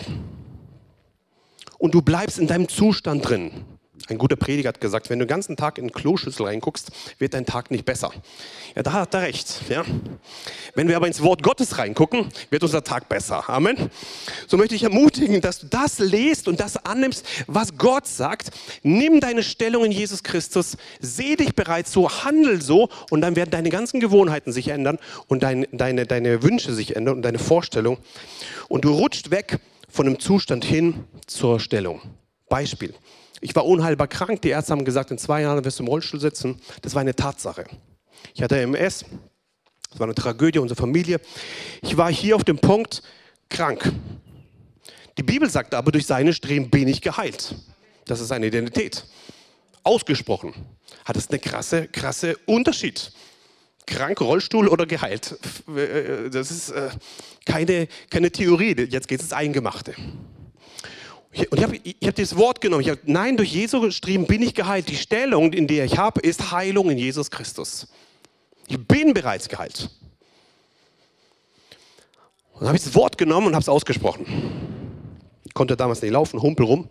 Und 1.77 1.93
du 1.93 2.01
bleibst 2.01 2.39
in 2.39 2.47
deinem 2.47 2.67
Zustand 2.67 3.27
drin. 3.27 3.51
Ein 4.09 4.17
guter 4.17 4.35
Prediger 4.35 4.69
hat 4.69 4.81
gesagt, 4.81 5.09
wenn 5.09 5.19
du 5.19 5.25
den 5.25 5.29
ganzen 5.29 5.55
Tag 5.55 5.77
in 5.77 5.85
den 5.85 5.93
Kloschüssel 5.93 6.45
reinguckst, 6.45 6.91
wird 7.19 7.33
dein 7.33 7.45
Tag 7.45 7.69
nicht 7.69 7.85
besser. 7.85 8.11
Ja, 8.75 8.83
da 8.83 8.93
hat 8.93 9.13
er 9.13 9.21
recht. 9.21 9.61
Ja. 9.69 9.83
Wenn 10.73 10.87
wir 10.87 10.95
aber 10.95 11.07
ins 11.07 11.21
Wort 11.21 11.43
Gottes 11.43 11.77
reingucken, 11.77 12.29
wird 12.49 12.63
unser 12.63 12.83
Tag 12.83 13.07
besser. 13.07 13.47
Amen. 13.49 13.89
So 14.47 14.57
möchte 14.57 14.75
ich 14.75 14.83
ermutigen, 14.83 15.41
dass 15.41 15.59
du 15.59 15.67
das 15.67 15.99
lest 15.99 16.47
und 16.47 16.59
das 16.59 16.83
annimmst, 16.85 17.25
was 17.47 17.77
Gott 17.77 18.07
sagt. 18.07 18.49
Nimm 18.81 19.19
deine 19.19 19.43
Stellung 19.43 19.85
in 19.85 19.91
Jesus 19.91 20.23
Christus, 20.23 20.77
seh 20.99 21.35
dich 21.35 21.53
bereits 21.53 21.91
so, 21.91 22.09
handel 22.09 22.61
so 22.61 22.89
und 23.11 23.21
dann 23.21 23.35
werden 23.35 23.51
deine 23.51 23.69
ganzen 23.69 23.99
Gewohnheiten 23.99 24.51
sich 24.51 24.69
ändern 24.69 24.97
und 25.27 25.43
dein, 25.43 25.67
deine, 25.71 26.05
deine 26.05 26.41
Wünsche 26.41 26.73
sich 26.73 26.95
ändern 26.95 27.17
und 27.17 27.21
deine 27.21 27.39
Vorstellung. 27.39 27.97
Und 28.67 28.85
du 28.85 28.91
rutscht 28.91 29.29
weg 29.31 29.59
von 29.87 30.05
dem 30.05 30.19
Zustand 30.19 30.65
hin 30.65 31.05
zur 31.27 31.59
Stellung. 31.59 32.01
Beispiel. 32.47 32.93
Ich 33.41 33.55
war 33.55 33.65
unheilbar 33.65 34.07
krank. 34.07 34.41
Die 34.41 34.49
Ärzte 34.49 34.71
haben 34.73 34.85
gesagt, 34.85 35.11
in 35.11 35.17
zwei 35.17 35.41
Jahren 35.41 35.63
wirst 35.63 35.79
du 35.79 35.83
im 35.83 35.89
Rollstuhl 35.89 36.19
sitzen. 36.19 36.59
Das 36.81 36.93
war 36.95 37.01
eine 37.01 37.15
Tatsache. 37.15 37.65
Ich 38.33 38.41
hatte 38.41 38.59
MS. 38.59 39.05
Das 39.89 39.99
war 39.99 40.05
eine 40.05 40.15
Tragödie 40.15 40.59
unserer 40.59 40.77
Familie. 40.77 41.19
Ich 41.81 41.97
war 41.97 42.11
hier 42.11 42.35
auf 42.35 42.43
dem 42.43 42.59
Punkt 42.59 43.01
krank. 43.49 43.91
Die 45.17 45.23
Bibel 45.23 45.49
sagt 45.49 45.73
aber, 45.73 45.91
durch 45.91 46.05
seine 46.05 46.33
Streben 46.33 46.69
bin 46.69 46.87
ich 46.87 47.01
geheilt. 47.01 47.55
Das 48.05 48.19
ist 48.19 48.27
seine 48.27 48.47
Identität. 48.47 49.05
Ausgesprochen 49.83 50.53
hat 51.05 51.17
es 51.17 51.29
eine 51.29 51.39
krasse, 51.39 51.87
krasse 51.87 52.37
Unterschied. 52.45 53.11
Krank, 53.85 54.21
Rollstuhl 54.21 54.67
oder 54.67 54.85
geheilt. 54.85 55.35
Das 56.31 56.51
ist 56.51 56.69
äh, 56.69 56.89
keine, 57.45 57.87
keine 58.09 58.31
Theorie. 58.31 58.75
Jetzt 58.89 59.07
geht 59.07 59.19
es 59.19 59.27
ins 59.27 59.33
Eingemachte. 59.33 59.95
Und 61.31 61.57
ich 61.57 61.63
habe 61.63 61.77
hab 61.77 62.15
dieses 62.15 62.35
Wort 62.37 62.59
genommen. 62.59 62.81
Ich 62.81 62.89
habe, 62.89 62.99
nein, 63.05 63.37
durch 63.37 63.53
Jesu 63.53 63.81
geschrieben 63.81 64.25
bin 64.25 64.41
ich 64.41 64.55
geheilt. 64.55 64.89
Die 64.89 64.95
Stellung, 64.95 65.53
in 65.53 65.67
der 65.67 65.85
ich 65.85 65.97
habe, 65.97 66.21
ist 66.21 66.51
Heilung 66.51 66.89
in 66.89 66.97
Jesus 66.97 67.29
Christus. 67.29 67.87
Ich 68.67 68.79
bin 68.79 69.13
bereits 69.13 69.47
geheilt. 69.47 69.89
Und 72.53 72.61
dann 72.61 72.69
habe 72.69 72.77
ich 72.77 72.83
das 72.83 72.95
Wort 72.95 73.17
genommen 73.17 73.47
und 73.47 73.53
habe 73.53 73.61
es 73.61 73.69
ausgesprochen. 73.69 74.25
Ich 75.45 75.53
konnte 75.53 75.77
damals 75.77 76.01
nicht 76.01 76.11
laufen, 76.11 76.41
humpel 76.41 76.65
rum. 76.65 76.89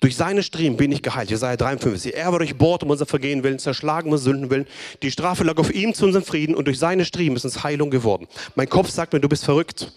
Durch 0.00 0.16
seine 0.16 0.42
Striemen 0.42 0.76
bin 0.76 0.90
ich 0.90 1.02
geheilt. 1.02 1.30
Jesaja 1.30 1.56
53. 1.56 2.16
Er 2.16 2.32
war 2.32 2.38
durchbohrt 2.38 2.82
um 2.82 2.90
unser 2.90 3.06
Vergehen 3.06 3.44
willen, 3.44 3.60
zerschlagen 3.60 4.10
um 4.10 4.18
Sünden 4.18 4.50
willen. 4.50 4.66
Die 5.02 5.12
Strafe 5.12 5.44
lag 5.44 5.58
auf 5.58 5.72
ihm 5.72 5.94
zu 5.94 6.06
unserem 6.06 6.24
Frieden 6.24 6.56
und 6.56 6.64
durch 6.64 6.80
seine 6.80 7.04
Striemen 7.04 7.36
ist 7.36 7.44
uns 7.44 7.62
Heilung 7.62 7.90
geworden. 7.90 8.26
Mein 8.56 8.68
Kopf 8.68 8.90
sagt 8.90 9.12
mir, 9.12 9.20
du 9.20 9.28
bist 9.28 9.44
verrückt. 9.44 9.92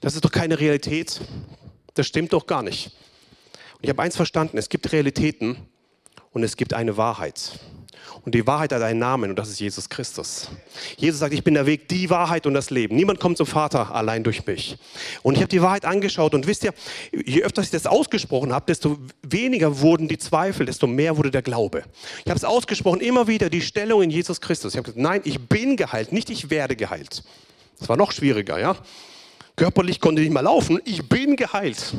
Das 0.00 0.14
ist 0.14 0.24
doch 0.24 0.30
keine 0.30 0.60
Realität. 0.60 1.20
Das 1.94 2.06
stimmt 2.06 2.32
doch 2.32 2.46
gar 2.46 2.62
nicht. 2.62 2.90
Und 3.74 3.84
ich 3.84 3.88
habe 3.88 4.02
eins 4.02 4.16
verstanden, 4.16 4.58
es 4.58 4.68
gibt 4.68 4.92
Realitäten 4.92 5.56
und 6.32 6.42
es 6.42 6.56
gibt 6.56 6.74
eine 6.74 6.96
Wahrheit. 6.96 7.58
Und 8.24 8.34
die 8.34 8.46
Wahrheit 8.46 8.72
hat 8.72 8.82
einen 8.82 8.98
Namen 8.98 9.30
und 9.30 9.38
das 9.38 9.48
ist 9.48 9.60
Jesus 9.60 9.88
Christus. 9.88 10.48
Jesus 10.96 11.20
sagt, 11.20 11.34
ich 11.34 11.44
bin 11.44 11.54
der 11.54 11.66
Weg, 11.66 11.88
die 11.88 12.10
Wahrheit 12.10 12.46
und 12.46 12.54
das 12.54 12.70
Leben. 12.70 12.96
Niemand 12.96 13.20
kommt 13.20 13.36
zum 13.36 13.46
Vater 13.46 13.94
allein 13.94 14.24
durch 14.24 14.46
mich. 14.46 14.76
Und 15.22 15.34
ich 15.34 15.40
habe 15.40 15.48
die 15.48 15.62
Wahrheit 15.62 15.84
angeschaut 15.84 16.34
und 16.34 16.46
wisst 16.46 16.64
ihr, 16.64 16.72
je 17.12 17.42
öfter 17.42 17.62
ich 17.62 17.70
das 17.70 17.86
ausgesprochen 17.86 18.52
habe, 18.52 18.66
desto 18.66 18.98
weniger 19.22 19.80
wurden 19.80 20.08
die 20.08 20.18
Zweifel, 20.18 20.66
desto 20.66 20.86
mehr 20.86 21.16
wurde 21.16 21.30
der 21.30 21.42
Glaube. 21.42 21.84
Ich 22.24 22.30
habe 22.30 22.36
es 22.36 22.44
ausgesprochen, 22.44 23.00
immer 23.00 23.26
wieder 23.26 23.50
die 23.50 23.62
Stellung 23.62 24.02
in 24.02 24.10
Jesus 24.10 24.40
Christus. 24.40 24.74
Ich 24.74 24.78
habe 24.78 24.84
gesagt, 24.84 25.02
nein, 25.02 25.20
ich 25.24 25.40
bin 25.40 25.76
geheilt, 25.76 26.12
nicht 26.12 26.30
ich 26.30 26.50
werde 26.50 26.76
geheilt. 26.76 27.24
Das 27.78 27.88
war 27.88 27.96
noch 27.96 28.12
schwieriger, 28.12 28.58
ja. 28.58 28.76
Körperlich 29.56 30.00
konnte 30.00 30.20
ich 30.20 30.28
nicht 30.28 30.34
mal 30.34 30.40
laufen. 30.40 30.80
Ich 30.84 31.08
bin 31.08 31.36
geheilt. 31.36 31.94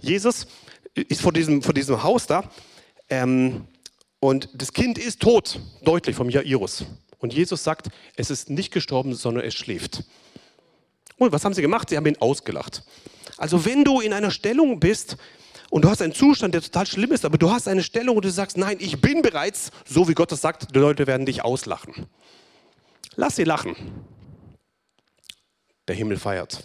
Jesus 0.00 0.46
ist 0.94 1.20
vor 1.20 1.32
diesem, 1.32 1.62
vor 1.62 1.72
diesem 1.72 2.02
Haus 2.02 2.26
da 2.26 2.50
ähm, 3.08 3.66
und 4.20 4.48
das 4.54 4.72
Kind 4.72 4.98
ist 4.98 5.20
tot, 5.20 5.58
deutlich 5.82 6.16
vom 6.16 6.28
Jairus. 6.28 6.84
Und 7.18 7.32
Jesus 7.32 7.62
sagt, 7.64 7.88
es 8.16 8.30
ist 8.30 8.50
nicht 8.50 8.72
gestorben, 8.72 9.14
sondern 9.14 9.44
es 9.44 9.54
schläft. 9.54 10.04
Und 11.16 11.32
was 11.32 11.44
haben 11.44 11.54
sie 11.54 11.62
gemacht? 11.62 11.88
Sie 11.88 11.96
haben 11.96 12.06
ihn 12.06 12.18
ausgelacht. 12.18 12.84
Also 13.36 13.64
wenn 13.64 13.84
du 13.84 14.00
in 14.00 14.12
einer 14.12 14.30
Stellung 14.30 14.80
bist 14.80 15.16
und 15.70 15.84
du 15.84 15.88
hast 15.88 16.02
einen 16.02 16.14
Zustand, 16.14 16.54
der 16.54 16.62
total 16.62 16.86
schlimm 16.86 17.12
ist, 17.12 17.24
aber 17.24 17.38
du 17.38 17.50
hast 17.50 17.68
eine 17.68 17.82
Stellung 17.82 18.16
und 18.16 18.24
du 18.24 18.30
sagst, 18.30 18.56
nein, 18.56 18.76
ich 18.80 19.00
bin 19.00 19.22
bereits, 19.22 19.70
so 19.86 20.08
wie 20.08 20.14
Gott 20.14 20.32
das 20.32 20.40
sagt, 20.40 20.74
die 20.74 20.78
Leute 20.78 21.06
werden 21.06 21.26
dich 21.26 21.44
auslachen. 21.44 22.06
Lass 23.16 23.36
sie 23.36 23.44
lachen. 23.44 23.76
Der 25.88 25.96
Himmel 25.96 26.16
feiert. 26.16 26.64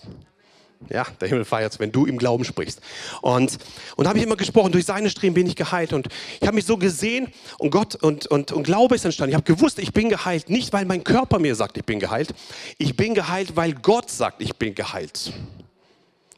Ja, 0.89 1.05
der 1.19 1.27
Himmel 1.27 1.43
feiert 1.43 1.79
wenn 1.79 1.91
du 1.91 2.05
im 2.05 2.17
Glauben 2.17 2.43
sprichst. 2.43 2.81
Und, 3.21 3.57
und 3.95 4.07
habe 4.07 4.19
ich 4.19 4.23
immer 4.23 4.36
gesprochen, 4.36 4.71
durch 4.71 4.86
seine 4.86 5.10
Striemen 5.10 5.33
bin 5.33 5.48
ich 5.48 5.56
geheilt. 5.56 5.91
Und 5.91 6.08
ich 6.39 6.48
habe 6.48 6.56
mich 6.56 6.65
so 6.65 6.77
gesehen 6.77 7.27
und 7.58 7.71
Gott 7.71 7.95
und, 7.95 8.27
und, 8.27 8.52
und 8.52 8.63
Glaube 8.63 8.95
ist 8.95 9.06
entstanden. 9.06 9.31
Ich 9.31 9.35
habe 9.35 9.56
gewusst, 9.56 9.79
ich 9.79 9.91
bin 9.91 10.10
geheilt. 10.10 10.50
Nicht, 10.50 10.73
weil 10.73 10.85
mein 10.85 11.04
Körper 11.04 11.39
mir 11.39 11.56
sagt, 11.56 11.77
ich 11.77 11.85
bin 11.85 12.00
geheilt. 12.00 12.33
Ich 12.77 12.95
bin 12.95 13.15
geheilt, 13.15 13.56
weil 13.56 13.73
Gott 13.73 14.10
sagt, 14.10 14.41
ich 14.41 14.56
bin 14.56 14.75
geheilt. 14.75 15.33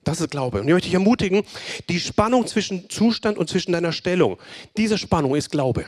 Das 0.03 0.21
ist 0.21 0.31
Glaube. 0.31 0.61
Und 0.61 0.67
ich 0.67 0.73
möchte 0.73 0.87
dich 0.87 0.93
ermutigen, 0.93 1.43
die 1.89 1.99
Spannung 1.99 2.47
zwischen 2.47 2.89
Zustand 2.89 3.37
und 3.37 3.49
zwischen 3.49 3.73
deiner 3.73 3.91
Stellung, 3.91 4.37
diese 4.77 4.97
Spannung 4.97 5.35
ist 5.35 5.51
Glaube. 5.51 5.85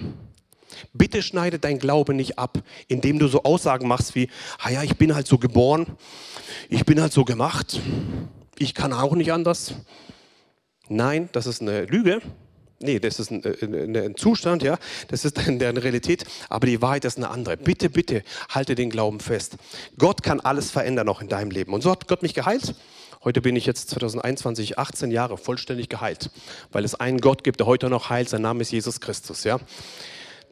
Bitte 0.93 1.21
schneide 1.21 1.59
dein 1.59 1.79
Glaube 1.79 2.13
nicht 2.13 2.39
ab, 2.39 2.57
indem 2.88 3.19
du 3.19 3.27
so 3.27 3.43
Aussagen 3.43 3.88
machst 3.88 4.15
wie, 4.15 4.29
ah 4.59 4.69
ja, 4.69 4.84
ich 4.84 4.97
bin 4.97 5.15
halt 5.15 5.27
so 5.27 5.38
geboren, 5.38 5.86
ich 6.69 6.86
bin 6.86 7.01
halt 7.01 7.13
so 7.13 7.25
gemacht, 7.25 7.79
ich 8.57 8.73
kann 8.73 8.93
auch 8.93 9.15
nicht 9.15 9.32
anders. 9.32 9.73
Nein, 10.88 11.29
das 11.32 11.47
ist 11.47 11.61
eine 11.61 11.86
Lüge. 11.86 12.21
Nee, 12.84 12.99
das 12.99 13.19
ist 13.19 13.32
ein, 13.32 13.43
äh, 13.43 14.05
ein, 14.05 14.15
Zustand, 14.15 14.63
ja, 14.63 14.77
das 15.07 15.23
ist 15.23 15.38
eine 15.38 15.84
Realität, 15.84 16.25
aber 16.49 16.65
die 16.65 16.82
Wahrheit 16.82 17.05
ist 17.05 17.17
eine 17.17 17.29
andere. 17.29 17.55
Bitte, 17.55 17.89
bitte, 17.89 18.23
halte 18.49 18.73
den 18.73 18.89
Glauben 18.89 19.19
fest. 19.19 19.57
Gott 19.97 20.23
kann 20.23 20.39
alles 20.39 20.71
verändern 20.71 21.07
auch 21.07 21.21
in 21.21 21.27
deinem 21.27 21.51
Leben. 21.51 21.73
Und 21.73 21.82
so 21.82 21.91
hat 21.91 22.07
Gott 22.07 22.23
mich 22.23 22.34
geheilt. 22.34 22.73
Heute 23.23 23.41
bin 23.41 23.55
ich 23.55 23.67
jetzt 23.67 23.91
2021, 23.91 24.79
18 24.79 25.11
Jahre 25.11 25.38
vollständig 25.38 25.89
geheilt, 25.89 26.32
weil 26.71 26.84
es 26.84 26.95
einen 26.95 27.21
Gott 27.21 27.43
gibt, 27.43 27.59
der 27.59 27.67
heute 27.67 27.88
noch 27.88 28.09
heilt. 28.09 28.29
Sein 28.29 28.41
Name 28.41 28.61
ist 28.61 28.71
Jesus 28.71 28.99
Christus, 28.99 29.43
ja. 29.43 29.59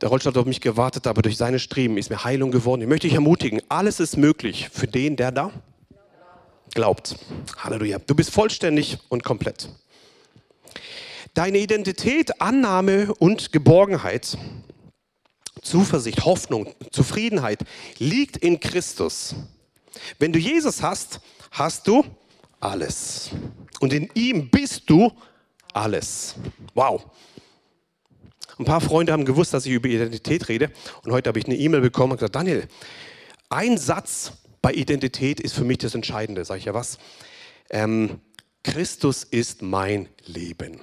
Der 0.01 0.09
Rollstuhl 0.09 0.31
hat 0.31 0.37
auf 0.37 0.45
mich 0.45 0.61
gewartet, 0.61 1.07
aber 1.07 1.21
durch 1.21 1.35
seine 1.35 1.59
Streben 1.59 1.97
ist 1.97 2.09
mir 2.09 2.23
Heilung 2.23 2.51
geworden. 2.51 2.81
Ich 2.81 2.87
möchte 2.87 3.07
dich 3.07 3.15
ermutigen, 3.15 3.61
alles 3.67 3.99
ist 3.99 4.15
möglich 4.15 4.69
für 4.71 4.87
den, 4.87 5.15
der 5.15 5.31
da 5.31 5.51
glaubt. 6.73 7.15
Halleluja. 7.57 7.99
Du 7.99 8.15
bist 8.15 8.31
vollständig 8.31 8.97
und 9.09 9.23
komplett. 9.23 9.69
Deine 11.33 11.57
Identität, 11.57 12.41
Annahme 12.41 13.13
und 13.15 13.51
Geborgenheit, 13.51 14.37
Zuversicht, 15.61 16.25
Hoffnung, 16.25 16.73
Zufriedenheit 16.91 17.59
liegt 17.97 18.37
in 18.37 18.59
Christus. 18.59 19.35
Wenn 20.17 20.31
du 20.31 20.39
Jesus 20.39 20.81
hast, 20.81 21.19
hast 21.51 21.87
du 21.87 22.05
alles. 22.59 23.31
Und 23.79 23.93
in 23.93 24.09
ihm 24.13 24.49
bist 24.49 24.83
du 24.89 25.11
alles. 25.73 26.35
Wow. 26.73 27.05
Ein 28.59 28.65
paar 28.65 28.81
Freunde 28.81 29.13
haben 29.13 29.23
gewusst, 29.23 29.53
dass 29.53 29.65
ich 29.65 29.71
über 29.71 29.87
Identität 29.87 30.49
rede. 30.49 30.69
Und 31.03 31.13
heute 31.13 31.29
habe 31.29 31.39
ich 31.39 31.45
eine 31.45 31.55
E-Mail 31.55 31.79
bekommen 31.79 32.11
und 32.11 32.17
gesagt, 32.17 32.35
Daniel, 32.35 32.67
ein 33.49 33.77
Satz 33.77 34.33
bei 34.61 34.73
Identität 34.73 35.39
ist 35.39 35.53
für 35.53 35.63
mich 35.63 35.77
das 35.77 35.95
Entscheidende. 35.95 36.43
Sag 36.43 36.57
ich 36.57 36.65
ja 36.65 36.73
was? 36.73 36.97
Ähm, 37.69 38.19
Christus 38.63 39.23
ist 39.23 39.61
mein 39.61 40.09
Leben. 40.25 40.79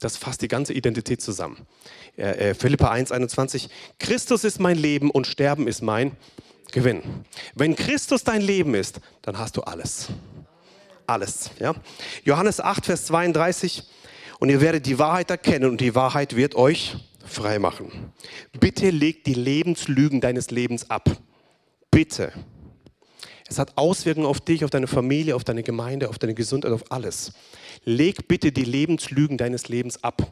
Das 0.00 0.16
fasst 0.16 0.42
die 0.42 0.48
ganze 0.48 0.72
Identität 0.72 1.22
zusammen. 1.22 1.66
Äh, 2.16 2.50
äh, 2.50 2.54
Philippa 2.54 2.90
1, 2.90 3.12
21. 3.12 3.68
Christus 4.00 4.42
ist 4.42 4.58
mein 4.58 4.76
Leben 4.76 5.12
und 5.12 5.28
Sterben 5.28 5.68
ist 5.68 5.82
mein 5.82 6.16
Gewinn. 6.72 7.02
Wenn 7.54 7.76
Christus 7.76 8.24
dein 8.24 8.42
Leben 8.42 8.74
ist, 8.74 9.00
dann 9.22 9.38
hast 9.38 9.56
du 9.56 9.62
alles. 9.62 10.08
Alles. 11.06 11.52
Ja? 11.60 11.74
Johannes 12.24 12.60
8, 12.60 12.86
Vers 12.86 13.06
32 13.06 13.84
und 14.38 14.48
ihr 14.48 14.60
werdet 14.60 14.86
die 14.86 14.98
Wahrheit 14.98 15.30
erkennen 15.30 15.70
und 15.70 15.80
die 15.80 15.94
Wahrheit 15.94 16.36
wird 16.36 16.54
euch 16.54 16.96
frei 17.24 17.58
machen. 17.58 18.12
Bitte 18.58 18.90
leg 18.90 19.24
die 19.24 19.34
Lebenslügen 19.34 20.20
deines 20.20 20.50
Lebens 20.50 20.90
ab. 20.90 21.10
Bitte. 21.90 22.32
Es 23.48 23.58
hat 23.58 23.76
Auswirkungen 23.76 24.26
auf 24.26 24.40
dich, 24.40 24.64
auf 24.64 24.70
deine 24.70 24.86
Familie, 24.86 25.34
auf 25.34 25.44
deine 25.44 25.62
Gemeinde, 25.62 26.08
auf 26.08 26.18
deine 26.18 26.34
Gesundheit, 26.34 26.72
auf 26.72 26.90
alles. 26.90 27.32
Leg 27.84 28.28
bitte 28.28 28.52
die 28.52 28.64
Lebenslügen 28.64 29.38
deines 29.38 29.68
Lebens 29.68 30.02
ab 30.04 30.30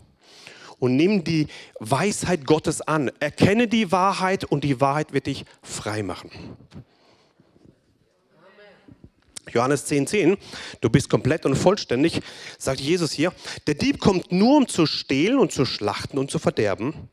und 0.78 0.96
nimm 0.96 1.24
die 1.24 1.46
Weisheit 1.80 2.44
Gottes 2.46 2.82
an. 2.82 3.10
Erkenne 3.20 3.68
die 3.68 3.90
Wahrheit 3.90 4.44
und 4.44 4.64
die 4.64 4.80
Wahrheit 4.80 5.12
wird 5.12 5.26
dich 5.26 5.44
frei 5.62 6.02
machen. 6.02 6.30
Johannes 9.52 9.86
10,10, 9.86 10.06
10, 10.06 10.36
du 10.80 10.90
bist 10.90 11.08
komplett 11.08 11.46
und 11.46 11.54
vollständig, 11.54 12.20
sagt 12.58 12.80
Jesus 12.80 13.12
hier, 13.12 13.32
der 13.66 13.74
Dieb 13.74 14.00
kommt 14.00 14.32
nur, 14.32 14.56
um 14.56 14.68
zu 14.68 14.86
stehlen 14.86 15.38
und 15.38 15.52
zu 15.52 15.64
schlachten 15.64 16.18
und 16.18 16.30
zu 16.30 16.38
verderben. 16.38 17.08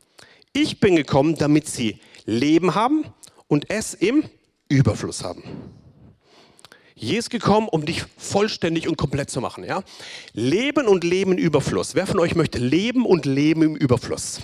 Ich 0.52 0.80
bin 0.80 0.96
gekommen, 0.96 1.36
damit 1.36 1.68
sie 1.68 2.00
Leben 2.26 2.74
haben 2.74 3.04
und 3.48 3.70
es 3.70 3.94
im 3.94 4.24
Überfluss 4.68 5.22
haben. 5.22 5.44
Jesus 6.94 7.28
gekommen, 7.28 7.68
um 7.68 7.84
dich 7.84 8.04
vollständig 8.16 8.88
und 8.88 8.96
komplett 8.96 9.30
zu 9.30 9.40
machen. 9.40 9.64
Ja? 9.64 9.82
Leben 10.32 10.86
und 10.86 11.04
Leben 11.04 11.32
im 11.32 11.38
Überfluss. 11.38 11.94
Wer 11.94 12.06
von 12.06 12.20
euch 12.20 12.34
möchte 12.34 12.58
Leben 12.58 13.04
und 13.04 13.26
Leben 13.26 13.62
im 13.62 13.76
Überfluss? 13.76 14.40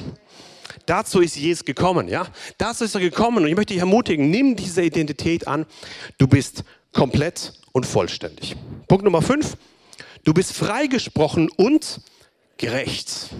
Dazu 0.86 1.20
ist 1.20 1.36
Jesus 1.36 1.64
gekommen, 1.64 2.09
ja? 2.09 2.26
Dazu 2.59 2.84
ist 2.84 2.95
er 2.95 3.01
gekommen 3.01 3.38
und 3.38 3.49
ich 3.49 3.57
möchte 3.57 3.74
dich 3.74 3.80
ermutigen, 3.80 4.30
nimm 4.30 4.57
diese 4.57 4.82
Identität 4.82 5.47
an. 5.47 5.66
Du 6.18 6.26
bist 6.26 6.64
komplett 6.93 7.60
und 7.73 7.87
vollständig. 7.87 8.57
Punkt 8.89 9.05
Nummer 9.05 9.23
5. 9.23 9.57
Du 10.25 10.35
bist 10.35 10.53
freigesprochen 10.53 11.51
und 11.51 12.01
gerecht. 12.59 13.31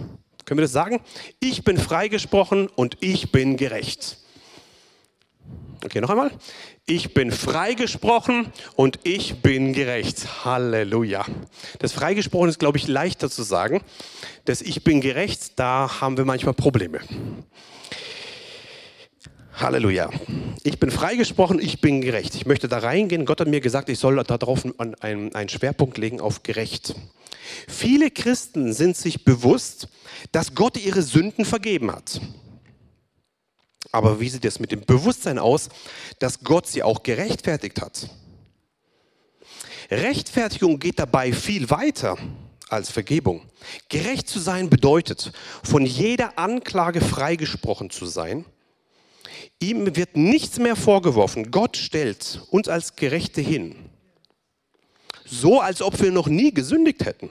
Können 0.45 0.57
wir 0.57 0.63
das 0.63 0.71
sagen? 0.71 0.99
Ich 1.39 1.63
bin 1.63 1.77
freigesprochen 1.77 2.67
und 2.67 2.97
ich 3.01 3.31
bin 3.31 3.57
gerecht. 3.57 4.17
Okay, 5.83 5.99
noch 5.99 6.09
einmal. 6.09 6.31
Ich 6.85 7.13
bin 7.13 7.31
freigesprochen 7.31 8.51
und 8.75 8.99
ich 9.03 9.41
bin 9.41 9.73
gerecht. 9.73 10.45
Halleluja. 10.45 11.25
Das 11.79 11.91
freigesprochen 11.93 12.49
ist, 12.49 12.59
glaube 12.59 12.77
ich, 12.77 12.87
leichter 12.87 13.29
zu 13.29 13.43
sagen. 13.43 13.81
Das 14.45 14.61
Ich 14.61 14.83
bin 14.83 15.01
gerecht, 15.01 15.59
da 15.59 16.01
haben 16.01 16.17
wir 16.17 16.25
manchmal 16.25 16.53
Probleme. 16.53 16.99
Halleluja. 19.61 20.09
Ich 20.63 20.79
bin 20.79 20.89
freigesprochen, 20.89 21.59
ich 21.59 21.81
bin 21.81 22.01
gerecht. 22.01 22.33
Ich 22.33 22.47
möchte 22.47 22.67
da 22.67 22.79
reingehen. 22.79 23.25
Gott 23.25 23.41
hat 23.41 23.47
mir 23.47 23.61
gesagt, 23.61 23.89
ich 23.89 23.99
soll 23.99 24.23
darauf 24.23 24.65
einen, 24.77 25.35
einen 25.35 25.49
Schwerpunkt 25.49 25.99
legen 25.99 26.19
auf 26.19 26.41
gerecht. 26.41 26.95
Viele 27.67 28.09
Christen 28.09 28.73
sind 28.73 28.97
sich 28.97 29.23
bewusst, 29.23 29.87
dass 30.31 30.55
Gott 30.55 30.77
ihre 30.77 31.03
Sünden 31.03 31.45
vergeben 31.45 31.91
hat. 31.91 32.19
Aber 33.91 34.19
wie 34.19 34.29
sieht 34.29 34.45
es 34.45 34.59
mit 34.59 34.71
dem 34.71 34.81
Bewusstsein 34.81 35.37
aus, 35.37 35.69
dass 36.19 36.43
Gott 36.43 36.65
sie 36.65 36.81
auch 36.81 37.03
gerechtfertigt 37.03 37.81
hat? 37.81 38.09
Rechtfertigung 39.91 40.79
geht 40.79 40.97
dabei 40.97 41.33
viel 41.33 41.69
weiter 41.69 42.17
als 42.69 42.89
Vergebung. 42.89 43.41
Gerecht 43.89 44.27
zu 44.27 44.39
sein 44.39 44.69
bedeutet, 44.69 45.33
von 45.63 45.85
jeder 45.85 46.39
Anklage 46.39 47.01
freigesprochen 47.01 47.89
zu 47.89 48.05
sein 48.05 48.45
Ihm 49.61 49.95
wird 49.95 50.17
nichts 50.17 50.57
mehr 50.57 50.75
vorgeworfen. 50.75 51.51
Gott 51.51 51.77
stellt 51.77 52.41
uns 52.49 52.67
als 52.67 52.95
Gerechte 52.95 53.41
hin. 53.41 53.75
So, 55.23 55.61
als 55.61 55.83
ob 55.83 56.01
wir 56.01 56.11
noch 56.11 56.27
nie 56.27 56.51
gesündigt 56.51 57.05
hätten. 57.05 57.29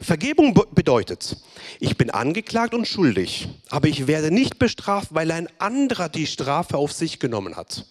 Vergebung 0.00 0.54
bedeutet, 0.72 1.36
ich 1.80 1.96
bin 1.96 2.10
angeklagt 2.10 2.72
und 2.72 2.86
schuldig, 2.86 3.48
aber 3.68 3.88
ich 3.88 4.06
werde 4.06 4.30
nicht 4.30 4.60
bestraft, 4.60 5.08
weil 5.10 5.32
ein 5.32 5.48
anderer 5.58 6.08
die 6.08 6.28
Strafe 6.28 6.76
auf 6.78 6.92
sich 6.92 7.18
genommen 7.18 7.56
hat. 7.56 7.84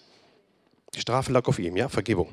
Die 0.95 1.01
Strafe 1.01 1.33
lag 1.33 1.45
auf 1.47 1.59
ihm, 1.59 1.75
ja, 1.75 1.89
Vergebung. 1.89 2.29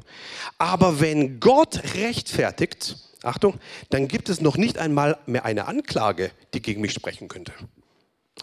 Aber 0.59 1.01
wenn 1.01 1.41
Gott 1.41 1.83
rechtfertigt, 1.97 2.97
Achtung, 3.25 3.59
dann 3.91 4.07
gibt 4.07 4.29
es 4.29 4.41
noch 4.41 4.57
nicht 4.57 4.79
einmal 4.79 5.19
mehr 5.27 5.45
eine 5.45 5.67
Anklage, 5.67 6.31
die 6.55 6.63
gegen 6.63 6.81
mich 6.81 6.93
sprechen 6.93 7.27
könnte. 7.27 7.53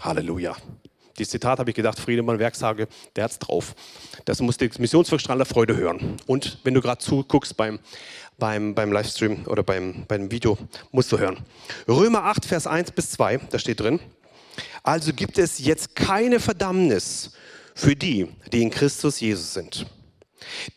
Halleluja. 0.01 0.57
Dieses 1.19 1.31
Zitat 1.31 1.59
habe 1.59 1.69
ich 1.69 1.75
gedacht, 1.75 1.99
Friedemann 1.99 2.39
Werksage, 2.39 2.87
der 3.15 3.25
hat's 3.25 3.39
drauf. 3.39 3.75
Das 4.25 4.39
muss 4.41 4.57
die 4.57 4.69
Missionswerk 4.79 5.21
Freude 5.47 5.75
hören. 5.75 6.17
Und 6.25 6.59
wenn 6.63 6.73
du 6.73 6.81
gerade 6.81 6.99
zuguckst 6.99 7.57
beim, 7.57 7.79
beim, 8.37 8.73
beim 8.73 8.91
Livestream 8.91 9.45
oder 9.45 9.61
beim, 9.61 10.05
beim 10.07 10.31
Video, 10.31 10.57
musst 10.91 11.11
du 11.11 11.19
hören. 11.19 11.37
Römer 11.87 12.23
8, 12.23 12.45
Vers 12.45 12.67
1 12.67 12.91
bis 12.91 13.11
2, 13.11 13.37
da 13.49 13.59
steht 13.59 13.81
drin, 13.81 13.99
also 14.81 15.13
gibt 15.13 15.37
es 15.37 15.59
jetzt 15.59 15.95
keine 15.95 16.39
Verdammnis 16.39 17.31
für 17.75 17.95
die, 17.95 18.27
die 18.51 18.61
in 18.61 18.69
Christus 18.69 19.19
Jesus 19.19 19.53
sind. 19.53 19.85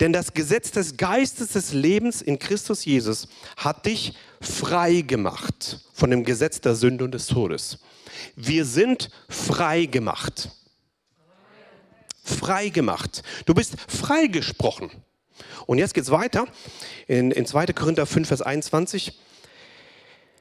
Denn 0.01 0.12
das 0.12 0.34
Gesetz 0.34 0.72
des 0.72 0.97
Geistes 0.97 1.51
des 1.53 1.72
Lebens 1.72 2.20
in 2.20 2.38
Christus 2.38 2.84
Jesus 2.84 3.28
hat 3.57 3.86
dich 3.86 4.14
frei 4.40 5.03
gemacht 5.03 5.78
von 5.95 6.11
dem 6.11 6.24
Gesetz 6.24 6.61
der 6.61 6.74
Sünde 6.74 7.05
und 7.05 7.12
des 7.12 7.26
Todes. 7.26 7.78
Wir 8.36 8.64
sind 8.64 9.10
frei 9.28 9.86
gemacht. 9.86 10.50
Frei 12.22 12.68
gemacht. 12.68 13.22
Du 13.46 13.54
bist 13.54 13.74
freigesprochen. 13.88 14.90
Und 15.66 15.78
jetzt 15.78 15.94
geht 15.94 16.04
es 16.04 16.10
weiter 16.10 16.46
in, 17.08 17.30
in 17.30 17.46
2. 17.46 17.66
Korinther 17.66 18.06
5, 18.06 18.28
Vers 18.28 18.42
21. 18.42 19.18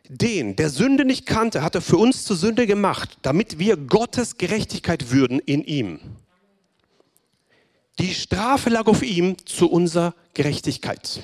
Den, 0.09 0.55
der 0.55 0.69
Sünde 0.69 1.05
nicht 1.05 1.26
kannte, 1.26 1.63
hat 1.63 1.76
er 1.76 1.82
für 1.82 1.97
uns 1.97 2.26
zur 2.26 2.36
Sünde 2.36 2.67
gemacht, 2.67 3.17
damit 3.22 3.59
wir 3.59 3.78
Gottes 3.78 4.38
Gerechtigkeit 4.38 5.11
würden 5.11 5.39
in 5.39 5.63
ihm. 5.63 5.99
Die 7.99 8.13
Strafe 8.13 8.69
lag 8.69 8.88
auf 8.88 9.03
ihm 9.03 9.38
zu 9.45 9.69
unserer 9.69 10.13
Gerechtigkeit. 10.34 11.22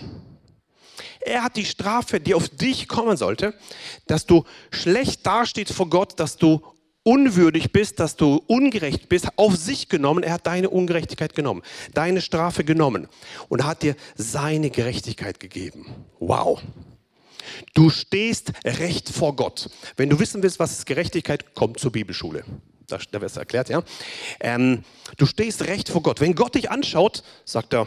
Er 1.22 1.44
hat 1.44 1.56
die 1.56 1.66
Strafe, 1.66 2.20
die 2.20 2.34
auf 2.34 2.50
dich 2.50 2.88
kommen 2.88 3.18
sollte, 3.18 3.54
dass 4.08 4.26
du 4.26 4.44
schlecht 4.72 5.26
dastehst 5.26 5.74
vor 5.74 5.90
Gott, 5.90 6.20
dass 6.20 6.38
du 6.38 6.62
unwürdig 7.08 7.72
bist, 7.72 8.02
dass 8.02 8.18
du 8.18 8.44
ungerecht 8.48 9.08
bist, 9.08 9.28
auf 9.38 9.56
sich 9.56 9.88
genommen. 9.88 10.24
Er 10.24 10.34
hat 10.34 10.46
deine 10.46 10.70
Ungerechtigkeit 10.70 11.34
genommen, 11.34 11.62
deine 11.94 12.20
Strafe 12.20 12.66
genommen 12.66 13.08
und 13.48 13.64
hat 13.64 13.82
dir 13.82 13.96
seine 14.16 14.70
Gerechtigkeit 14.70 15.40
gegeben. 15.40 15.96
Wow. 16.20 16.62
Du 17.74 17.90
stehst 17.90 18.52
recht 18.66 19.08
vor 19.08 19.38
Gott. 19.38 19.70
Wenn 19.96 20.10
du 20.10 20.20
wissen 20.20 20.44
willst, 20.44 20.60
was 20.60 20.74
ist 20.74 20.86
Gerechtigkeit, 20.86 21.56
komm 21.56 21.78
zur 21.78 21.94
Bibelschule. 21.94 22.44
Da, 22.88 23.00
da 23.12 23.22
wird 23.22 23.32
es 23.32 23.38
erklärt, 23.38 23.70
ja. 23.70 23.84
Ähm, 24.42 24.84
du 25.18 25.26
stehst 25.26 25.68
recht 25.68 25.88
vor 25.88 26.02
Gott. 26.04 26.20
Wenn 26.20 26.36
Gott 26.36 26.56
dich 26.56 26.72
anschaut, 26.72 27.24
sagt 27.46 27.74
er, 27.74 27.86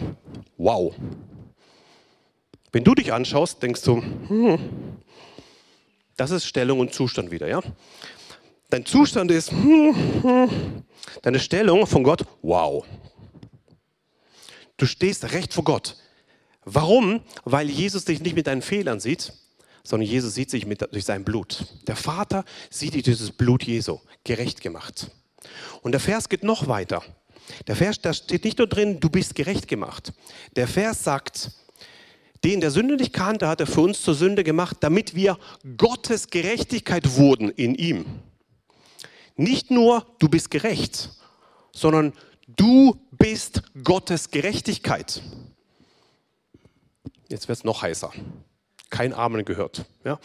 wow. 0.57 0.95
Wenn 2.73 2.85
du 2.85 2.95
dich 2.95 3.13
anschaust, 3.13 3.63
denkst 3.63 3.83
du, 3.83 4.01
hm, 4.01 4.59
das 6.17 6.31
ist 6.31 6.45
Stellung 6.45 6.81
und 6.81 6.95
Zustand 6.95 7.31
wieder, 7.31 7.49
ja. 7.49 7.61
Dein 8.69 8.87
Zustand 8.87 9.31
ist, 9.31 9.51
hm, 9.51 10.23
hm, 10.23 10.85
deine 11.23 11.41
Stellung 11.41 11.87
von 11.87 12.05
Gott, 12.05 12.25
wow. 12.43 12.85
Du 14.77 14.87
stehst 14.87 15.33
recht 15.33 15.53
vor 15.53 15.65
Gott. 15.65 15.97
Warum? 16.65 17.23
Weil 17.45 17.69
Jesus 17.69 18.05
dich 18.05 18.21
nicht 18.21 18.37
mit 18.37 18.47
deinen 18.47 18.63
Fehlern 18.63 19.01
sieht, 19.01 19.33
sondern 19.83 20.09
Jesus 20.09 20.35
sieht 20.35 20.51
sich 20.51 20.67
mit, 20.67 20.83
durch 20.93 21.05
sein 21.05 21.25
Blut. 21.25 21.67
Der 21.87 21.97
Vater 21.97 22.45
sieht 22.71 22.95
dich 22.95 23.03
durch 23.03 23.19
das 23.19 23.33
Blut 23.33 23.65
Jesu 23.65 23.99
gerecht 24.25 24.61
gemacht. 24.61 25.11
Und 25.83 25.93
der 25.93 26.01
Vers 26.01 26.29
geht 26.29 26.45
noch 26.45 26.69
weiter. 26.69 27.03
Der 27.67 27.77
Vers, 27.77 28.01
da 28.01 28.13
steht 28.15 28.45
nicht 28.45 28.59
nur 28.59 28.69
drin, 28.69 29.01
du 29.01 29.11
bist 29.11 29.35
gerecht 29.35 29.67
gemacht. 29.67 30.13
Der 30.57 30.69
Vers 30.69 31.03
sagt, 31.03 31.51
den 32.45 32.61
der 32.61 32.71
Sünde 32.71 32.97
nicht 32.97 33.13
kannte, 33.13 33.49
hat 33.49 33.61
er 33.61 33.67
für 33.67 33.83
uns 33.83 34.03
zur 34.03 34.15
Sünde 34.15 34.45
gemacht, 34.45 34.79
damit 34.81 35.15
wir 35.15 35.39
Gottes 35.77 36.29
Gerechtigkeit 36.29 37.17
wurden 37.17 37.51
in 37.51 37.75
ihm. 37.75 38.07
Nicht 39.37 39.71
nur, 39.71 40.07
du 40.19 40.29
bist 40.29 40.51
gerecht, 40.51 41.11
sondern 41.73 42.13
du 42.47 43.01
bist 43.13 43.63
Gottes 43.85 44.31
Gerechtigkeit. 44.31 45.23
Jetzt 47.29 47.49
wird 47.49 47.59
es 47.59 47.65
noch 47.65 47.83
heißer 47.83 48.13
kein 48.91 49.15
Amen 49.15 49.45
gehört. 49.45 49.87
Ja? 50.05 50.19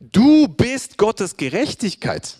Du 0.00 0.48
bist 0.48 0.96
Gottes 0.96 1.36
Gerechtigkeit. 1.36 2.38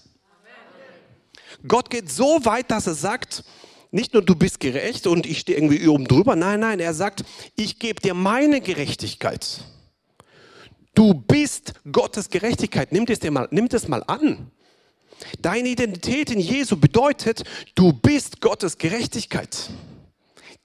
Gott 1.67 1.91
geht 1.91 2.11
so 2.11 2.45
weit, 2.45 2.71
dass 2.71 2.87
er 2.87 2.95
sagt, 2.95 3.45
nicht 3.93 4.15
nur 4.15 4.23
du 4.23 4.35
bist 4.35 4.59
gerecht 4.59 5.07
und 5.07 5.27
ich 5.27 5.41
stehe 5.41 5.57
irgendwie 5.57 5.87
oben 5.87 6.07
drüber, 6.07 6.35
nein, 6.35 6.61
nein, 6.61 6.81
er 6.81 6.95
sagt, 6.95 7.25
ich 7.57 7.79
gebe 7.79 8.01
dir 8.01 8.15
meine 8.15 8.61
Gerechtigkeit. 8.61 9.65
Du 10.95 11.15
bist 11.15 11.75
Gottes 11.91 12.29
Gerechtigkeit. 12.29 12.91
Nimm 12.93 13.07
das, 13.07 13.19
dir 13.19 13.31
mal, 13.31 13.49
nimm 13.51 13.69
das 13.69 13.89
mal 13.89 14.03
an. 14.07 14.51
Deine 15.41 15.69
Identität 15.69 16.31
in 16.31 16.41
Jesu 16.41 16.77
bedeutet, 16.77 17.45
du 17.75 17.93
bist 17.93 18.41
Gottes 18.41 18.77
Gerechtigkeit. 18.79 19.71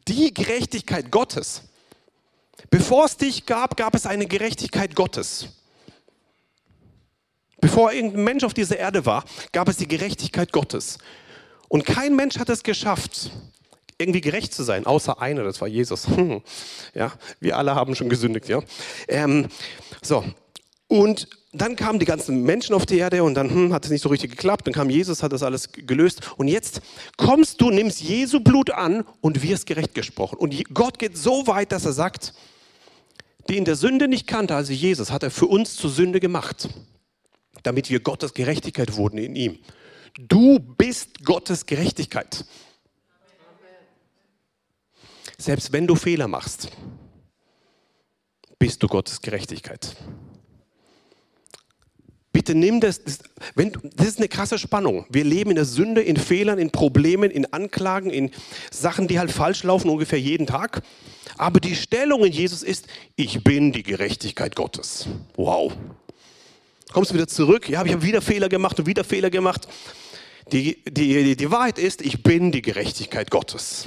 Die 0.07 0.33
Gerechtigkeit 0.33 1.11
Gottes. 1.11 1.63
Bevor 2.69 3.05
es 3.05 3.17
dich 3.17 3.45
gab, 3.45 3.75
gab 3.77 3.93
es 3.93 4.05
eine 4.05 4.25
Gerechtigkeit 4.25 4.95
Gottes. 4.95 5.49
Bevor 7.59 7.91
irgendein 7.91 8.23
Mensch 8.23 8.43
auf 8.43 8.53
dieser 8.53 8.77
Erde 8.77 9.05
war, 9.05 9.25
gab 9.51 9.67
es 9.67 9.77
die 9.77 9.87
Gerechtigkeit 9.87 10.51
Gottes. 10.53 10.97
Und 11.69 11.85
kein 11.85 12.15
Mensch 12.15 12.37
hat 12.37 12.49
es 12.49 12.63
geschafft, 12.63 13.31
irgendwie 13.97 14.21
gerecht 14.21 14.53
zu 14.53 14.63
sein, 14.63 14.85
außer 14.85 15.21
einer, 15.21 15.43
das 15.43 15.59
war 15.59 15.67
Jesus. 15.67 16.07
ja, 16.93 17.11
wir 17.39 17.57
alle 17.57 17.75
haben 17.75 17.95
schon 17.95 18.09
gesündigt, 18.09 18.47
ja. 18.47 18.61
Ähm, 19.07 19.47
so, 20.01 20.23
und 20.87 21.27
dann 21.51 21.75
kamen 21.75 21.99
die 21.99 22.05
ganzen 22.05 22.43
Menschen 22.43 22.75
auf 22.75 22.85
die 22.85 22.97
Erde 22.97 23.23
und 23.23 23.33
dann 23.33 23.49
hm, 23.49 23.73
hat 23.73 23.85
es 23.85 23.91
nicht 23.91 24.01
so 24.01 24.09
richtig 24.09 24.31
geklappt. 24.31 24.67
Dann 24.67 24.73
kam 24.73 24.89
Jesus, 24.89 25.23
hat 25.23 25.33
das 25.33 25.43
alles 25.43 25.71
gelöst. 25.71 26.21
Und 26.37 26.47
jetzt 26.47 26.81
kommst 27.17 27.61
du, 27.61 27.71
nimmst 27.71 28.01
Jesu 28.01 28.39
Blut 28.39 28.71
an 28.71 29.03
und 29.21 29.41
wirst 29.43 29.65
gerecht 29.65 29.93
gesprochen. 29.93 30.37
Und 30.37 30.55
Gott 30.73 30.99
geht 30.99 31.17
so 31.17 31.47
weit, 31.47 31.71
dass 31.71 31.85
er 31.85 31.93
sagt, 31.93 32.33
die 33.49 33.57
in 33.57 33.65
der 33.65 33.75
Sünde 33.75 34.07
nicht 34.07 34.27
kannte, 34.27 34.55
also 34.55 34.73
Jesus, 34.73 35.11
hat 35.11 35.23
er 35.23 35.31
für 35.31 35.47
uns 35.47 35.75
zur 35.75 35.89
Sünde 35.89 36.19
gemacht, 36.19 36.69
damit 37.63 37.89
wir 37.89 38.01
Gottes 38.01 38.33
Gerechtigkeit 38.33 38.95
wurden 38.95 39.17
in 39.17 39.35
ihm. 39.35 39.59
Du 40.17 40.59
bist 40.59 41.23
Gottes 41.23 41.65
Gerechtigkeit. 41.65 42.45
Selbst 45.37 45.71
wenn 45.71 45.85
du 45.85 45.95
Fehler 45.95 46.27
machst, 46.27 46.69
bist 48.57 48.81
du 48.81 48.87
Gottes 48.87 49.21
Gerechtigkeit. 49.21 49.95
Bitte 52.31 52.55
nimm 52.55 52.79
das, 52.81 53.03
das, 53.03 53.19
wenn, 53.55 53.71
das 53.95 54.07
ist 54.07 54.17
eine 54.17 54.27
krasse 54.27 54.57
Spannung. 54.57 55.05
Wir 55.09 55.23
leben 55.23 55.51
in 55.51 55.55
der 55.55 55.65
Sünde, 55.65 56.01
in 56.01 56.17
Fehlern, 56.17 56.57
in 56.57 56.71
Problemen, 56.71 57.29
in 57.29 57.51
Anklagen, 57.53 58.09
in 58.09 58.31
Sachen, 58.71 59.07
die 59.07 59.19
halt 59.19 59.31
falsch 59.31 59.63
laufen, 59.63 59.89
ungefähr 59.89 60.19
jeden 60.19 60.47
Tag. 60.47 60.81
Aber 61.37 61.59
die 61.59 61.75
Stellung 61.75 62.25
in 62.25 62.31
Jesus 62.31 62.63
ist, 62.63 62.87
ich 63.15 63.43
bin 63.43 63.71
die 63.71 63.83
Gerechtigkeit 63.83 64.55
Gottes. 64.55 65.07
Wow. 65.35 65.73
Kommst 66.91 67.11
du 67.11 67.15
wieder 67.15 67.27
zurück? 67.27 67.69
Ja, 67.69 67.83
ich 67.83 67.93
habe 67.93 68.03
wieder 68.03 68.21
Fehler 68.21 68.49
gemacht 68.49 68.79
und 68.79 68.85
wieder 68.85 69.03
Fehler 69.03 69.29
gemacht. 69.29 69.67
Die, 70.51 70.83
die, 70.85 71.35
die 71.35 71.51
Wahrheit 71.51 71.77
ist, 71.77 72.01
ich 72.01 72.23
bin 72.23 72.51
die 72.51 72.61
Gerechtigkeit 72.61 73.31
Gottes. 73.31 73.85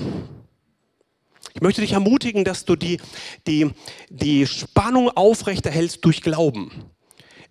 Ich 1.54 1.62
möchte 1.62 1.80
dich 1.80 1.92
ermutigen, 1.92 2.44
dass 2.44 2.64
du 2.64 2.76
die, 2.76 3.00
die, 3.46 3.70
die 4.08 4.46
Spannung 4.46 5.08
aufrechterhältst 5.08 6.04
durch 6.04 6.22
Glauben. 6.22 6.70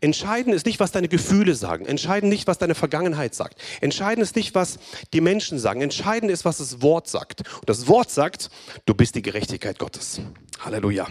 Entscheidend 0.01 0.55
ist 0.55 0.65
nicht, 0.65 0.79
was 0.79 0.91
deine 0.91 1.09
Gefühle 1.09 1.55
sagen. 1.55 1.85
Entscheidend 1.85 2.29
nicht, 2.31 2.47
was 2.47 2.57
deine 2.57 2.75
Vergangenheit 2.75 3.35
sagt. 3.35 3.61
Entscheidend 3.81 4.23
ist 4.23 4.35
nicht, 4.35 4.55
was 4.55 4.79
die 5.11 5.19
Menschen 5.19 5.59
sagen. 5.59 5.81
Entscheidend 5.81 6.31
ist, 6.31 6.45
was 6.45 6.59
das 6.59 6.81
Wort 6.81 7.09
sagt. 7.09 7.41
Und 7.59 7.67
das 7.67 7.87
Wort 7.87 8.09
sagt, 8.09 8.49
du 8.85 8.93
bist 8.93 9.15
die 9.15 9.21
Gerechtigkeit 9.21 9.77
Gottes. 9.77 10.21
Halleluja. 10.59 11.07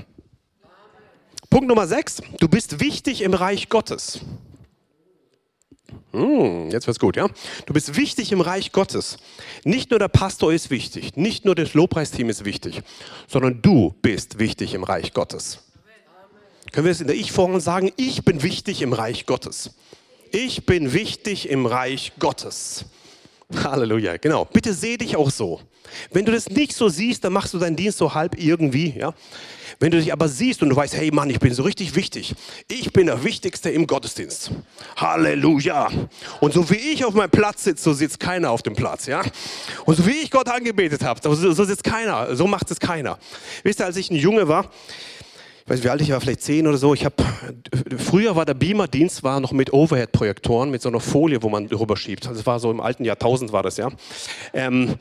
Punkt 1.51 1.68
Nummer 1.68 1.86
sechs. 1.86 2.22
Du 2.40 2.49
bist 2.49 2.80
wichtig 2.80 3.20
im 3.20 3.34
Reich 3.34 3.68
Gottes. 3.68 4.20
Hm, 6.12 6.70
jetzt 6.70 6.86
wird's 6.86 6.99
gut, 6.99 7.16
ja? 7.16 7.28
Du 7.66 7.72
bist 7.72 7.97
wichtig 7.97 8.32
im 8.32 8.41
Reich 8.41 8.72
Gottes. 8.72 9.18
Nicht 9.64 9.91
nur 9.91 9.99
der 9.99 10.09
Pastor 10.09 10.53
ist 10.53 10.70
wichtig, 10.70 11.16
nicht 11.16 11.45
nur 11.45 11.55
das 11.55 11.74
Lobpreisteam 11.74 12.28
ist 12.30 12.45
wichtig, 12.45 12.82
sondern 13.26 13.62
du 13.62 13.95
bist 14.03 14.39
wichtig 14.39 14.74
im 14.74 14.84
Reich 14.84 15.12
Gottes. 15.12 15.61
Können 16.72 16.84
wir 16.84 16.93
es 16.93 17.01
in 17.01 17.07
der 17.07 17.16
Ich-Form 17.16 17.59
sagen? 17.61 17.93
Ich 17.97 18.24
bin 18.24 18.43
wichtig 18.43 18.82
im 18.82 18.93
Reich 18.93 19.26
Gottes. 19.26 19.74
Ich 20.30 20.66
bin 20.66 20.93
wichtig 20.93 21.49
im 21.49 21.64
Reich 21.64 22.12
Gottes. 22.18 22.84
Halleluja, 23.55 24.18
genau. 24.18 24.45
Bitte 24.45 24.74
seh 24.74 24.99
dich 24.99 25.16
auch 25.16 25.30
so. 25.30 25.61
Wenn 26.12 26.26
du 26.26 26.32
das 26.32 26.51
nicht 26.51 26.74
so 26.74 26.91
siehst, 26.91 27.24
dann 27.24 27.32
machst 27.32 27.55
du 27.55 27.59
deinen 27.59 27.76
Dienst 27.76 27.97
so 27.97 28.12
halb 28.12 28.39
irgendwie, 28.39 28.95
ja. 28.99 29.14
Wenn 29.81 29.93
du 29.93 29.99
dich 29.99 30.12
aber 30.12 30.29
siehst 30.29 30.62
und 30.62 30.70
du 30.70 30.76
weißt, 30.76 30.97
hey 30.97 31.11
Mann, 31.12 31.31
ich 31.31 31.39
bin 31.39 31.55
so 31.55 31.62
richtig 31.62 31.95
wichtig. 31.95 32.35
Ich 32.66 32.93
bin 32.93 33.07
der 33.07 33.22
Wichtigste 33.22 33.70
im 33.70 33.87
Gottesdienst. 33.87 34.51
Halleluja. 34.97 35.89
Und 36.41 36.53
so 36.53 36.68
wie 36.70 36.76
ich 36.76 37.05
auf 37.05 37.14
meinem 37.14 37.31
Platz 37.31 37.62
sitze, 37.64 37.85
so 37.85 37.93
sitzt 37.93 38.18
keiner 38.18 38.51
auf 38.51 38.62
dem 38.62 38.74
Platz, 38.74 39.07
ja. 39.07 39.22
Und 39.85 39.97
so 39.97 40.05
wie 40.07 40.16
ich 40.22 40.33
Gott 40.33 40.49
angebetet 40.49 41.05
habe, 41.05 41.20
so, 41.22 41.64
sitzt 41.64 41.85
keiner. 41.85 42.35
So 42.35 42.49
macht 42.49 42.70
es 42.72 42.81
keiner. 42.81 43.18
Wisst 43.62 43.81
ihr, 43.81 43.87
als 43.87 43.97
ich 43.97 44.11
ein 44.11 44.16
Junge 44.16 44.49
war, 44.49 44.64
ich 45.64 45.70
weiß 45.70 45.76
nicht, 45.76 45.85
wie 45.85 45.91
alt 45.91 46.01
ich 46.01 46.11
war, 46.11 46.20
vielleicht 46.20 46.43
zehn 46.43 46.66
oder 46.66 46.79
so. 46.79 46.95
Ich 46.95 47.05
habe 47.05 47.14
früher 47.99 48.35
war 48.35 48.47
der 48.47 48.55
Beamer-Dienst 48.55 49.22
war 49.22 49.39
noch 49.39 49.53
mit 49.53 49.72
Overhead-Projektoren, 49.72 50.70
mit 50.70 50.83
so 50.83 50.89
einer 50.89 50.99
Folie, 50.99 51.43
wo 51.43 51.51
man 51.51 51.68
drüber 51.68 51.97
schiebt. 51.97 52.26
Das 52.26 52.47
war 52.47 52.59
so 52.59 52.70
im 52.70 52.81
alten 52.81 53.05
Jahrtausend 53.05 53.53
war 53.53 53.62
das 53.62 53.76
ja. 53.76 53.91
Ähm, 54.55 54.95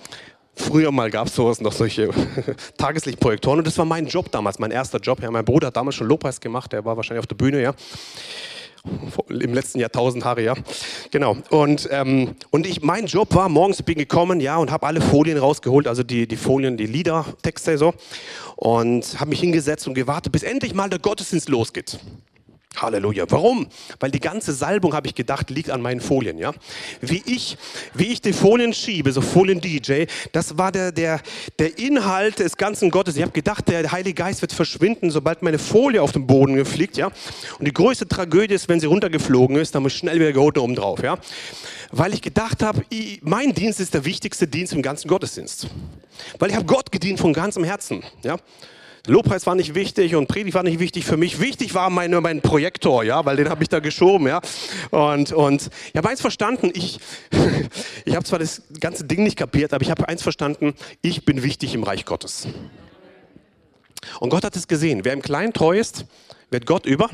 Früher 0.58 0.92
mal 0.92 1.10
gab 1.10 1.28
es 1.28 1.36
sowas 1.36 1.62
noch 1.62 1.72
solche 1.72 2.10
Tageslichtprojektoren 2.78 3.60
und 3.60 3.68
das 3.68 3.78
war 3.78 3.86
mein 3.86 4.08
Job 4.08 4.32
damals, 4.32 4.60
mein 4.60 4.72
erster 4.72 5.00
Job. 5.00 5.22
Ja, 5.22 5.32
mein 5.32 5.46
Bruder 5.46 5.68
hat 5.68 5.78
damals 5.78 5.96
schon 5.96 6.08
Lobpreis 6.08 6.42
gemacht, 6.42 6.74
der 6.74 6.84
war 6.84 6.98
wahrscheinlich 6.98 7.20
auf 7.20 7.28
der 7.28 7.36
Bühne, 7.36 7.62
ja 7.62 7.74
im 9.30 9.54
letzten 9.54 9.80
Jahrtausend 9.80 10.24
Haare, 10.24 10.44
ja. 10.44 10.54
Genau. 11.12 11.38
Und, 11.50 11.88
ähm, 11.92 12.36
und 12.52 12.66
ich, 12.66 12.82
mein 12.82 13.06
Job 13.06 13.34
war, 13.36 13.50
morgens 13.50 13.82
bin 13.84 13.98
gekommen, 13.98 14.40
ja, 14.40 14.58
und 14.58 14.72
habe 14.72 14.88
alle 14.88 15.02
Folien 15.02 15.38
rausgeholt, 15.38 15.88
also 15.88 16.04
die, 16.04 16.28
die 16.28 16.38
Folien, 16.38 16.78
die 16.78 16.86
Lieder, 16.86 17.26
Texte 17.42 17.78
so. 17.78 17.94
Und 18.56 19.20
habe 19.20 19.30
mich 19.30 19.40
hingesetzt 19.40 19.88
und 19.88 19.94
gewartet, 19.94 20.32
bis 20.32 20.44
endlich 20.44 20.74
mal 20.74 20.90
der 20.90 21.00
Gottesdienst 21.00 21.50
losgeht. 21.50 22.00
Halleluja. 22.82 23.26
Warum? 23.30 23.68
Weil 24.00 24.12
die 24.12 24.20
ganze 24.20 24.54
Salbung, 24.54 24.94
habe 24.94 25.08
ich 25.08 25.16
gedacht, 25.16 25.50
liegt 25.50 25.70
an 25.70 25.82
meinen 25.82 26.02
Folien. 26.02 26.38
Ja? 26.38 26.54
Wie, 27.02 27.24
ich, 27.26 27.58
wie 27.94 28.08
ich 28.08 28.22
die 28.22 28.34
Folien 28.34 28.74
schiebe, 28.74 29.12
so 29.12 29.22
Folien-DJ, 29.22 30.06
das 30.32 30.58
war 30.58 30.72
der, 30.72 30.92
der, 30.92 31.22
der 31.60 31.78
Inhalt 31.78 32.40
des 32.40 32.58
ganzen 32.58 32.92
Gottes. 32.92 33.16
Ich 33.16 33.22
habe 33.22 33.32
gedacht, 33.32 33.68
der 33.68 33.92
Heilige 33.92 34.16
Geist 34.16 34.42
wird 34.42 34.54
verschwinden, 34.54 35.12
sobald 35.12 35.42
meine 35.42 35.60
Folie 35.60 36.02
auf 36.02 36.12
den 36.12 36.28
Boden 36.28 36.64
fliegt. 36.66 36.98
Ja? 36.98 37.08
Und 37.60 37.68
die 37.68 37.74
größte 37.74 38.08
Tragödie 38.08 38.54
ist, 38.54 38.70
wenn 38.70 38.80
sie 38.80 38.88
runtergeflogen 38.88 39.58
ist, 39.58 39.76
dann 39.76 39.84
muss 39.84 39.94
ich 39.94 40.00
schnell 40.00 40.20
wieder 40.20 40.34
geholt 40.34 40.58
oben 40.58 40.76
drauf. 40.76 41.02
Ja? 41.04 41.18
Weil 41.92 42.14
ich 42.14 42.22
gedacht 42.22 42.64
habe, 42.64 42.84
mein 43.22 43.54
Dienst 43.54 43.80
ist 43.80 43.94
der 43.94 44.06
wichtigste 44.06 44.48
Dienst 44.48 44.74
im 44.74 44.82
ganzen 44.82 45.08
Gottesdienst. 45.08 45.68
Weil 46.40 46.50
ich 46.50 46.56
habe 46.56 46.66
Gott 46.66 46.92
gedient 46.92 47.20
von 47.20 47.34
ganzem 47.34 47.64
Herzen. 47.64 48.04
Ja? 48.24 48.38
Lobpreis 49.08 49.46
war 49.46 49.56
nicht 49.56 49.74
wichtig 49.74 50.16
und 50.16 50.28
Predigt 50.28 50.54
war 50.54 50.64
nicht 50.64 50.80
wichtig 50.80 51.06
für 51.06 51.18
mich. 51.18 51.40
Wichtig 51.40 51.74
war 51.74 51.90
mein, 51.90 52.12
mein 52.12 52.42
Projektor, 52.42 53.04
ja, 53.04 53.26
weil 53.26 53.38
den 53.38 53.50
habe 53.50 53.64
ich 53.64 53.70
da 53.70 53.80
geschoben, 53.80 54.28
ja. 54.28 54.42
Und, 54.92 55.32
und 55.32 55.70
ich 55.92 55.98
habe 55.98 56.10
eins 56.10 56.22
verstanden, 56.22 56.72
ich, 56.74 57.00
ich 58.06 58.16
habe 58.16 58.26
zwar 58.26 58.40
das 58.40 58.64
ganze 58.80 59.06
Ding 59.06 59.24
nicht 59.24 59.38
kapiert, 59.38 59.74
aber 59.74 59.82
ich 59.82 59.92
habe 59.92 60.08
eins 60.08 60.22
verstanden, 60.22 60.74
ich 61.02 61.24
bin 61.26 61.42
wichtig 61.42 61.74
im 61.74 61.84
Reich 61.84 62.06
Gottes. 62.06 62.48
Und 64.20 64.30
Gott 64.30 64.44
hat 64.44 64.56
es 64.56 64.68
gesehen. 64.68 65.06
Wer 65.06 65.14
im 65.14 65.22
Kleinen 65.22 65.54
treu 65.54 65.78
ist, 65.78 66.06
wird 66.50 66.66
Gott 66.66 66.86
über 66.86 67.10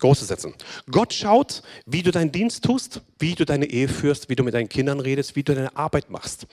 Große 0.00 0.24
setzen. 0.24 0.54
Gott 0.90 1.12
schaut, 1.12 1.62
wie 1.86 2.02
du 2.02 2.10
deinen 2.10 2.32
Dienst 2.32 2.64
tust, 2.64 3.00
wie 3.18 3.34
du 3.34 3.44
deine 3.44 3.66
Ehe 3.66 3.88
führst, 3.88 4.28
wie 4.28 4.36
du 4.36 4.44
mit 4.44 4.54
deinen 4.54 4.68
Kindern 4.68 5.00
redest, 5.00 5.36
wie 5.36 5.42
du 5.42 5.54
deine 5.54 5.76
Arbeit 5.76 6.10
machst. 6.10 6.46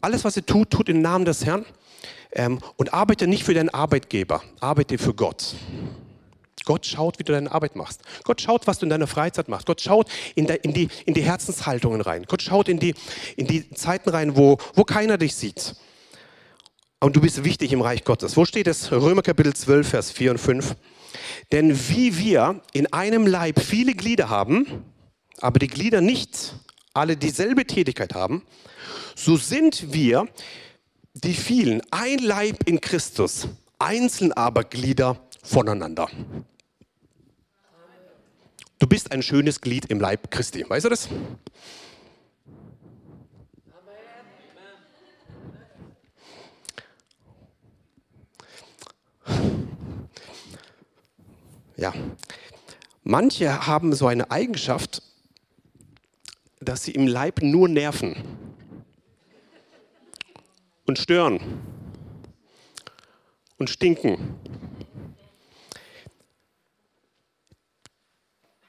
Alles, 0.00 0.24
was 0.24 0.36
ihr 0.36 0.44
tut, 0.44 0.70
tut 0.70 0.88
im 0.88 1.00
Namen 1.00 1.24
des 1.24 1.44
Herrn 1.44 1.64
ähm, 2.32 2.60
und 2.76 2.92
arbeite 2.92 3.26
nicht 3.26 3.44
für 3.44 3.54
deinen 3.54 3.68
Arbeitgeber, 3.68 4.42
arbeite 4.60 4.98
für 4.98 5.14
Gott. 5.14 5.54
Gott 6.64 6.84
schaut, 6.84 7.18
wie 7.18 7.24
du 7.24 7.32
deine 7.32 7.50
Arbeit 7.50 7.76
machst. 7.76 8.02
Gott 8.24 8.40
schaut, 8.40 8.66
was 8.66 8.78
du 8.78 8.86
in 8.86 8.90
deiner 8.90 9.06
Freizeit 9.06 9.48
machst. 9.48 9.66
Gott 9.66 9.80
schaut 9.80 10.08
in, 10.34 10.46
de, 10.46 10.56
in, 10.62 10.74
die, 10.74 10.88
in 11.06 11.14
die 11.14 11.22
Herzenshaltungen 11.22 12.00
rein. 12.00 12.24
Gott 12.26 12.42
schaut 12.42 12.68
in 12.68 12.80
die, 12.80 12.94
in 13.36 13.46
die 13.46 13.70
Zeiten 13.70 14.10
rein, 14.10 14.36
wo, 14.36 14.58
wo 14.74 14.82
keiner 14.82 15.16
dich 15.16 15.36
sieht. 15.36 15.76
Und 16.98 17.14
du 17.14 17.20
bist 17.20 17.44
wichtig 17.44 17.72
im 17.72 17.82
Reich 17.82 18.04
Gottes. 18.04 18.36
Wo 18.36 18.44
steht 18.44 18.66
es? 18.66 18.90
Römer 18.90 19.22
Kapitel 19.22 19.54
12, 19.54 19.88
Vers 19.88 20.10
4 20.10 20.32
und 20.32 20.38
5. 20.38 20.74
Denn 21.52 21.78
wie 21.88 22.18
wir 22.18 22.60
in 22.72 22.92
einem 22.92 23.26
Leib 23.26 23.60
viele 23.60 23.94
Glieder 23.94 24.28
haben, 24.28 24.84
aber 25.40 25.58
die 25.58 25.68
Glieder 25.68 26.00
nicht 26.00 26.54
alle 26.94 27.16
dieselbe 27.16 27.64
Tätigkeit 27.64 28.14
haben, 28.14 28.42
so 29.14 29.36
sind 29.36 29.92
wir, 29.92 30.26
die 31.24 31.32
vielen, 31.32 31.80
ein 31.90 32.18
Leib 32.18 32.68
in 32.68 32.80
Christus, 32.80 33.48
einzeln 33.78 34.32
aber 34.32 34.64
Glieder 34.64 35.18
voneinander. 35.42 36.10
Du 38.78 38.86
bist 38.86 39.10
ein 39.12 39.22
schönes 39.22 39.62
Glied 39.62 39.86
im 39.86 39.98
Leib 39.98 40.30
Christi. 40.30 40.68
Weißt 40.68 40.84
du 40.84 40.90
das? 40.90 41.08
Ja. 51.78 51.94
Manche 53.04 53.66
haben 53.66 53.94
so 53.94 54.06
eine 54.06 54.30
Eigenschaft, 54.30 55.02
dass 56.60 56.84
sie 56.84 56.92
im 56.92 57.06
Leib 57.06 57.40
nur 57.40 57.68
nerven 57.68 58.45
und 60.86 60.98
stören 60.98 61.40
und 63.58 63.70
stinken. 63.70 64.36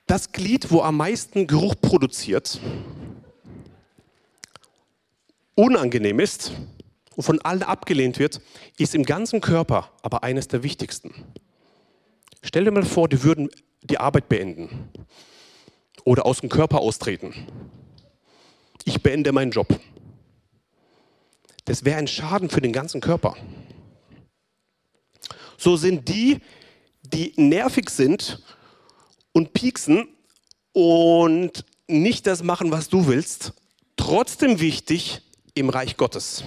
Das 0.05 0.31
Glied, 0.31 0.71
wo 0.71 0.81
am 0.81 0.97
meisten 0.97 1.47
Geruch 1.47 1.75
produziert, 1.81 2.59
unangenehm 5.55 6.19
ist 6.19 6.53
und 7.15 7.23
von 7.23 7.41
allen 7.41 7.63
abgelehnt 7.63 8.19
wird, 8.19 8.41
ist 8.77 8.95
im 8.95 9.03
ganzen 9.03 9.41
Körper 9.41 9.91
aber 10.01 10.23
eines 10.23 10.47
der 10.47 10.63
wichtigsten. 10.63 11.13
Stell 12.41 12.63
dir 12.63 12.71
mal 12.71 12.85
vor, 12.85 13.09
die 13.09 13.23
würden 13.23 13.49
die 13.81 13.97
Arbeit 13.97 14.29
beenden 14.29 14.89
oder 16.05 16.25
aus 16.25 16.39
dem 16.39 16.49
Körper 16.49 16.79
austreten. 16.79 17.33
Ich 18.85 19.03
beende 19.03 19.33
meinen 19.33 19.51
Job. 19.51 19.67
Das 21.67 21.83
wäre 21.83 21.97
ein 21.97 22.07
Schaden 22.07 22.49
für 22.49 22.61
den 22.61 22.71
ganzen 22.71 23.01
Körper. 23.01 23.35
So 25.57 25.75
sind 25.75 26.07
die, 26.07 26.39
die 27.01 27.33
nervig 27.35 27.89
sind 27.89 28.41
und 29.33 29.51
pieksen 29.51 30.07
und 30.71 31.65
nicht 31.87 32.25
das 32.25 32.41
machen, 32.41 32.71
was 32.71 32.87
du 32.87 33.07
willst, 33.07 33.51
trotzdem 33.97 34.61
wichtig 34.61 35.21
im 35.55 35.69
Reich 35.69 35.97
Gottes. 35.97 36.45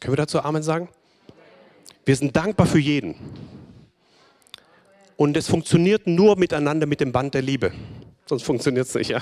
Können 0.00 0.12
wir 0.12 0.16
dazu 0.16 0.42
Amen 0.42 0.64
sagen? 0.64 0.88
Wir 2.04 2.16
sind 2.16 2.34
dankbar 2.34 2.66
für 2.66 2.80
jeden. 2.80 3.14
Und 5.16 5.36
es 5.36 5.46
funktioniert 5.46 6.08
nur 6.08 6.36
miteinander 6.36 6.86
mit 6.86 6.98
dem 6.98 7.12
Band 7.12 7.34
der 7.34 7.42
Liebe. 7.42 7.72
Sonst 8.26 8.42
funktioniert 8.42 8.88
es 8.88 8.94
nicht, 8.96 9.10
ja. 9.10 9.20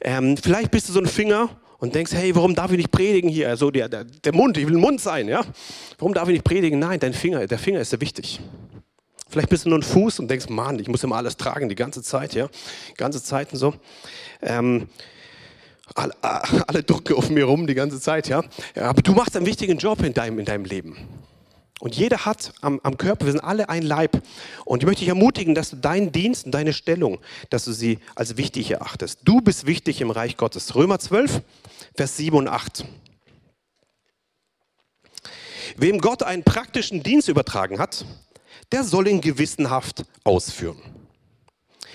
Ähm, 0.00 0.38
vielleicht 0.38 0.70
bist 0.70 0.88
du 0.88 0.94
so 0.94 1.00
ein 1.00 1.06
Finger 1.06 1.50
und 1.78 1.94
denkst, 1.94 2.12
hey, 2.12 2.34
warum 2.34 2.54
darf 2.54 2.70
ich 2.72 2.76
nicht 2.76 2.90
predigen 2.90 3.30
hier? 3.30 3.48
Also 3.48 3.70
der, 3.70 3.88
der, 3.88 4.04
der 4.04 4.34
Mund, 4.34 4.56
ich 4.58 4.66
will 4.66 4.76
ein 4.76 4.80
Mund 4.80 5.00
sein, 5.00 5.28
ja. 5.28 5.44
Warum 5.98 6.12
darf 6.12 6.28
ich 6.28 6.34
nicht 6.34 6.44
predigen? 6.44 6.78
Nein, 6.78 7.00
dein 7.00 7.14
Finger, 7.14 7.46
der 7.46 7.58
Finger 7.58 7.80
ist 7.80 7.90
sehr 7.90 8.00
wichtig. 8.00 8.40
Vielleicht 9.28 9.48
bist 9.50 9.64
du 9.64 9.68
nur 9.68 9.78
ein 9.78 9.82
Fuß 9.82 10.20
und 10.20 10.28
denkst, 10.28 10.48
Mann, 10.48 10.78
ich 10.78 10.88
muss 10.88 11.04
immer 11.04 11.16
alles 11.16 11.36
tragen, 11.36 11.68
die 11.68 11.74
ganze 11.74 12.02
Zeit, 12.02 12.34
ja. 12.34 12.48
Ganze 12.96 13.22
Zeit 13.22 13.52
und 13.52 13.58
so. 13.58 13.74
Ähm, 14.42 14.88
alle, 15.94 16.14
alle 16.66 16.82
Drucke 16.82 17.14
auf 17.14 17.30
mir 17.30 17.44
rum 17.44 17.66
die 17.66 17.74
ganze 17.74 18.00
Zeit, 18.00 18.28
ja. 18.28 18.42
Aber 18.74 19.02
du 19.02 19.12
machst 19.12 19.36
einen 19.36 19.46
wichtigen 19.46 19.78
Job 19.78 20.02
in 20.02 20.14
deinem, 20.14 20.38
in 20.38 20.44
deinem 20.44 20.64
Leben. 20.64 20.96
Und 21.80 21.94
jeder 21.96 22.24
hat 22.24 22.52
am, 22.60 22.80
am, 22.82 22.96
Körper, 22.96 23.26
wir 23.26 23.32
sind 23.32 23.40
alle 23.40 23.68
ein 23.68 23.82
Leib. 23.82 24.20
Und 24.64 24.82
ich 24.82 24.86
möchte 24.86 25.00
dich 25.00 25.08
ermutigen, 25.08 25.54
dass 25.54 25.70
du 25.70 25.76
deinen 25.76 26.10
Dienst 26.10 26.46
und 26.46 26.52
deine 26.52 26.72
Stellung, 26.72 27.18
dass 27.50 27.64
du 27.64 27.72
sie 27.72 27.98
als 28.16 28.36
wichtig 28.36 28.70
erachtest. 28.70 29.20
Du 29.24 29.40
bist 29.40 29.66
wichtig 29.66 30.00
im 30.00 30.10
Reich 30.10 30.36
Gottes. 30.36 30.74
Römer 30.74 30.98
12, 30.98 31.40
Vers 31.94 32.16
7 32.16 32.36
und 32.36 32.48
8. 32.48 32.84
Wem 35.76 36.00
Gott 36.00 36.24
einen 36.24 36.42
praktischen 36.42 37.02
Dienst 37.02 37.28
übertragen 37.28 37.78
hat, 37.78 38.04
der 38.72 38.82
soll 38.82 39.06
ihn 39.06 39.20
gewissenhaft 39.20 40.04
ausführen. 40.24 40.78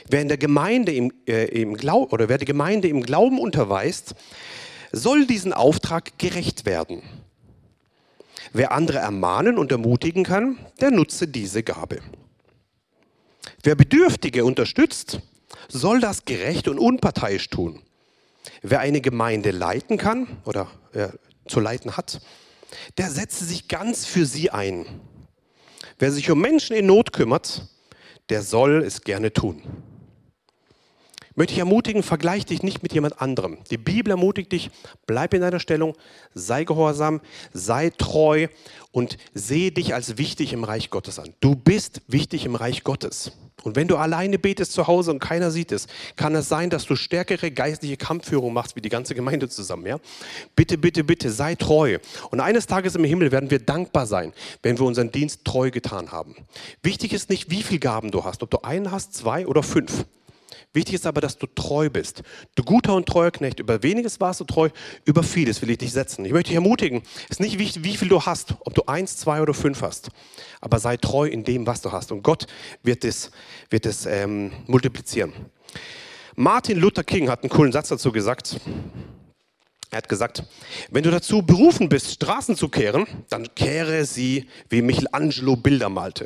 Wer 0.09 0.21
in 0.21 0.27
der 0.27 0.38
Gemeinde 0.38 0.93
im, 0.93 1.11
äh, 1.27 1.45
im 1.45 1.75
Glaub, 1.75 2.13
oder 2.13 2.29
wer 2.29 2.38
die 2.38 2.45
Gemeinde 2.45 2.88
im 2.88 3.03
Glauben 3.03 3.39
unterweist, 3.39 4.15
soll 4.91 5.25
diesen 5.25 5.53
Auftrag 5.53 6.17
gerecht 6.17 6.65
werden. 6.65 7.01
Wer 8.53 8.71
andere 8.71 8.99
ermahnen 8.99 9.57
und 9.57 9.71
ermutigen 9.71 10.23
kann, 10.23 10.59
der 10.79 10.91
nutze 10.91 11.27
diese 11.27 11.63
Gabe. 11.63 12.01
Wer 13.63 13.75
Bedürftige 13.75 14.45
unterstützt, 14.45 15.19
soll 15.67 15.99
das 15.99 16.25
gerecht 16.25 16.67
und 16.67 16.77
unparteiisch 16.77 17.49
tun. 17.49 17.81
Wer 18.61 18.79
eine 18.79 19.01
Gemeinde 19.01 19.51
leiten 19.51 19.97
kann 19.97 20.27
oder 20.45 20.69
äh, 20.93 21.09
zu 21.47 21.59
leiten 21.59 21.97
hat, 21.97 22.21
der 22.97 23.09
setze 23.09 23.43
sich 23.43 23.67
ganz 23.67 24.05
für 24.05 24.25
sie 24.25 24.51
ein. 24.51 24.85
Wer 25.97 26.11
sich 26.11 26.29
um 26.29 26.39
Menschen 26.39 26.75
in 26.75 26.85
Not 26.85 27.11
kümmert, 27.11 27.67
der 28.29 28.43
soll 28.43 28.83
es 28.83 29.01
gerne 29.01 29.33
tun 29.33 29.61
möchte 31.36 31.53
ich 31.53 31.59
ermutigen, 31.59 32.03
vergleich 32.03 32.45
dich 32.45 32.63
nicht 32.63 32.84
mit 32.84 32.93
jemand 32.93 33.21
anderem. 33.21 33.57
Die 33.69 33.77
Bibel 33.77 34.11
ermutigt 34.11 34.51
dich, 34.51 34.69
bleib 35.05 35.34
in 35.34 35.41
deiner 35.41 35.59
Stellung, 35.59 35.95
sei 36.34 36.63
gehorsam, 36.63 37.21
sei 37.53 37.89
treu 37.89 38.47
und 38.91 39.17
sehe 39.34 39.71
dich 39.71 39.93
als 39.93 40.17
wichtig 40.17 40.53
im 40.53 40.63
Reich 40.63 40.89
Gottes 40.89 41.19
an. 41.19 41.34
Du 41.39 41.55
bist 41.55 42.01
wichtig 42.07 42.45
im 42.45 42.55
Reich 42.55 42.84
Gottes. 42.84 43.31
Und 43.63 43.77
wenn 43.77 43.88
du 43.88 43.95
alleine 43.95 44.38
betest 44.38 44.73
zu 44.73 44.88
Hause 44.88 45.11
und 45.11 45.19
keiner 45.19 45.49
sieht 45.49 45.71
es, 45.71 45.88
kann 46.17 46.36
es 46.36 46.49
sein, 46.49 46.69
dass 46.69 46.86
du 46.86 46.95
stärkere 46.95 47.49
geistliche 47.49 47.95
Kampfführung 47.95 48.53
machst 48.53 48.75
wie 48.75 48.81
die 48.81 48.89
ganze 48.89 49.15
Gemeinde 49.15 49.47
zusammen. 49.47 49.86
Ja? 49.86 49.99
Bitte, 50.55 50.77
bitte, 50.77 51.03
bitte, 51.03 51.31
sei 51.31 51.55
treu. 51.55 51.97
Und 52.29 52.41
eines 52.41 52.67
Tages 52.67 52.95
im 52.95 53.05
Himmel 53.05 53.31
werden 53.31 53.49
wir 53.49 53.59
dankbar 53.59 54.05
sein, 54.05 54.34
wenn 54.63 54.77
wir 54.77 54.86
unseren 54.86 55.11
Dienst 55.11 55.45
treu 55.45 55.71
getan 55.71 56.11
haben. 56.11 56.36
Wichtig 56.81 57.13
ist 57.13 57.29
nicht, 57.29 57.49
wie 57.49 57.63
viele 57.63 57.79
Gaben 57.79 58.11
du 58.11 58.25
hast, 58.25 58.43
ob 58.43 58.51
du 58.51 58.63
einen 58.63 58.91
hast, 58.91 59.13
zwei 59.13 59.47
oder 59.47 59.63
fünf. 59.63 60.05
Wichtig 60.74 60.95
ist 60.95 61.05
aber, 61.05 61.21
dass 61.21 61.38
du 61.38 61.45
treu 61.45 61.89
bist. 61.89 62.24
Du 62.55 62.63
guter 62.63 62.95
und 62.95 63.07
treuer 63.07 63.30
Knecht, 63.30 63.59
über 63.59 63.84
weniges 63.84 64.19
warst 64.19 64.39
du 64.39 64.43
treu, 64.43 64.69
über 65.05 65.21
vieles 65.21 65.61
will 65.61 65.69
ich 65.69 65.78
dich 65.78 65.91
setzen. 65.91 66.26
Ich 66.26 66.32
möchte 66.32 66.49
dich 66.49 66.55
ermutigen, 66.55 67.03
es 67.26 67.38
ist 67.38 67.39
nicht 67.39 67.59
wichtig, 67.59 67.84
wie 67.84 67.95
viel 67.95 68.09
du 68.09 68.21
hast, 68.21 68.55
ob 68.61 68.74
du 68.74 68.84
eins, 68.88 69.17
zwei 69.17 69.41
oder 69.41 69.53
fünf 69.53 69.84
hast, 69.84 70.09
aber 70.61 70.80
sei 70.80 70.97
treu 70.97 71.28
in 71.28 71.43
dem, 71.43 71.67
was 71.67 71.82
du 71.82 71.91
hast. 71.91 72.11
Und 72.11 72.24
Gott 72.24 72.47
wird 72.82 73.05
es, 73.05 73.30
wird 73.69 73.86
es 73.86 74.07
ähm, 74.07 74.51
multiplizieren. 74.65 75.34
Martin 76.36 76.80
Luther 76.80 77.03
King 77.03 77.30
hat 77.30 77.43
einen 77.43 77.51
coolen 77.51 77.71
Satz 77.71 77.89
dazu 77.89 78.11
gesagt. 78.11 78.59
Er 79.91 79.97
hat 79.97 80.09
gesagt, 80.09 80.43
wenn 80.89 81.03
du 81.03 81.11
dazu 81.11 81.43
berufen 81.43 81.88
bist, 81.88 82.13
Straßen 82.13 82.55
zu 82.55 82.67
kehren, 82.67 83.05
dann 83.30 83.53
kehre 83.53 84.05
sie, 84.05 84.47
wie 84.69 84.82
Michelangelo 84.82 85.55
Bilder 85.55 85.89
malte. 85.89 86.26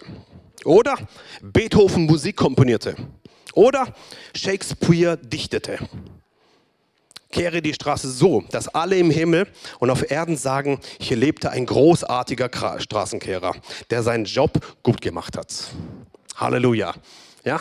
Oder 0.64 0.95
Beethoven 1.41 2.06
Musik 2.06 2.38
komponierte. 2.38 2.95
Oder 3.58 3.91
Shakespeare 4.36 5.18
dichtete. 5.18 5.80
Kehre 7.32 7.64
die 7.64 7.74
Straße 7.74 8.08
so, 8.08 8.43
dass 8.51 8.68
alle 8.68 8.99
im 8.99 9.10
Himmel 9.10 9.47
und 9.80 9.89
auf 9.89 10.12
Erden 10.12 10.38
sagen, 10.38 10.80
hier 10.99 11.18
lebte 11.18 11.49
ein 11.49 11.66
großartiger 11.66 12.51
Straßenkehrer, 12.80 13.55
der 13.89 14.03
seinen 14.03 14.26
Job 14.26 14.64
gut 14.84 15.01
gemacht 15.01 15.36
hat. 15.36 15.72
Halleluja. 16.36 16.93
Ja? 17.45 17.60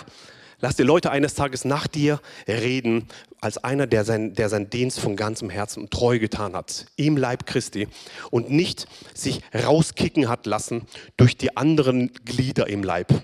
Lass 0.61 0.77
die 0.77 0.83
Leute 0.83 1.11
eines 1.11 1.33
Tages 1.33 1.65
nach 1.65 1.87
dir 1.87 2.21
reden, 2.47 3.09
als 3.41 3.57
einer, 3.57 3.87
der, 3.87 4.05
sein, 4.05 4.35
der 4.35 4.51
seinen 4.51 4.69
Dienst 4.69 5.01
von 5.01 5.17
ganzem 5.17 5.49
Herzen 5.49 5.89
treu 5.89 6.19
getan 6.19 6.53
hat, 6.53 6.85
im 6.97 7.17
Leib 7.17 7.47
Christi 7.47 7.89
und 8.31 8.51
nicht 8.51 8.87
sich 9.15 9.41
rauskicken 9.55 10.29
hat 10.29 10.45
lassen 10.45 10.83
durch 11.17 11.39
die 11.39 11.57
anderen 11.57 12.13
Glieder 12.27 12.67
im 12.69 12.83
Leib. 12.83 13.15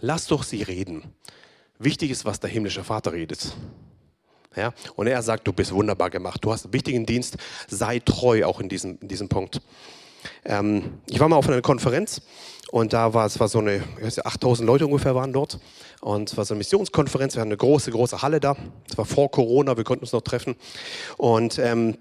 Lass 0.00 0.28
doch 0.28 0.44
sie 0.44 0.62
reden. 0.62 1.12
Wichtig 1.82 2.10
ist, 2.10 2.24
was 2.24 2.40
der 2.40 2.50
himmlische 2.50 2.84
Vater 2.84 3.12
redet. 3.12 3.54
Ja? 4.56 4.72
Und 4.96 5.06
er 5.06 5.22
sagt, 5.22 5.46
du 5.46 5.52
bist 5.52 5.72
wunderbar 5.72 6.10
gemacht, 6.10 6.44
du 6.44 6.52
hast 6.52 6.64
einen 6.64 6.74
wichtigen 6.74 7.06
Dienst, 7.06 7.36
sei 7.68 7.98
treu 7.98 8.44
auch 8.44 8.60
in 8.60 8.68
diesem, 8.68 8.98
in 9.00 9.08
diesem 9.08 9.28
Punkt. 9.28 9.60
Ähm, 10.44 11.00
ich 11.08 11.18
war 11.18 11.28
mal 11.28 11.36
auf 11.36 11.48
einer 11.48 11.60
Konferenz 11.62 12.22
und 12.70 12.92
da 12.92 13.12
war 13.14 13.26
es 13.26 13.40
war 13.40 13.48
so 13.48 13.58
eine, 13.58 13.82
8000 14.24 14.66
Leute 14.66 14.86
ungefähr 14.86 15.14
waren 15.14 15.32
dort 15.32 15.58
und 16.00 16.30
es 16.30 16.36
war 16.36 16.44
so 16.44 16.54
eine 16.54 16.58
Missionskonferenz. 16.58 17.34
Wir 17.34 17.40
hatten 17.40 17.50
eine 17.50 17.56
große, 17.56 17.90
große 17.90 18.22
Halle 18.22 18.38
da. 18.38 18.56
Es 18.88 18.96
war 18.96 19.04
vor 19.04 19.30
Corona, 19.30 19.76
wir 19.76 19.84
konnten 19.84 20.04
uns 20.04 20.12
noch 20.12 20.22
treffen 20.22 20.54
und, 21.16 21.58
ähm, 21.58 21.98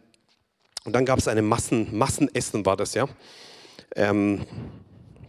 und 0.84 0.94
dann 0.94 1.06
gab 1.06 1.20
es 1.20 1.28
eine 1.28 1.42
Massen, 1.42 1.98
Massenessen 1.98 2.66
war 2.66 2.78
das 2.78 2.94
ja. 2.94 3.08
Ähm, 3.96 4.46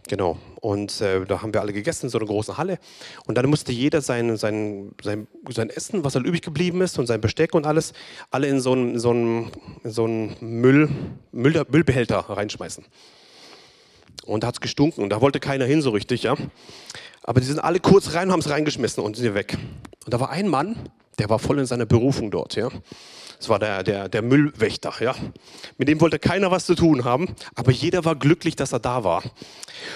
Genau. 0.07 0.37
Und 0.59 1.01
äh, 1.01 1.25
da 1.25 1.41
haben 1.41 1.53
wir 1.53 1.61
alle 1.61 1.73
gegessen 1.73 2.07
in 2.07 2.09
so 2.09 2.17
einer 2.17 2.27
großen 2.27 2.57
Halle. 2.57 2.77
Und 3.25 3.37
dann 3.37 3.49
musste 3.49 3.71
jeder 3.71 4.01
sein, 4.01 4.35
sein, 4.37 4.91
sein, 5.01 5.27
sein 5.49 5.69
Essen, 5.69 6.03
was 6.03 6.15
halt 6.15 6.25
übrig 6.25 6.41
geblieben 6.41 6.81
ist, 6.81 6.99
und 6.99 7.07
sein 7.07 7.21
Besteck 7.21 7.53
und 7.53 7.65
alles, 7.65 7.93
alle 8.29 8.47
in 8.47 8.59
so 8.59 8.73
einen, 8.73 8.99
so 8.99 9.11
einen, 9.11 9.51
so 9.83 10.05
einen 10.05 10.35
Müll, 10.41 10.89
Müll, 11.31 11.63
Müllbehälter 11.69 12.17
reinschmeißen. 12.17 12.83
Und 14.25 14.43
da 14.43 14.47
hat 14.47 14.55
es 14.55 14.61
gestunken 14.61 15.03
und 15.03 15.09
da 15.09 15.21
wollte 15.21 15.39
keiner 15.39 15.65
hin 15.65 15.81
so 15.81 15.89
richtig, 15.89 16.23
ja. 16.23 16.35
Aber 17.23 17.39
die 17.39 17.47
sind 17.47 17.59
alle 17.59 17.79
kurz 17.79 18.13
rein, 18.13 18.31
haben 18.31 18.39
es 18.39 18.49
reingeschmissen 18.49 19.03
und 19.03 19.15
sind 19.15 19.33
weg. 19.33 19.57
Und 20.05 20.13
da 20.13 20.19
war 20.19 20.29
ein 20.29 20.47
Mann, 20.47 20.89
der 21.19 21.29
war 21.29 21.39
voll 21.39 21.59
in 21.59 21.65
seiner 21.65 21.85
Berufung 21.85 22.31
dort, 22.31 22.55
ja. 22.55 22.69
Das 23.43 23.49
war 23.49 23.59
der, 23.59 23.83
der, 23.83 24.07
der 24.07 24.21
Müllwächter, 24.21 24.93
ja. 25.01 25.13
Mit 25.77 25.89
dem 25.89 25.99
wollte 25.99 26.17
keiner 26.17 26.49
was 26.49 26.65
zu 26.65 26.75
tun 26.75 27.03
haben, 27.03 27.35
aber 27.55 27.73
jeder 27.73 28.05
war 28.05 28.15
glücklich, 28.15 28.55
dass 28.55 28.71
er 28.71 28.79
da 28.79 29.03
war. 29.03 29.21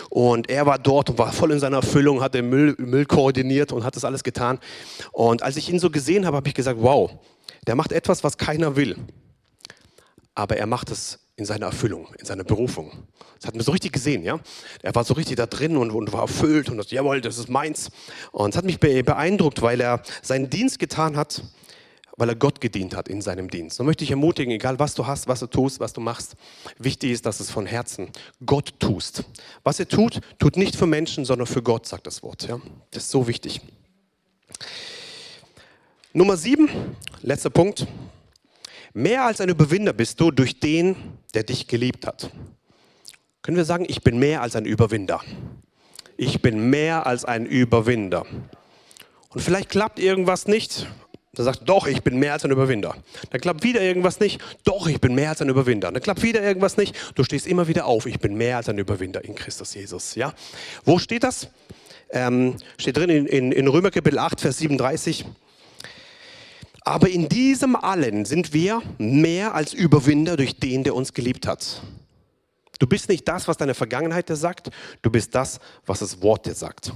Und 0.10 0.50
er 0.50 0.66
war 0.66 0.78
dort 0.78 1.12
und 1.12 1.18
war 1.18 1.32
voll 1.32 1.54
in 1.54 1.60
seiner 1.62 1.78
Erfüllung, 1.78 2.22
hat 2.22 2.34
den 2.34 2.50
Müll, 2.50 2.76
Müll 2.78 3.06
koordiniert 3.06 3.72
und 3.72 3.86
hat 3.86 3.96
das 3.96 4.04
alles 4.04 4.26
getan. 4.26 4.60
Und 5.14 5.44
als 5.44 5.56
ich 5.56 5.70
ihn 5.70 5.80
so 5.80 5.90
gesehen 5.90 6.26
habe, 6.26 6.36
habe 6.36 6.50
ich 6.50 6.56
gesagt, 6.56 6.82
wow, 6.82 7.10
der 7.68 7.76
macht 7.76 7.94
etwas, 7.94 8.22
was 8.22 8.38
keiner 8.38 8.76
will. 8.76 8.98
Aber 10.36 10.58
er 10.58 10.66
macht 10.66 10.92
es 10.92 11.20
in 11.38 11.46
seiner 11.46 11.68
Erfüllung, 11.68 12.10
in 12.20 12.26
seiner 12.26 12.44
Berufung. 12.44 12.92
Das 13.40 13.48
hat 13.48 13.56
man 13.56 13.64
so 13.64 13.72
richtig 13.72 13.94
gesehen, 13.94 14.24
ja. 14.24 14.42
Er 14.82 14.94
war 14.94 15.06
so 15.06 15.14
richtig 15.14 15.38
da 15.38 15.46
drin 15.46 15.78
und, 15.78 15.92
und 15.92 16.12
war 16.12 16.24
erfüllt 16.24 16.68
und 16.68 16.76
das, 16.76 16.92
jawohl, 16.92 17.22
das 17.22 17.38
ist 17.38 17.48
meins. 17.48 17.92
Und 18.34 18.50
es 18.50 18.58
hat 18.58 18.66
mich 18.66 18.82
beeindruckt, 18.82 19.62
weil 19.62 19.80
er 19.80 20.02
seinen 20.22 20.50
Dienst 20.50 20.80
getan 20.80 21.16
hat 21.16 21.44
weil 22.18 22.30
er 22.30 22.36
Gott 22.36 22.60
gedient 22.60 22.96
hat 22.96 23.08
in 23.08 23.22
seinem 23.22 23.50
Dienst. 23.50 23.78
So 23.78 23.84
möchte 23.84 24.04
ich 24.04 24.10
ermutigen, 24.10 24.52
egal 24.52 24.80
was 24.80 24.96
du 24.96 25.06
hast, 25.06 25.28
was 25.28 25.40
du 25.40 25.48
tust, 25.48 25.80
was 25.80 25.94
du 25.94 26.02
machst, 26.02 26.36
wichtig 26.80 27.12
ist, 27.12 27.26
dass 27.28 27.40
es 27.40 27.52
von 27.52 27.68
Herzen 27.68 28.10
Gott 28.46 28.74
tust. 28.80 29.24
Was 29.64 29.80
er 29.80 29.88
tut, 29.88 30.20
tut 30.40 30.58
nicht 30.58 30.76
für 30.76 30.88
Menschen, 30.88 31.26
sondern 31.26 31.46
für 31.46 31.62
Gott, 31.62 31.86
sagt 31.86 32.08
das 32.08 32.24
Wort. 32.24 32.48
Ja? 32.48 32.60
Das 32.92 33.04
ist 33.04 33.12
so 33.12 33.28
wichtig. 33.28 33.62
Nummer 36.12 36.36
sieben, 36.36 36.68
letzter 37.22 37.52
Punkt. 37.52 37.86
Mehr 38.94 39.26
als 39.26 39.40
ein 39.40 39.50
Überwinder 39.50 39.94
bist 39.94 40.20
du 40.20 40.32
durch 40.32 40.60
den, 40.60 40.96
der 41.36 41.44
dich 41.44 41.68
geliebt 41.68 42.08
hat. 42.08 42.32
Können 43.44 43.58
wir 43.58 43.66
sagen, 43.66 43.86
ich 43.88 44.02
bin 44.02 44.18
mehr 44.18 44.42
als 44.42 44.56
ein 44.56 44.66
Überwinder. 44.66 45.22
Ich 46.18 46.42
bin 46.42 46.72
mehr 46.72 47.06
als 47.06 47.26
ein 47.26 47.46
Überwinder. 47.46 48.26
Und 49.30 49.42
vielleicht 49.42 49.70
klappt 49.70 50.00
irgendwas 50.00 50.48
nicht 50.48 50.88
da 51.38 51.44
sagt, 51.44 51.62
doch, 51.70 51.86
ich 51.88 52.02
bin 52.02 52.18
mehr 52.18 52.34
als 52.34 52.44
ein 52.46 52.52
Überwinder. 52.52 52.96
Dann 53.30 53.40
klappt 53.40 53.64
wieder 53.64 53.82
irgendwas 53.82 54.20
nicht. 54.20 54.42
Doch, 54.64 54.88
ich 54.88 55.00
bin 55.00 55.14
mehr 55.14 55.30
als 55.30 55.42
ein 55.42 55.50
Überwinder. 55.50 55.92
Dann 55.92 56.02
klappt 56.02 56.24
wieder 56.24 56.42
irgendwas 56.42 56.78
nicht. 56.78 56.96
Du 57.16 57.24
stehst 57.24 57.46
immer 57.46 57.68
wieder 57.68 57.86
auf. 57.86 58.08
Ich 58.08 58.20
bin 58.20 58.36
mehr 58.36 58.58
als 58.58 58.70
ein 58.70 58.78
Überwinder 58.78 59.24
in 59.24 59.36
Christus 59.36 59.76
Jesus. 59.76 60.16
Ja? 60.16 60.34
Wo 60.84 60.98
steht 60.98 61.24
das? 61.24 61.50
Ähm, 62.10 62.56
steht 62.80 62.98
drin 62.98 63.10
in, 63.10 63.26
in, 63.28 63.52
in 63.52 63.68
Römer 63.68 63.92
Kapitel 63.92 64.18
8, 64.18 64.42
Vers 64.42 64.58
37. 64.58 65.26
Aber 66.82 67.10
in 67.10 67.30
diesem 67.30 67.76
allen 67.76 68.26
sind 68.26 68.54
wir 68.54 68.82
mehr 68.98 69.54
als 69.54 69.74
Überwinder 69.74 70.38
durch 70.38 70.58
den, 70.58 70.84
der 70.84 70.96
uns 70.96 71.14
geliebt 71.14 71.46
hat. 71.46 71.82
Du 72.80 72.88
bist 72.88 73.10
nicht 73.10 73.28
das, 73.28 73.48
was 73.48 73.58
deine 73.58 73.74
Vergangenheit 73.74 74.30
dir 74.30 74.36
sagt, 74.36 74.70
du 75.02 75.12
bist 75.12 75.36
das, 75.36 75.60
was 75.86 76.00
das 76.00 76.22
Wort 76.22 76.46
dir 76.46 76.56
sagt. 76.56 76.94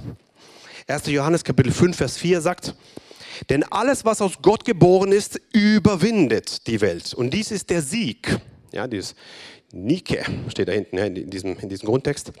1. 0.88 1.06
Johannes 1.06 1.44
Kapitel 1.44 1.72
5, 1.72 1.96
Vers 1.96 2.16
4 2.16 2.40
sagt, 2.40 2.74
denn 3.50 3.64
alles, 3.64 4.04
was 4.04 4.20
aus 4.20 4.38
Gott 4.42 4.64
geboren 4.64 5.12
ist, 5.12 5.40
überwindet 5.52 6.66
die 6.66 6.80
Welt. 6.80 7.14
Und 7.14 7.32
dies 7.32 7.50
ist 7.50 7.70
der 7.70 7.82
Sieg. 7.82 8.38
Ja, 8.72 8.86
dieses 8.86 9.14
Nike 9.72 10.20
steht 10.48 10.68
da 10.68 10.72
hinten 10.72 10.98
in, 10.98 11.30
diesem, 11.30 11.58
in 11.58 11.68
diesem 11.68 11.86
Grundtext. 11.86 12.32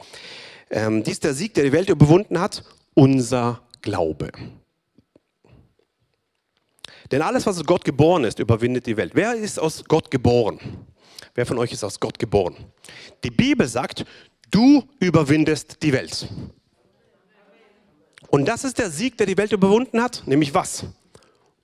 Ähm, 0.70 1.02
dies 1.02 1.14
ist 1.14 1.24
der 1.24 1.34
Sieg, 1.34 1.54
der 1.54 1.64
die 1.64 1.72
Welt 1.72 1.88
überwunden 1.88 2.38
hat, 2.40 2.64
unser 2.94 3.62
Glaube. 3.80 4.30
Denn 7.10 7.20
alles, 7.20 7.44
was 7.46 7.58
aus 7.58 7.66
Gott 7.66 7.84
geboren 7.84 8.24
ist, 8.24 8.38
überwindet 8.38 8.86
die 8.86 8.96
Welt. 8.96 9.12
Wer 9.14 9.34
ist 9.34 9.58
aus 9.58 9.84
Gott 9.84 10.10
geboren? 10.10 10.58
Wer 11.34 11.46
von 11.46 11.58
euch 11.58 11.72
ist 11.72 11.84
aus 11.84 12.00
Gott 12.00 12.18
geboren? 12.18 12.56
Die 13.22 13.30
Bibel 13.30 13.66
sagt, 13.68 14.04
du 14.50 14.82
überwindest 14.98 15.82
die 15.82 15.92
Welt. 15.92 16.26
Und 18.32 18.46
das 18.46 18.64
ist 18.64 18.78
der 18.78 18.90
Sieg, 18.90 19.18
der 19.18 19.26
die 19.26 19.36
Welt 19.36 19.52
überwunden 19.52 20.02
hat, 20.02 20.22
nämlich 20.24 20.54
was? 20.54 20.86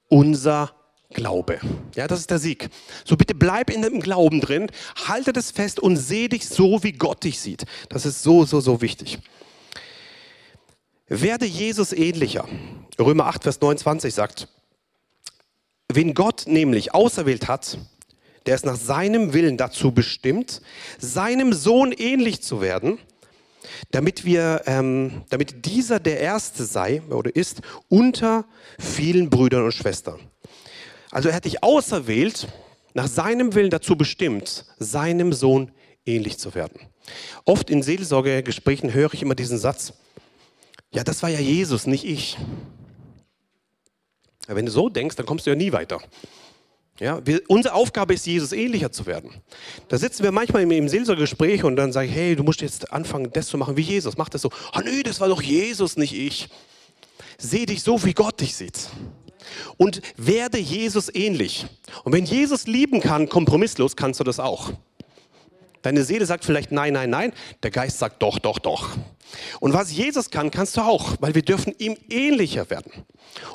Unser 0.09 0.75
Glaube. 1.09 1.61
Ja, 1.95 2.07
das 2.07 2.21
ist 2.21 2.31
der 2.31 2.39
Sieg. 2.39 2.69
So 3.07 3.17
bitte 3.17 3.35
bleib 3.35 3.71
in 3.71 3.81
dem 3.81 4.01
Glauben 4.01 4.43
drin, 4.43 4.71
halte 5.07 5.33
das 5.33 5.51
fest 5.51 5.81
und 5.81 5.97
seh 5.97 6.29
dich 6.29 6.47
so, 6.47 6.83
wie 6.83 6.93
Gott 6.93 7.25
dich 7.25 7.41
sieht. 7.41 7.65
Das 7.89 8.05
ist 8.05 8.23
so, 8.23 8.45
so, 8.45 8.61
so 8.61 8.83
wichtig. 8.83 9.19
Werde 11.07 11.47
Jesus 11.47 11.95
ähnlicher. 11.95 12.47
Römer 12.99 13.29
8, 13.29 13.45
Vers 13.45 13.63
29 13.63 14.13
sagt, 14.13 14.49
wen 15.91 16.13
Gott 16.13 16.43
nämlich 16.49 16.93
auserwählt 16.93 17.49
hat, 17.49 17.79
der 18.45 18.57
ist 18.57 18.67
nach 18.67 18.77
seinem 18.77 19.33
Willen 19.33 19.57
dazu 19.57 19.93
bestimmt, 19.93 20.61
seinem 20.99 21.55
Sohn 21.55 21.93
ähnlich 21.93 22.43
zu 22.43 22.61
werden, 22.61 22.99
damit, 23.91 24.25
wir, 24.25 24.63
ähm, 24.67 25.23
damit 25.31 25.65
dieser 25.67 26.01
der 26.01 26.21
Erste 26.21 26.65
sei 26.65 27.03
oder 27.11 27.35
ist 27.35 27.61
unter 27.89 28.45
vielen 28.79 29.31
Brüdern 29.31 29.65
und 29.65 29.73
Schwestern. 29.73 30.21
Also 31.11 31.29
er 31.29 31.35
hat 31.35 31.45
dich 31.45 31.63
auserwählt, 31.63 32.49
nach 32.95 33.07
seinem 33.07 33.55
Willen 33.55 33.71
dazu 33.71 33.97
bestimmt, 33.97 34.65
seinem 34.79 35.33
Sohn 35.33 35.71
ähnlich 36.05 36.39
zu 36.39 36.55
werden. 36.55 36.81
Oft 37.45 37.71
in 37.71 37.83
Seelsorgegesprächen 37.83 38.93
höre 38.93 39.15
ich 39.15 39.23
immer 39.23 39.35
diesen 39.35 39.59
Satz, 39.59 39.93
ja, 40.91 41.05
das 41.05 41.23
war 41.23 41.29
ja 41.29 41.39
Jesus, 41.39 41.87
nicht 41.87 42.05
ich. 42.05 42.39
Ja, 44.49 44.57
wenn 44.57 44.67
du 44.67 44.73
so 44.73 44.89
denkst, 44.89 45.17
dann 45.17 45.27
kommst 45.27 45.47
du 45.47 45.51
ja 45.51 45.57
nie 45.57 45.73
weiter. 45.73 46.01
Ja, 47.01 47.25
wir, 47.25 47.43
unsere 47.47 47.75
Aufgabe 47.75 48.15
ist, 48.15 48.27
Jesus 48.27 48.53
ähnlicher 48.53 48.91
zu 48.91 49.07
werden. 49.07 49.31
Da 49.89 49.99
sitzen 49.99 50.25
wir 50.25 50.33
manchmal 50.33 50.63
im, 50.63 50.71
im 50.73 50.89
Seelsorgegespräch 50.89 51.63
und 51.63 51.77
dann 51.77 51.93
sage 51.93 52.09
ich, 52.09 52.15
hey, 52.15 52.35
du 52.35 52.43
musst 52.43 52.61
jetzt 52.61 52.93
anfangen, 52.93 53.31
das 53.33 53.47
zu 53.47 53.57
machen 53.57 53.77
wie 53.77 53.83
Jesus. 53.83 54.17
Mach 54.17 54.29
das 54.29 54.43
so. 54.43 54.51
Ah, 54.73 54.81
oh, 54.81 54.81
nö, 54.85 55.03
das 55.05 55.21
war 55.21 55.29
doch 55.29 55.41
Jesus, 55.41 55.97
nicht 55.97 56.13
ich. 56.13 56.49
Seh 57.39 57.67
dich 57.67 57.85
so, 57.85 58.05
wie 58.05 58.15
Gott 58.15 58.41
dich 58.41 58.57
sieht. 58.57 58.89
Und 59.77 60.03
werde 60.17 60.59
Jesus 60.59 61.15
ähnlich. 61.15 61.67
Und 62.03 62.13
wenn 62.13 62.25
Jesus 62.25 62.67
lieben 62.67 63.01
kann, 63.01 63.29
kompromisslos, 63.29 63.95
kannst 63.95 64.19
du 64.19 64.25
das 64.25 64.41
auch. 64.41 64.73
Deine 65.83 66.03
Seele 66.03 66.27
sagt 66.27 66.45
vielleicht 66.45 66.73
nein, 66.73 66.95
nein, 66.95 67.11
nein. 67.11 67.33
Der 67.63 67.71
Geist 67.71 68.01
sagt 68.01 68.21
doch, 68.23 68.41
doch, 68.41 68.59
doch. 68.59 68.91
Und 69.61 69.73
was 69.73 69.93
Jesus 69.93 70.31
kann, 70.31 70.51
kannst 70.51 70.77
du 70.77 70.81
auch, 70.81 71.17
weil 71.21 71.35
wir 71.35 71.43
dürfen 71.43 71.75
ihm 71.79 71.97
ähnlicher 72.09 72.69
werden. 72.71 72.93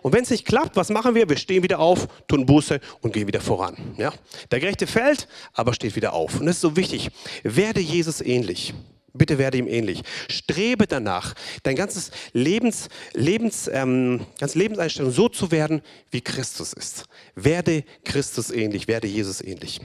Und 0.01 0.13
wenn 0.13 0.24
es 0.24 0.30
nicht 0.30 0.45
klappt, 0.45 0.76
was 0.76 0.89
machen 0.89 1.15
wir? 1.15 1.30
Wir 1.30 1.38
stehen 1.38 1.63
wieder 1.63 1.80
auf, 1.80 2.07
tun 2.28 2.45
Buße 2.45 2.80
und 3.01 3.13
gehen 3.13 3.28
wieder 3.28 3.41
voran. 3.41 3.76
Ja? 3.97 4.13
Der 4.51 4.59
Gerechte 4.59 4.88
fällt, 4.88 5.28
aber 5.53 5.74
steht 5.74 5.95
wieder 5.95 6.13
auf. 6.13 6.39
Und 6.39 6.45
das 6.45 6.55
ist 6.55 6.61
so 6.61 6.76
wichtig. 6.76 7.09
Werde 7.43 7.80
Jesus 7.80 8.21
ähnlich. 8.21 8.74
Bitte 9.15 9.38
werde 9.38 9.59
ihm 9.59 9.67
ähnlich. 9.67 10.01
Strebe 10.28 10.88
danach, 10.88 11.36
dein 11.61 11.76
ganzes 11.76 12.09
Lebens, 12.34 12.89
Lebens, 13.13 13.69
ähm, 13.71 14.26
ganze 14.39 14.57
Lebenseinstellung 14.57 15.11
so 15.11 15.30
zu 15.30 15.51
werden, 15.51 15.84
wie 16.09 16.21
Christus 16.21 16.74
ist. 16.74 17.05
Werde 17.36 17.84
Christus 18.05 18.49
ähnlich, 18.49 18.88
werde 18.88 19.07
Jesus 19.07 19.39
ähnlich. 19.41 19.82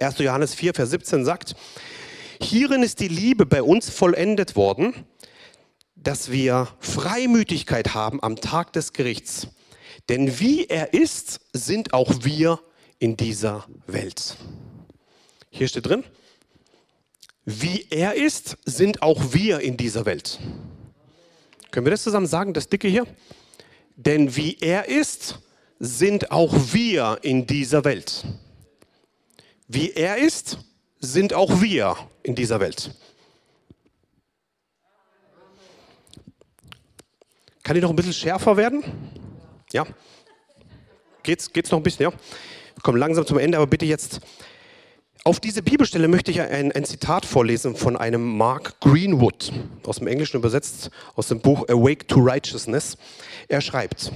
1. 0.00 0.18
Johannes 0.18 0.54
4, 0.54 0.74
Vers 0.74 0.90
17 0.90 1.24
sagt, 1.24 1.54
hierin 2.44 2.82
ist 2.82 3.00
die 3.00 3.08
Liebe 3.08 3.46
bei 3.46 3.62
uns 3.62 3.90
vollendet 3.90 4.56
worden, 4.56 4.94
dass 5.96 6.30
wir 6.30 6.68
Freimütigkeit 6.80 7.94
haben 7.94 8.22
am 8.22 8.36
Tag 8.36 8.72
des 8.72 8.92
Gerichts. 8.92 9.48
Denn 10.08 10.40
wie 10.40 10.66
er 10.66 10.94
ist, 10.94 11.40
sind 11.52 11.94
auch 11.94 12.24
wir 12.24 12.60
in 12.98 13.16
dieser 13.16 13.66
Welt. 13.86 14.36
Hier 15.50 15.68
steht 15.68 15.86
drin, 15.86 16.04
wie 17.44 17.86
er 17.90 18.14
ist, 18.14 18.56
sind 18.64 19.02
auch 19.02 19.32
wir 19.32 19.60
in 19.60 19.76
dieser 19.76 20.06
Welt. 20.06 20.38
Können 21.70 21.86
wir 21.86 21.90
das 21.90 22.02
zusammen 22.02 22.26
sagen, 22.26 22.54
das 22.54 22.68
dicke 22.68 22.88
hier? 22.88 23.06
Denn 23.96 24.36
wie 24.36 24.56
er 24.60 24.88
ist, 24.88 25.40
sind 25.78 26.30
auch 26.30 26.54
wir 26.72 27.18
in 27.22 27.46
dieser 27.46 27.84
Welt. 27.84 28.24
Wie 29.66 29.90
er 29.92 30.18
ist, 30.18 30.58
sind 31.02 31.34
auch 31.34 31.60
wir 31.60 31.96
in 32.22 32.34
dieser 32.34 32.60
Welt. 32.60 32.92
Kann 37.64 37.74
die 37.74 37.80
noch 37.80 37.90
ein 37.90 37.96
bisschen 37.96 38.12
schärfer 38.12 38.56
werden? 38.56 38.82
Ja? 39.72 39.84
Geht's, 41.22 41.52
geht's 41.52 41.70
noch 41.70 41.78
ein 41.78 41.82
bisschen? 41.82 42.04
Ja? 42.04 42.10
Wir 42.10 42.82
kommen 42.82 42.98
langsam 42.98 43.26
zum 43.26 43.38
Ende, 43.38 43.58
aber 43.58 43.66
bitte 43.66 43.84
jetzt. 43.84 44.20
Auf 45.24 45.38
diese 45.38 45.62
Bibelstelle 45.62 46.08
möchte 46.08 46.30
ich 46.30 46.40
ein, 46.40 46.72
ein 46.72 46.84
Zitat 46.84 47.26
vorlesen 47.26 47.76
von 47.76 47.96
einem 47.96 48.36
Mark 48.36 48.80
Greenwood, 48.80 49.52
aus 49.84 49.98
dem 49.98 50.08
Englischen 50.08 50.36
übersetzt, 50.36 50.90
aus 51.14 51.28
dem 51.28 51.40
Buch 51.40 51.68
Awake 51.68 52.06
to 52.06 52.20
Righteousness. 52.20 52.96
Er 53.48 53.60
schreibt, 53.60 54.12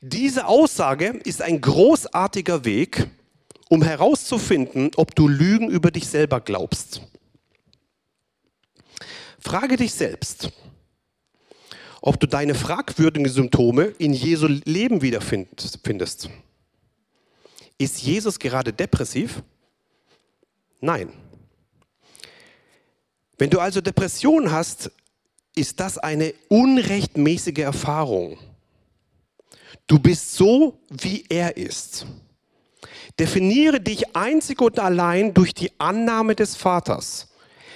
diese 0.00 0.46
Aussage 0.46 1.20
ist 1.24 1.42
ein 1.42 1.60
großartiger 1.60 2.64
Weg, 2.64 3.08
um 3.68 3.82
herauszufinden, 3.82 4.90
ob 4.96 5.14
du 5.14 5.28
Lügen 5.28 5.70
über 5.70 5.90
dich 5.90 6.06
selber 6.06 6.40
glaubst. 6.40 7.02
Frage 9.38 9.76
dich 9.76 9.92
selbst, 9.92 10.50
ob 12.00 12.18
du 12.20 12.26
deine 12.26 12.54
fragwürdigen 12.54 13.28
Symptome 13.28 13.84
in 13.98 14.12
Jesu 14.12 14.46
Leben 14.46 15.02
wiederfindest. 15.02 16.30
Ist 17.78 18.02
Jesus 18.02 18.38
gerade 18.38 18.72
depressiv? 18.72 19.42
Nein. 20.80 21.12
Wenn 23.36 23.50
du 23.50 23.58
also 23.58 23.80
Depression 23.80 24.50
hast, 24.52 24.90
ist 25.56 25.80
das 25.80 25.98
eine 25.98 26.34
unrechtmäßige 26.48 27.58
Erfahrung. 27.58 28.38
Du 29.86 29.98
bist 29.98 30.34
so, 30.34 30.78
wie 30.88 31.24
er 31.28 31.56
ist. 31.56 32.06
Definiere 33.18 33.80
dich 33.80 34.16
einzig 34.16 34.60
und 34.60 34.78
allein 34.78 35.34
durch 35.34 35.54
die 35.54 35.72
Annahme 35.78 36.34
des 36.34 36.56
Vaters. 36.56 37.28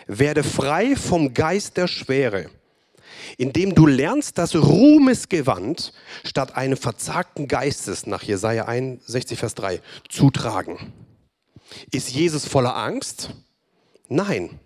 Werde 0.07 0.43
frei 0.43 0.97
vom 0.97 1.35
Geist 1.35 1.77
der 1.77 1.87
Schwere 1.87 2.51
indem 3.37 3.75
du 3.75 3.87
lernst, 3.87 4.39
das 4.39 4.55
Ruhmesgewand 4.55 5.93
statt 6.25 6.57
einem 6.57 6.77
verzagten 6.77 7.49
Geistes 7.49 8.07
nach 8.07 8.23
Jesaja 8.23 8.65
61, 8.65 9.39
Vers 9.39 9.55
3 9.55 9.81
zu 10.09 10.31
tragen. 10.31 10.93
Ist 11.91 12.11
Jesus 12.11 12.47
voller 12.47 12.77
Angst? 12.77 13.31
Nein. 14.09 14.59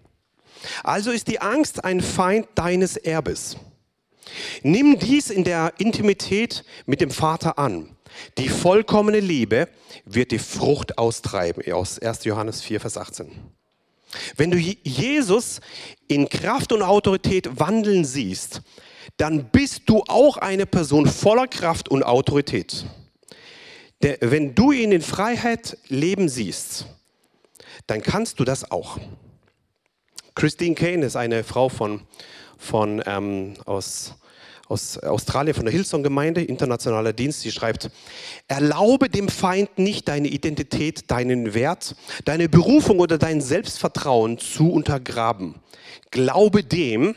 Also 0.84 1.10
ist 1.10 1.26
die 1.26 1.40
Angst 1.40 1.84
ein 1.84 2.00
Feind 2.00 2.46
deines 2.54 2.96
Erbes. 2.96 3.56
Nimm 4.62 4.98
dies 4.98 5.30
in 5.30 5.42
der 5.42 5.72
Intimität 5.78 6.64
mit 6.86 7.00
dem 7.00 7.10
Vater 7.10 7.58
an. 7.58 7.96
Die 8.38 8.48
vollkommene 8.48 9.20
Liebe 9.20 9.68
wird 10.04 10.30
die 10.30 10.38
Frucht 10.38 10.98
austreiben, 10.98 11.70
aus 11.72 11.98
1. 11.98 12.24
Johannes 12.24 12.62
4, 12.62 12.80
Vers 12.80 12.96
18. 12.96 13.30
Wenn 14.36 14.50
du 14.50 14.58
Jesus 14.58 15.60
in 16.06 16.28
Kraft 16.28 16.72
und 16.72 16.82
Autorität 16.82 17.58
wandeln 17.58 18.04
siehst, 18.04 18.62
dann 19.16 19.48
bist 19.50 19.82
du 19.86 20.02
auch 20.08 20.36
eine 20.36 20.66
Person 20.66 21.06
voller 21.06 21.46
Kraft 21.46 21.88
und 21.88 22.02
Autorität. 22.02 22.86
Wenn 24.00 24.54
du 24.54 24.72
ihn 24.72 24.92
in 24.92 25.02
Freiheit 25.02 25.78
leben 25.88 26.28
siehst, 26.28 26.86
dann 27.86 28.02
kannst 28.02 28.40
du 28.40 28.44
das 28.44 28.70
auch. 28.70 28.98
Christine 30.34 30.74
Kane 30.74 31.06
ist 31.06 31.16
eine 31.16 31.44
Frau 31.44 31.68
von, 31.68 32.02
von, 32.58 33.02
ähm, 33.06 33.54
aus 33.64 34.14
aus 34.72 34.98
Australien 34.98 35.54
von 35.54 35.66
der 35.66 35.72
Hillsong-Gemeinde, 35.72 36.42
internationaler 36.42 37.12
Dienst, 37.12 37.44
die 37.44 37.52
schreibt, 37.52 37.90
erlaube 38.48 39.10
dem 39.10 39.28
Feind 39.28 39.78
nicht 39.78 40.08
deine 40.08 40.28
Identität, 40.28 41.10
deinen 41.10 41.52
Wert, 41.52 41.94
deine 42.24 42.48
Berufung 42.48 42.98
oder 42.98 43.18
dein 43.18 43.40
Selbstvertrauen 43.40 44.38
zu 44.38 44.72
untergraben. 44.72 45.56
Glaube 46.10 46.64
dem, 46.64 47.14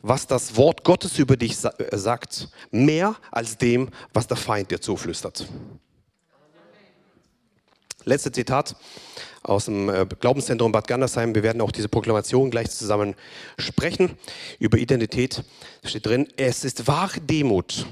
was 0.00 0.26
das 0.26 0.56
Wort 0.56 0.82
Gottes 0.82 1.18
über 1.18 1.36
dich 1.36 1.58
sagt, 1.58 2.48
mehr 2.70 3.14
als 3.30 3.58
dem, 3.58 3.90
was 4.14 4.26
der 4.26 4.38
Feind 4.38 4.70
dir 4.70 4.80
zuflüstert. 4.80 5.46
Letztes 8.04 8.32
Zitat 8.32 8.76
aus 9.42 9.66
dem 9.66 9.90
äh, 9.90 10.06
Glaubenszentrum 10.06 10.72
Bad 10.72 10.88
Gandersheim. 10.88 11.34
Wir 11.34 11.42
werden 11.42 11.60
auch 11.60 11.70
diese 11.70 11.88
Proklamation 11.88 12.50
gleich 12.50 12.70
zusammen 12.70 13.14
sprechen 13.58 14.16
über 14.58 14.78
Identität. 14.78 15.44
Steht 15.84 16.06
drin, 16.06 16.26
es 16.36 16.64
ist 16.64 16.86
wahre 16.86 17.20
Demut, 17.20 17.86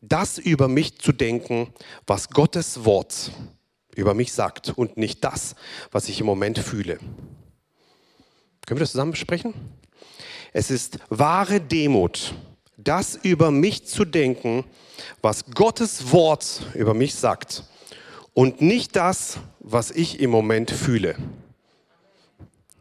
das 0.00 0.38
über 0.38 0.68
mich 0.68 0.98
zu 0.98 1.12
denken, 1.12 1.72
was 2.06 2.28
Gottes 2.30 2.84
Wort 2.84 3.32
über 3.96 4.14
mich 4.14 4.32
sagt 4.32 4.70
und 4.70 4.96
nicht 4.96 5.24
das, 5.24 5.56
was 5.90 6.08
ich 6.08 6.20
im 6.20 6.26
Moment 6.26 6.58
fühle. 6.58 6.98
Können 8.66 8.78
wir 8.78 8.84
das 8.84 8.92
zusammen 8.92 9.12
besprechen? 9.12 9.54
Es 10.52 10.70
ist 10.70 10.98
wahre 11.08 11.60
Demut, 11.60 12.34
das 12.76 13.16
über 13.16 13.50
mich 13.50 13.86
zu 13.86 14.04
denken, 14.04 14.64
was 15.20 15.46
Gottes 15.46 16.12
Wort 16.12 16.62
über 16.74 16.94
mich 16.94 17.16
sagt 17.16 17.64
und 18.34 18.60
nicht 18.60 18.96
das, 18.96 19.38
was 19.60 19.90
ich 19.90 20.20
im 20.20 20.30
Moment 20.30 20.70
fühle. 20.70 21.16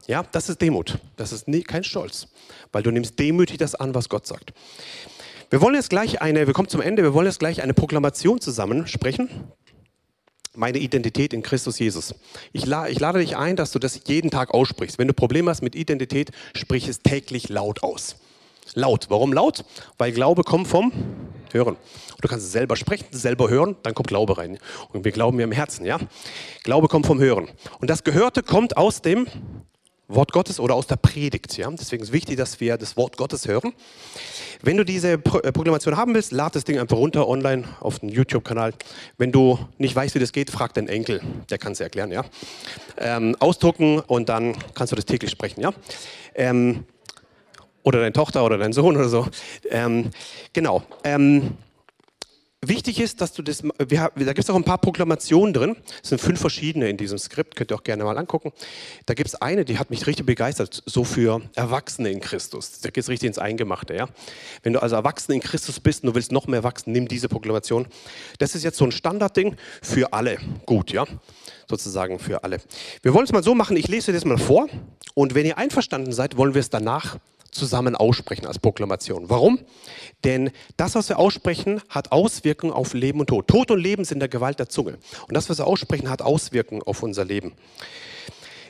Ja, 0.07 0.23
das 0.31 0.49
ist 0.49 0.61
Demut. 0.61 0.99
Das 1.15 1.31
ist 1.31 1.47
nie, 1.47 1.61
kein 1.61 1.83
Stolz, 1.83 2.27
weil 2.71 2.83
du 2.83 2.91
nimmst 2.91 3.17
demütig 3.19 3.57
das 3.57 3.75
an, 3.75 3.95
was 3.95 4.09
Gott 4.09 4.27
sagt. 4.27 4.53
Wir 5.49 5.61
wollen 5.61 5.75
jetzt 5.75 5.89
gleich 5.89 6.21
eine, 6.21 6.47
wir 6.47 6.53
kommen 6.53 6.67
zum 6.67 6.81
Ende, 6.81 7.03
wir 7.03 7.13
wollen 7.13 7.27
jetzt 7.27 7.39
gleich 7.39 7.61
eine 7.61 7.73
Proklamation 7.73 8.41
zusammen 8.41 8.87
sprechen. 8.87 9.29
Meine 10.55 10.79
Identität 10.79 11.33
in 11.33 11.41
Christus 11.41 11.79
Jesus. 11.79 12.15
Ich, 12.51 12.65
la, 12.65 12.87
ich 12.89 12.99
lade 12.99 13.19
dich 13.19 13.37
ein, 13.37 13.55
dass 13.55 13.71
du 13.71 13.79
das 13.79 14.01
jeden 14.05 14.29
Tag 14.29 14.53
aussprichst. 14.53 14.99
Wenn 14.99 15.07
du 15.07 15.13
Probleme 15.13 15.49
hast 15.49 15.61
mit 15.61 15.75
Identität, 15.75 16.31
sprich 16.55 16.87
es 16.87 16.99
täglich 16.99 17.49
laut 17.49 17.81
aus. 17.81 18.17
Laut. 18.75 19.07
Warum 19.09 19.33
laut? 19.33 19.65
Weil 19.97 20.11
Glaube 20.11 20.43
kommt 20.43 20.67
vom 20.67 20.91
Hören. 21.51 21.77
Du 22.21 22.27
kannst 22.27 22.51
selber 22.51 22.75
sprechen, 22.75 23.05
selber 23.11 23.49
hören, 23.49 23.75
dann 23.83 23.93
kommt 23.93 24.07
Glaube 24.07 24.37
rein. 24.37 24.57
Und 24.91 25.05
wir 25.05 25.11
glauben 25.11 25.39
ja 25.39 25.43
im 25.43 25.51
Herzen, 25.51 25.85
ja? 25.85 25.99
Glaube 26.63 26.87
kommt 26.87 27.05
vom 27.05 27.19
Hören. 27.19 27.49
Und 27.79 27.89
das 27.89 28.03
Gehörte 28.03 28.41
kommt 28.41 28.77
aus 28.77 29.01
dem 29.01 29.27
Wort 30.07 30.31
Gottes 30.31 30.59
oder 30.59 30.75
aus 30.75 30.87
der 30.87 30.95
Predigt, 30.95 31.57
ja? 31.57 31.69
Deswegen 31.69 32.01
ist 32.01 32.09
es 32.09 32.13
wichtig, 32.13 32.37
dass 32.37 32.59
wir 32.59 32.77
das 32.77 32.97
Wort 32.97 33.17
Gottes 33.17 33.47
hören. 33.47 33.73
Wenn 34.61 34.77
du 34.77 34.85
diese 34.85 35.13
äh, 35.13 35.17
Proklamation 35.17 35.97
haben 35.97 36.13
willst, 36.13 36.31
lad 36.31 36.55
das 36.55 36.63
Ding 36.63 36.79
einfach 36.79 36.97
runter 36.97 37.27
online 37.27 37.65
auf 37.79 37.99
den 37.99 38.09
YouTube-Kanal. 38.09 38.73
Wenn 39.17 39.31
du 39.31 39.59
nicht 39.77 39.95
weißt, 39.95 40.15
wie 40.15 40.19
das 40.19 40.31
geht, 40.31 40.49
frag 40.49 40.73
deinen 40.73 40.87
Enkel, 40.87 41.21
der 41.49 41.57
kann 41.57 41.73
es 41.73 41.79
erklären, 41.79 42.11
ja? 42.11 42.23
Ähm, 42.97 43.35
ausdrucken 43.39 43.99
und 43.99 44.29
dann 44.29 44.55
kannst 44.73 44.91
du 44.91 44.95
das 44.95 45.05
täglich 45.05 45.31
sprechen, 45.31 45.61
ja? 45.61 45.73
Ähm, 46.35 46.85
oder 47.83 47.99
deine 47.99 48.13
Tochter 48.13 48.43
oder 48.43 48.57
dein 48.57 48.73
Sohn 48.73 48.95
oder 48.95 49.09
so. 49.09 49.27
Ähm, 49.69 50.09
genau. 50.53 50.83
Ähm, 51.03 51.57
wichtig 52.67 52.99
ist, 52.99 53.21
dass 53.21 53.33
du 53.33 53.41
das, 53.41 53.63
wir, 53.63 54.11
da 54.15 54.33
gibt 54.33 54.39
es 54.39 54.49
auch 54.49 54.55
ein 54.55 54.63
paar 54.63 54.77
Proklamationen 54.77 55.53
drin. 55.53 55.75
Es 56.01 56.09
sind 56.09 56.19
fünf 56.19 56.39
verschiedene 56.39 56.89
in 56.89 56.97
diesem 56.97 57.17
Skript, 57.17 57.55
könnt 57.55 57.71
ihr 57.71 57.75
auch 57.75 57.83
gerne 57.83 58.03
mal 58.03 58.17
angucken. 58.17 58.51
Da 59.05 59.13
gibt 59.13 59.27
es 59.27 59.35
eine, 59.35 59.65
die 59.65 59.77
hat 59.77 59.89
mich 59.89 60.07
richtig 60.07 60.25
begeistert, 60.25 60.83
so 60.85 61.03
für 61.03 61.41
Erwachsene 61.55 62.09
in 62.09 62.19
Christus. 62.19 62.79
Da 62.81 62.89
geht 62.89 63.03
es 63.03 63.09
richtig 63.09 63.27
ins 63.27 63.37
Eingemachte. 63.37 63.95
Ja? 63.95 64.07
Wenn 64.63 64.73
du 64.73 64.81
also 64.81 64.95
Erwachsene 64.95 65.35
in 65.35 65.41
Christus 65.41 65.79
bist 65.79 66.03
und 66.03 66.07
du 66.07 66.15
willst 66.15 66.31
noch 66.31 66.47
mehr 66.47 66.63
wachsen, 66.63 66.91
nimm 66.91 67.07
diese 67.07 67.29
Proklamation. 67.29 67.87
Das 68.39 68.55
ist 68.55 68.63
jetzt 68.63 68.77
so 68.77 68.85
ein 68.85 68.91
Standardding 68.91 69.55
für 69.81 70.13
alle. 70.13 70.37
Gut, 70.65 70.91
ja 70.91 71.05
sozusagen 71.69 72.19
für 72.19 72.43
alle. 72.43 72.59
Wir 73.01 73.13
wollen 73.13 73.25
es 73.25 73.31
mal 73.31 73.41
so 73.41 73.55
machen, 73.55 73.77
ich 73.77 73.87
lese 73.87 74.11
das 74.11 74.25
mal 74.25 74.37
vor 74.37 74.67
und 75.13 75.33
wenn 75.33 75.45
ihr 75.45 75.57
einverstanden 75.57 76.11
seid, 76.11 76.37
wollen 76.37 76.53
wir 76.53 76.59
es 76.59 76.69
danach 76.69 77.17
zusammen 77.53 77.95
aussprechen 77.95 78.45
als 78.45 78.59
Proklamation. 78.59 79.29
Warum? 79.29 79.59
Denn 80.23 80.51
das, 80.77 80.95
was 80.95 81.09
wir 81.09 81.19
aussprechen, 81.19 81.81
hat 81.89 82.11
Auswirkungen 82.11 82.73
auf 82.73 82.93
Leben 82.93 83.19
und 83.19 83.27
Tod. 83.27 83.47
Tod 83.47 83.71
und 83.71 83.79
Leben 83.79 84.05
sind 84.05 84.19
der 84.19 84.29
Gewalt 84.29 84.59
der 84.59 84.69
Zunge. 84.69 84.97
Und 85.27 85.35
das, 85.35 85.49
was 85.49 85.59
wir 85.59 85.67
aussprechen, 85.67 86.09
hat 86.09 86.21
Auswirkungen 86.21 86.81
auf 86.83 87.03
unser 87.03 87.25
Leben. 87.25 87.53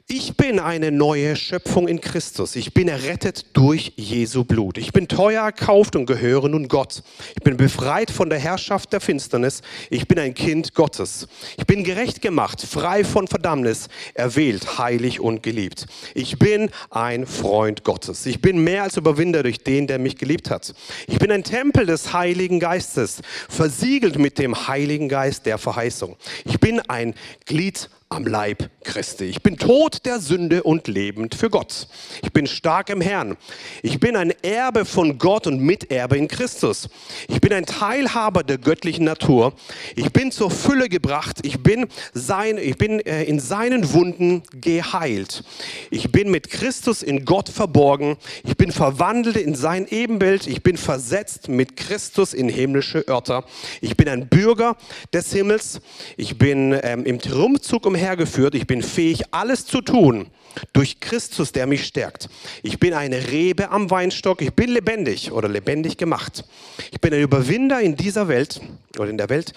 Ich 0.08 0.36
bin 0.36 0.60
eine 0.60 0.91
neue 0.91 1.38
Schöpfung 1.38 1.88
in 1.88 2.01
Christus. 2.01 2.58
Ich 2.58 2.74
bin 2.74 2.89
errettet 2.89 3.45
durch 3.54 3.93
Jesu 3.95 4.43
Blut. 4.43 4.78
Ich 4.78 4.91
bin 4.91 5.08
teuer 5.08 5.45
erkauft 5.45 5.95
und 5.95 6.06
gehöre 6.06 6.49
nun 6.49 6.68
Gott. 6.68 7.04
Ich 7.38 7.41
bin 7.41 7.56
befreit 7.56 8.12
von 8.12 8.30
der 8.30 8.38
Herrschaft 8.38 8.91
der 8.91 8.99
Finsternis. 8.99 9.62
Ich 9.89 10.06
bin 10.06 10.20
ein 10.20 10.34
Kind 10.34 10.76
Gottes. 10.76 11.30
Ich 11.58 11.66
bin 11.66 11.86
gerecht 11.86 12.22
gemacht, 12.22 12.62
frei 12.62 13.06
von 13.06 13.30
Verdammnis, 13.30 13.88
erwählt, 14.14 14.78
heilig 14.78 15.22
und 15.22 15.41
geliebt. 15.41 15.86
Ich 16.16 16.38
bin 16.38 16.70
ein 16.89 17.26
Freund 17.26 17.86
Gottes. 17.86 18.26
Ich 18.26 18.41
bin 18.41 18.62
mehr 18.62 18.84
als 18.84 18.97
Überwinder 18.97 19.41
durch 19.41 19.64
den, 19.64 19.88
der 19.88 19.99
mich 19.99 20.18
geliebt 20.18 20.49
hat. 20.49 20.74
Ich 21.08 21.18
bin 21.18 21.32
ein 21.32 21.45
Tempel 21.45 21.86
des 21.86 22.12
Heiligen 22.12 22.60
Geistes, 22.60 23.22
versiegelt 23.47 24.20
mit 24.20 24.38
dem 24.38 24.68
Heiligen 24.68 25.08
Geist 25.08 25.45
der 25.45 25.58
Verheißung. 25.58 26.18
Ich 26.43 26.60
bin 26.60 26.82
ein 26.82 27.16
Glied 27.45 27.89
am 28.14 28.26
Leib 28.28 28.70
Christi. 28.84 29.26
Ich 29.26 29.41
bin 29.41 29.57
tot 29.57 30.05
der 30.05 30.20
Sünde 30.20 30.64
und 30.64 30.88
lebend 30.88 31.36
für 31.36 31.49
Gott. 31.49 31.88
Ich 32.22 32.32
bin 32.32 32.47
stark 32.47 32.89
im 32.89 33.01
Herrn. 33.01 33.38
Ich 33.82 33.99
bin 33.99 34.16
ein 34.16 34.34
Erbe 34.43 34.86
von 34.86 35.18
Gott 35.18 35.47
und 35.47 35.59
Miterbe 35.59 36.18
in 36.18 36.28
Christus. 36.28 36.89
Ich 37.28 37.41
bin 37.41 37.53
ein 37.53 37.66
Teilhaber 37.66 38.43
der 38.43 38.57
göttlichen 38.57 39.05
Natur. 39.05 39.53
Ich 39.95 40.11
bin 40.11 40.32
zur 40.32 40.51
Fülle 40.51 40.89
gebracht. 40.89 41.39
Ich 41.43 41.64
bin, 41.64 41.88
sein, 42.14 42.57
ich 42.57 42.78
bin 42.78 42.99
äh, 42.99 43.24
in 43.24 43.39
seinen 43.39 43.93
Wunden 43.93 44.43
geheilt. 44.53 45.43
Ich 45.89 46.11
bin 46.11 46.30
mit 46.30 46.49
Christus 46.49 47.03
in 47.03 47.26
Gott 47.26 47.49
verborgen. 47.49 48.18
Ich 48.43 48.57
bin 48.57 48.72
verwandelt 48.72 49.38
in 49.38 49.55
sein 49.55 49.88
Ebenbild. 49.89 50.45
Ich 50.47 50.61
bin 50.61 50.78
versetzt 50.78 51.47
mit 51.47 51.78
Christus 51.78 52.34
in 52.34 52.49
himmlische 52.49 53.07
Örter. 53.07 53.45
Ich 53.82 53.97
bin 53.97 54.09
ein 54.09 54.28
Bürger 54.28 54.78
des 55.14 55.32
Himmels. 55.32 55.80
Ich 56.18 56.38
bin 56.38 56.78
ähm, 56.84 57.05
im 57.05 57.20
Triumphzug 57.20 57.86
umhergeführt. 58.04 58.54
Ich 58.54 58.68
bin 58.68 58.82
fähig, 58.82 59.24
alles 59.32 59.66
zu 59.66 59.80
tun 59.80 60.28
durch 60.74 60.99
Christus, 60.99 61.54
der 61.54 61.68
mich 61.68 61.86
stärkt. 61.86 62.30
Ich 62.62 62.78
bin 62.78 62.93
eine 62.93 63.32
Rebe 63.32 63.70
am 63.72 63.89
Weinstock. 63.89 64.41
Ich 64.41 64.54
bin 64.54 64.72
lebendig 64.72 65.32
oder 65.32 65.47
lebendig 65.47 65.97
gemacht. 65.97 66.43
Ich 66.91 66.99
bin 66.99 67.14
ein 67.14 67.22
Überwinder 67.22 67.80
in 67.80 67.95
dieser 67.95 68.28
Welt 68.28 68.60
oder 68.97 69.10
in 69.10 69.18
der 69.18 69.30
Welt. 69.30 69.54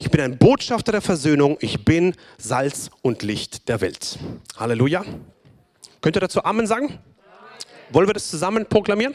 Ich 0.00 0.10
bin 0.10 0.20
ein 0.20 0.38
Botschafter 0.38 0.90
der 0.90 1.02
Versöhnung. 1.02 1.56
Ich 1.60 1.84
bin 1.84 2.16
Salz 2.36 2.90
und 3.02 3.22
Licht 3.22 3.68
der 3.68 3.80
Welt. 3.80 4.18
Halleluja. 4.56 5.04
Könnt 6.00 6.16
ihr 6.16 6.20
dazu 6.20 6.44
Amen 6.44 6.66
sagen? 6.66 6.98
Wollen 7.90 8.08
wir 8.08 8.14
das 8.14 8.28
zusammen 8.28 8.66
proklamieren? 8.66 9.14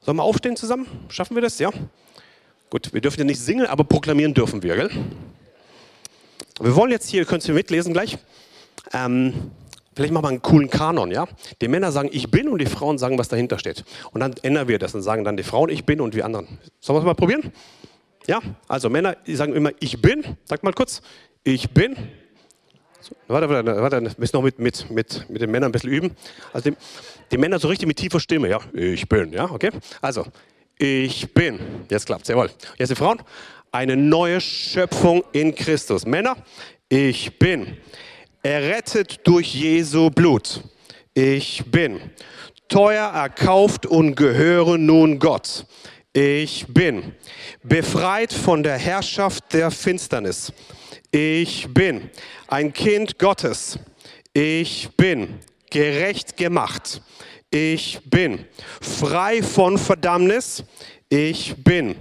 Sollen 0.00 0.16
wir 0.16 0.22
aufstehen 0.22 0.56
zusammen? 0.56 0.86
Schaffen 1.08 1.36
wir 1.36 1.42
das? 1.42 1.58
Ja? 1.58 1.70
Gut, 2.70 2.94
wir 2.94 3.02
dürfen 3.02 3.18
ja 3.18 3.26
nicht 3.26 3.40
singen, 3.40 3.66
aber 3.66 3.84
proklamieren 3.84 4.32
dürfen 4.32 4.62
wir, 4.62 4.76
gell? 4.76 4.90
Wir 6.62 6.76
wollen 6.76 6.90
jetzt 6.90 7.08
hier, 7.08 7.24
könnt 7.24 7.48
ihr 7.48 7.54
mitlesen 7.54 7.94
gleich, 7.94 8.18
ähm, 8.92 9.50
vielleicht 9.94 10.12
machen 10.12 10.24
wir 10.24 10.28
einen 10.28 10.42
coolen 10.42 10.68
Kanon, 10.68 11.10
ja? 11.10 11.26
Die 11.62 11.68
Männer 11.68 11.90
sagen, 11.90 12.10
ich 12.12 12.30
bin 12.30 12.48
und 12.48 12.58
die 12.58 12.66
Frauen 12.66 12.98
sagen, 12.98 13.16
was 13.16 13.28
dahinter 13.28 13.58
steht. 13.58 13.82
Und 14.12 14.20
dann 14.20 14.34
ändern 14.42 14.68
wir 14.68 14.78
das 14.78 14.94
und 14.94 15.00
sagen 15.00 15.24
dann 15.24 15.38
die 15.38 15.42
Frauen, 15.42 15.70
ich 15.70 15.86
bin 15.86 16.02
und 16.02 16.14
wir 16.14 16.26
anderen. 16.26 16.58
Sollen 16.78 16.96
wir 16.96 17.00
es 17.00 17.06
mal 17.06 17.14
probieren? 17.14 17.50
Ja? 18.26 18.40
Also 18.68 18.90
Männer, 18.90 19.16
die 19.26 19.36
sagen 19.36 19.54
immer, 19.54 19.70
ich 19.80 20.02
bin. 20.02 20.36
Sag 20.44 20.62
mal 20.62 20.74
kurz, 20.74 21.00
ich 21.44 21.70
bin. 21.70 21.96
So, 23.00 23.14
warte, 23.28 23.48
warte, 23.48 23.80
warte, 23.80 24.02
wir 24.02 24.12
müssen 24.18 24.36
noch 24.36 24.42
mit, 24.42 24.58
mit, 24.58 24.90
mit, 24.90 25.30
mit 25.30 25.40
den 25.40 25.50
Männern 25.50 25.70
ein 25.70 25.72
bisschen 25.72 25.90
üben. 25.90 26.14
Also 26.52 26.70
die, 26.70 26.76
die 27.30 27.38
Männer 27.38 27.58
so 27.58 27.68
richtig 27.68 27.88
mit 27.88 27.96
tiefer 27.96 28.20
Stimme, 28.20 28.50
ja? 28.50 28.58
Ich 28.74 29.08
bin, 29.08 29.32
ja? 29.32 29.50
Okay? 29.50 29.70
Also, 30.02 30.26
ich 30.76 31.32
bin. 31.32 31.58
Jetzt 31.88 32.04
klappt's, 32.04 32.28
jawohl. 32.28 32.50
Jetzt 32.76 32.90
die 32.90 32.96
Frauen 32.96 33.22
eine 33.72 33.96
neue 33.96 34.40
Schöpfung 34.40 35.24
in 35.32 35.54
Christus. 35.54 36.06
Männer, 36.06 36.36
ich 36.88 37.38
bin 37.38 37.76
errettet 38.42 39.20
durch 39.24 39.54
Jesu 39.54 40.10
Blut. 40.10 40.62
Ich 41.14 41.64
bin 41.66 42.00
teuer 42.68 43.08
erkauft 43.08 43.86
und 43.86 44.14
gehöre 44.16 44.78
nun 44.78 45.18
Gott. 45.18 45.66
Ich 46.12 46.66
bin 46.68 47.14
befreit 47.62 48.32
von 48.32 48.62
der 48.62 48.78
Herrschaft 48.78 49.52
der 49.52 49.70
Finsternis. 49.70 50.52
Ich 51.12 51.72
bin 51.72 52.10
ein 52.48 52.72
Kind 52.72 53.18
Gottes. 53.18 53.78
Ich 54.32 54.88
bin 54.96 55.38
gerecht 55.70 56.36
gemacht. 56.36 57.02
Ich 57.50 58.00
bin 58.04 58.44
frei 58.80 59.42
von 59.42 59.78
Verdammnis. 59.78 60.64
Ich 61.08 61.54
bin 61.56 61.96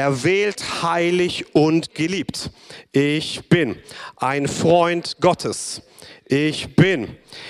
erwählt, 0.00 0.82
heilig 0.82 1.54
und 1.54 1.94
geliebt. 1.94 2.50
Ich 2.90 3.50
bin 3.50 3.76
ein 4.16 4.48
Freund 4.48 5.18
Gottes. 5.20 5.82
Ich 6.32 6.76
bin 6.76 7.08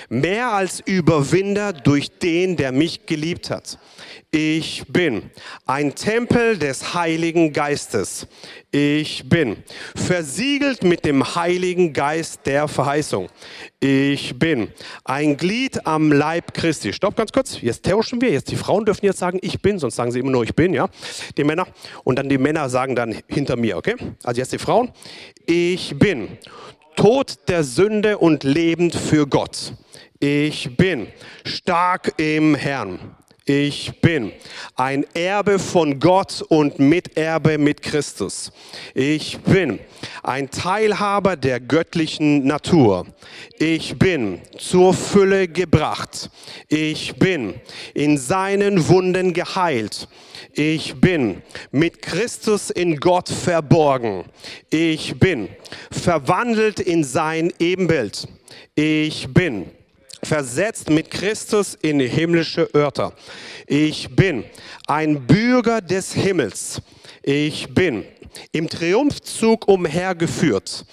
mehr 0.09 0.53
als 0.53 0.79
Überwinder 0.79 1.71
durch 1.71 2.09
den, 2.17 2.55
der 2.55 2.71
mich 2.71 3.05
geliebt 3.05 3.51
hat. 3.51 3.77
Ich 4.31 4.85
bin 4.87 5.29
ein 5.67 5.93
Tempel 5.93 6.57
des 6.57 6.95
Heiligen 6.95 7.53
Geistes. 7.53 8.25
Ich 8.71 9.29
bin 9.29 9.57
versiegelt 9.95 10.83
mit 10.83 11.05
dem 11.05 11.35
Heiligen 11.35 11.93
Geist 11.93 12.39
der 12.47 12.67
Verheißung. 12.67 13.29
Ich 13.79 14.39
bin 14.39 14.69
ein 15.03 15.37
Glied 15.37 15.85
am 15.85 16.11
Leib 16.11 16.51
Christi. 16.55 16.91
Stopp 16.91 17.15
ganz 17.15 17.31
kurz. 17.31 17.61
Jetzt 17.61 17.85
tauschen 17.85 18.19
wir. 18.19 18.31
Jetzt 18.31 18.49
die 18.49 18.55
Frauen 18.55 18.83
dürfen 18.83 19.05
jetzt 19.05 19.19
sagen, 19.19 19.37
ich 19.43 19.61
bin, 19.61 19.77
sonst 19.77 19.95
sagen 19.95 20.11
sie 20.11 20.17
immer 20.17 20.31
nur, 20.31 20.43
ich 20.43 20.55
bin, 20.55 20.73
ja. 20.73 20.89
Die 21.37 21.43
Männer. 21.43 21.67
Und 22.03 22.17
dann 22.17 22.29
die 22.29 22.39
Männer 22.39 22.67
sagen 22.67 22.95
dann 22.95 23.15
hinter 23.27 23.57
mir, 23.57 23.77
okay? 23.77 23.95
Also 24.23 24.41
jetzt 24.41 24.53
die 24.53 24.57
Frauen. 24.57 24.91
Ich 25.45 25.95
bin 25.99 26.29
tot 26.95 27.47
der 27.47 27.63
Sünde 27.63 28.17
und 28.17 28.43
lebend 28.43 28.95
für 28.95 29.27
Gott. 29.27 29.73
Ich 30.19 30.77
bin 30.77 31.07
stark 31.45 32.13
im 32.17 32.55
Herrn. 32.55 32.99
Ich 33.45 33.99
bin 34.01 34.31
ein 34.75 35.03
Erbe 35.15 35.57
von 35.57 35.99
Gott 35.99 36.43
und 36.49 36.77
Miterbe 36.77 37.57
mit 37.57 37.81
Christus. 37.81 38.51
Ich 38.93 39.39
bin 39.39 39.79
ein 40.21 40.51
Teilhaber 40.51 41.35
der 41.35 41.59
göttlichen 41.59 42.45
Natur. 42.45 43.07
Ich 43.57 43.97
bin 43.97 44.41
zur 44.59 44.93
Fülle 44.93 45.47
gebracht. 45.47 46.29
Ich 46.67 47.15
bin 47.15 47.55
in 47.95 48.19
seinen 48.19 48.87
Wunden 48.87 49.33
geheilt. 49.33 50.07
Ich 50.53 51.01
bin 51.01 51.41
mit 51.71 52.03
Christus 52.03 52.69
in 52.69 52.97
Gott 52.97 53.29
verborgen. 53.29 54.23
Ich 54.69 55.17
bin 55.17 55.49
verwandelt 55.89 56.79
in 56.79 57.03
sein 57.03 57.51
Ebenbild. 57.57 58.27
Ich 58.75 59.33
bin 59.33 59.71
versetzt 60.23 60.89
mit 60.89 61.11
Christus 61.11 61.75
in 61.81 61.99
himmlische 61.99 62.69
Örter. 62.75 63.13
Ich 63.67 64.15
bin 64.15 64.43
ein 64.87 65.25
Bürger 65.25 65.81
des 65.81 66.13
Himmels. 66.13 66.81
Ich 67.23 67.73
bin 67.73 68.05
im 68.51 68.69
Triumphzug 68.69 69.67
umhergeführt. 69.67 70.85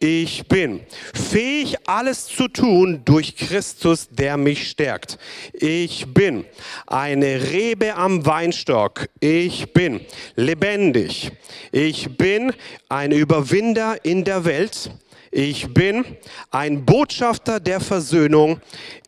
Ich 0.00 0.48
bin 0.48 0.80
fähig, 1.14 1.76
alles 1.86 2.26
zu 2.26 2.48
tun 2.48 3.02
durch 3.04 3.36
Christus, 3.36 4.08
der 4.10 4.36
mich 4.36 4.68
stärkt. 4.68 5.18
Ich 5.54 6.12
bin 6.12 6.44
eine 6.86 7.50
Rebe 7.50 7.94
am 7.94 8.26
Weinstock. 8.26 9.08
Ich 9.20 9.72
bin 9.72 10.00
lebendig. 10.36 11.32
Ich 11.72 12.18
bin 12.18 12.52
ein 12.88 13.12
Überwinder 13.12 14.04
in 14.04 14.24
der 14.24 14.44
Welt. 14.44 14.90
Ich 15.36 15.74
bin 15.74 16.04
ein 16.52 16.84
Botschafter 16.84 17.58
der 17.58 17.80
Versöhnung. 17.80 18.60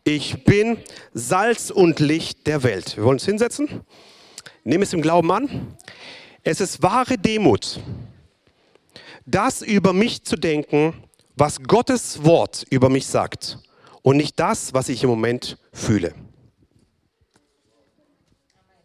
Ich 0.03 0.43
bin 0.43 0.77
Salz 1.13 1.69
und 1.69 2.01
Licht 2.01 2.47
der 2.47 2.63
Welt. 2.63 2.97
Wir 2.97 3.05
wollen 3.05 3.13
uns 3.13 3.23
hinsetzen. 3.23 3.85
Nehmen 4.65 4.83
es 4.83 4.91
im 4.91 5.01
Glauben 5.01 5.31
an. 5.31 5.77
Es 6.43 6.59
ist 6.59 6.83
wahre 6.83 7.17
Demut, 7.17 7.79
das 9.25 9.61
über 9.61 9.93
mich 9.93 10.25
zu 10.25 10.35
denken, 10.35 11.01
was 11.37 11.63
Gottes 11.63 12.25
Wort 12.25 12.65
über 12.71 12.89
mich 12.89 13.07
sagt 13.07 13.59
und 14.01 14.17
nicht 14.17 14.37
das, 14.37 14.73
was 14.73 14.89
ich 14.89 15.03
im 15.03 15.09
Moment 15.09 15.57
fühle. 15.71 16.13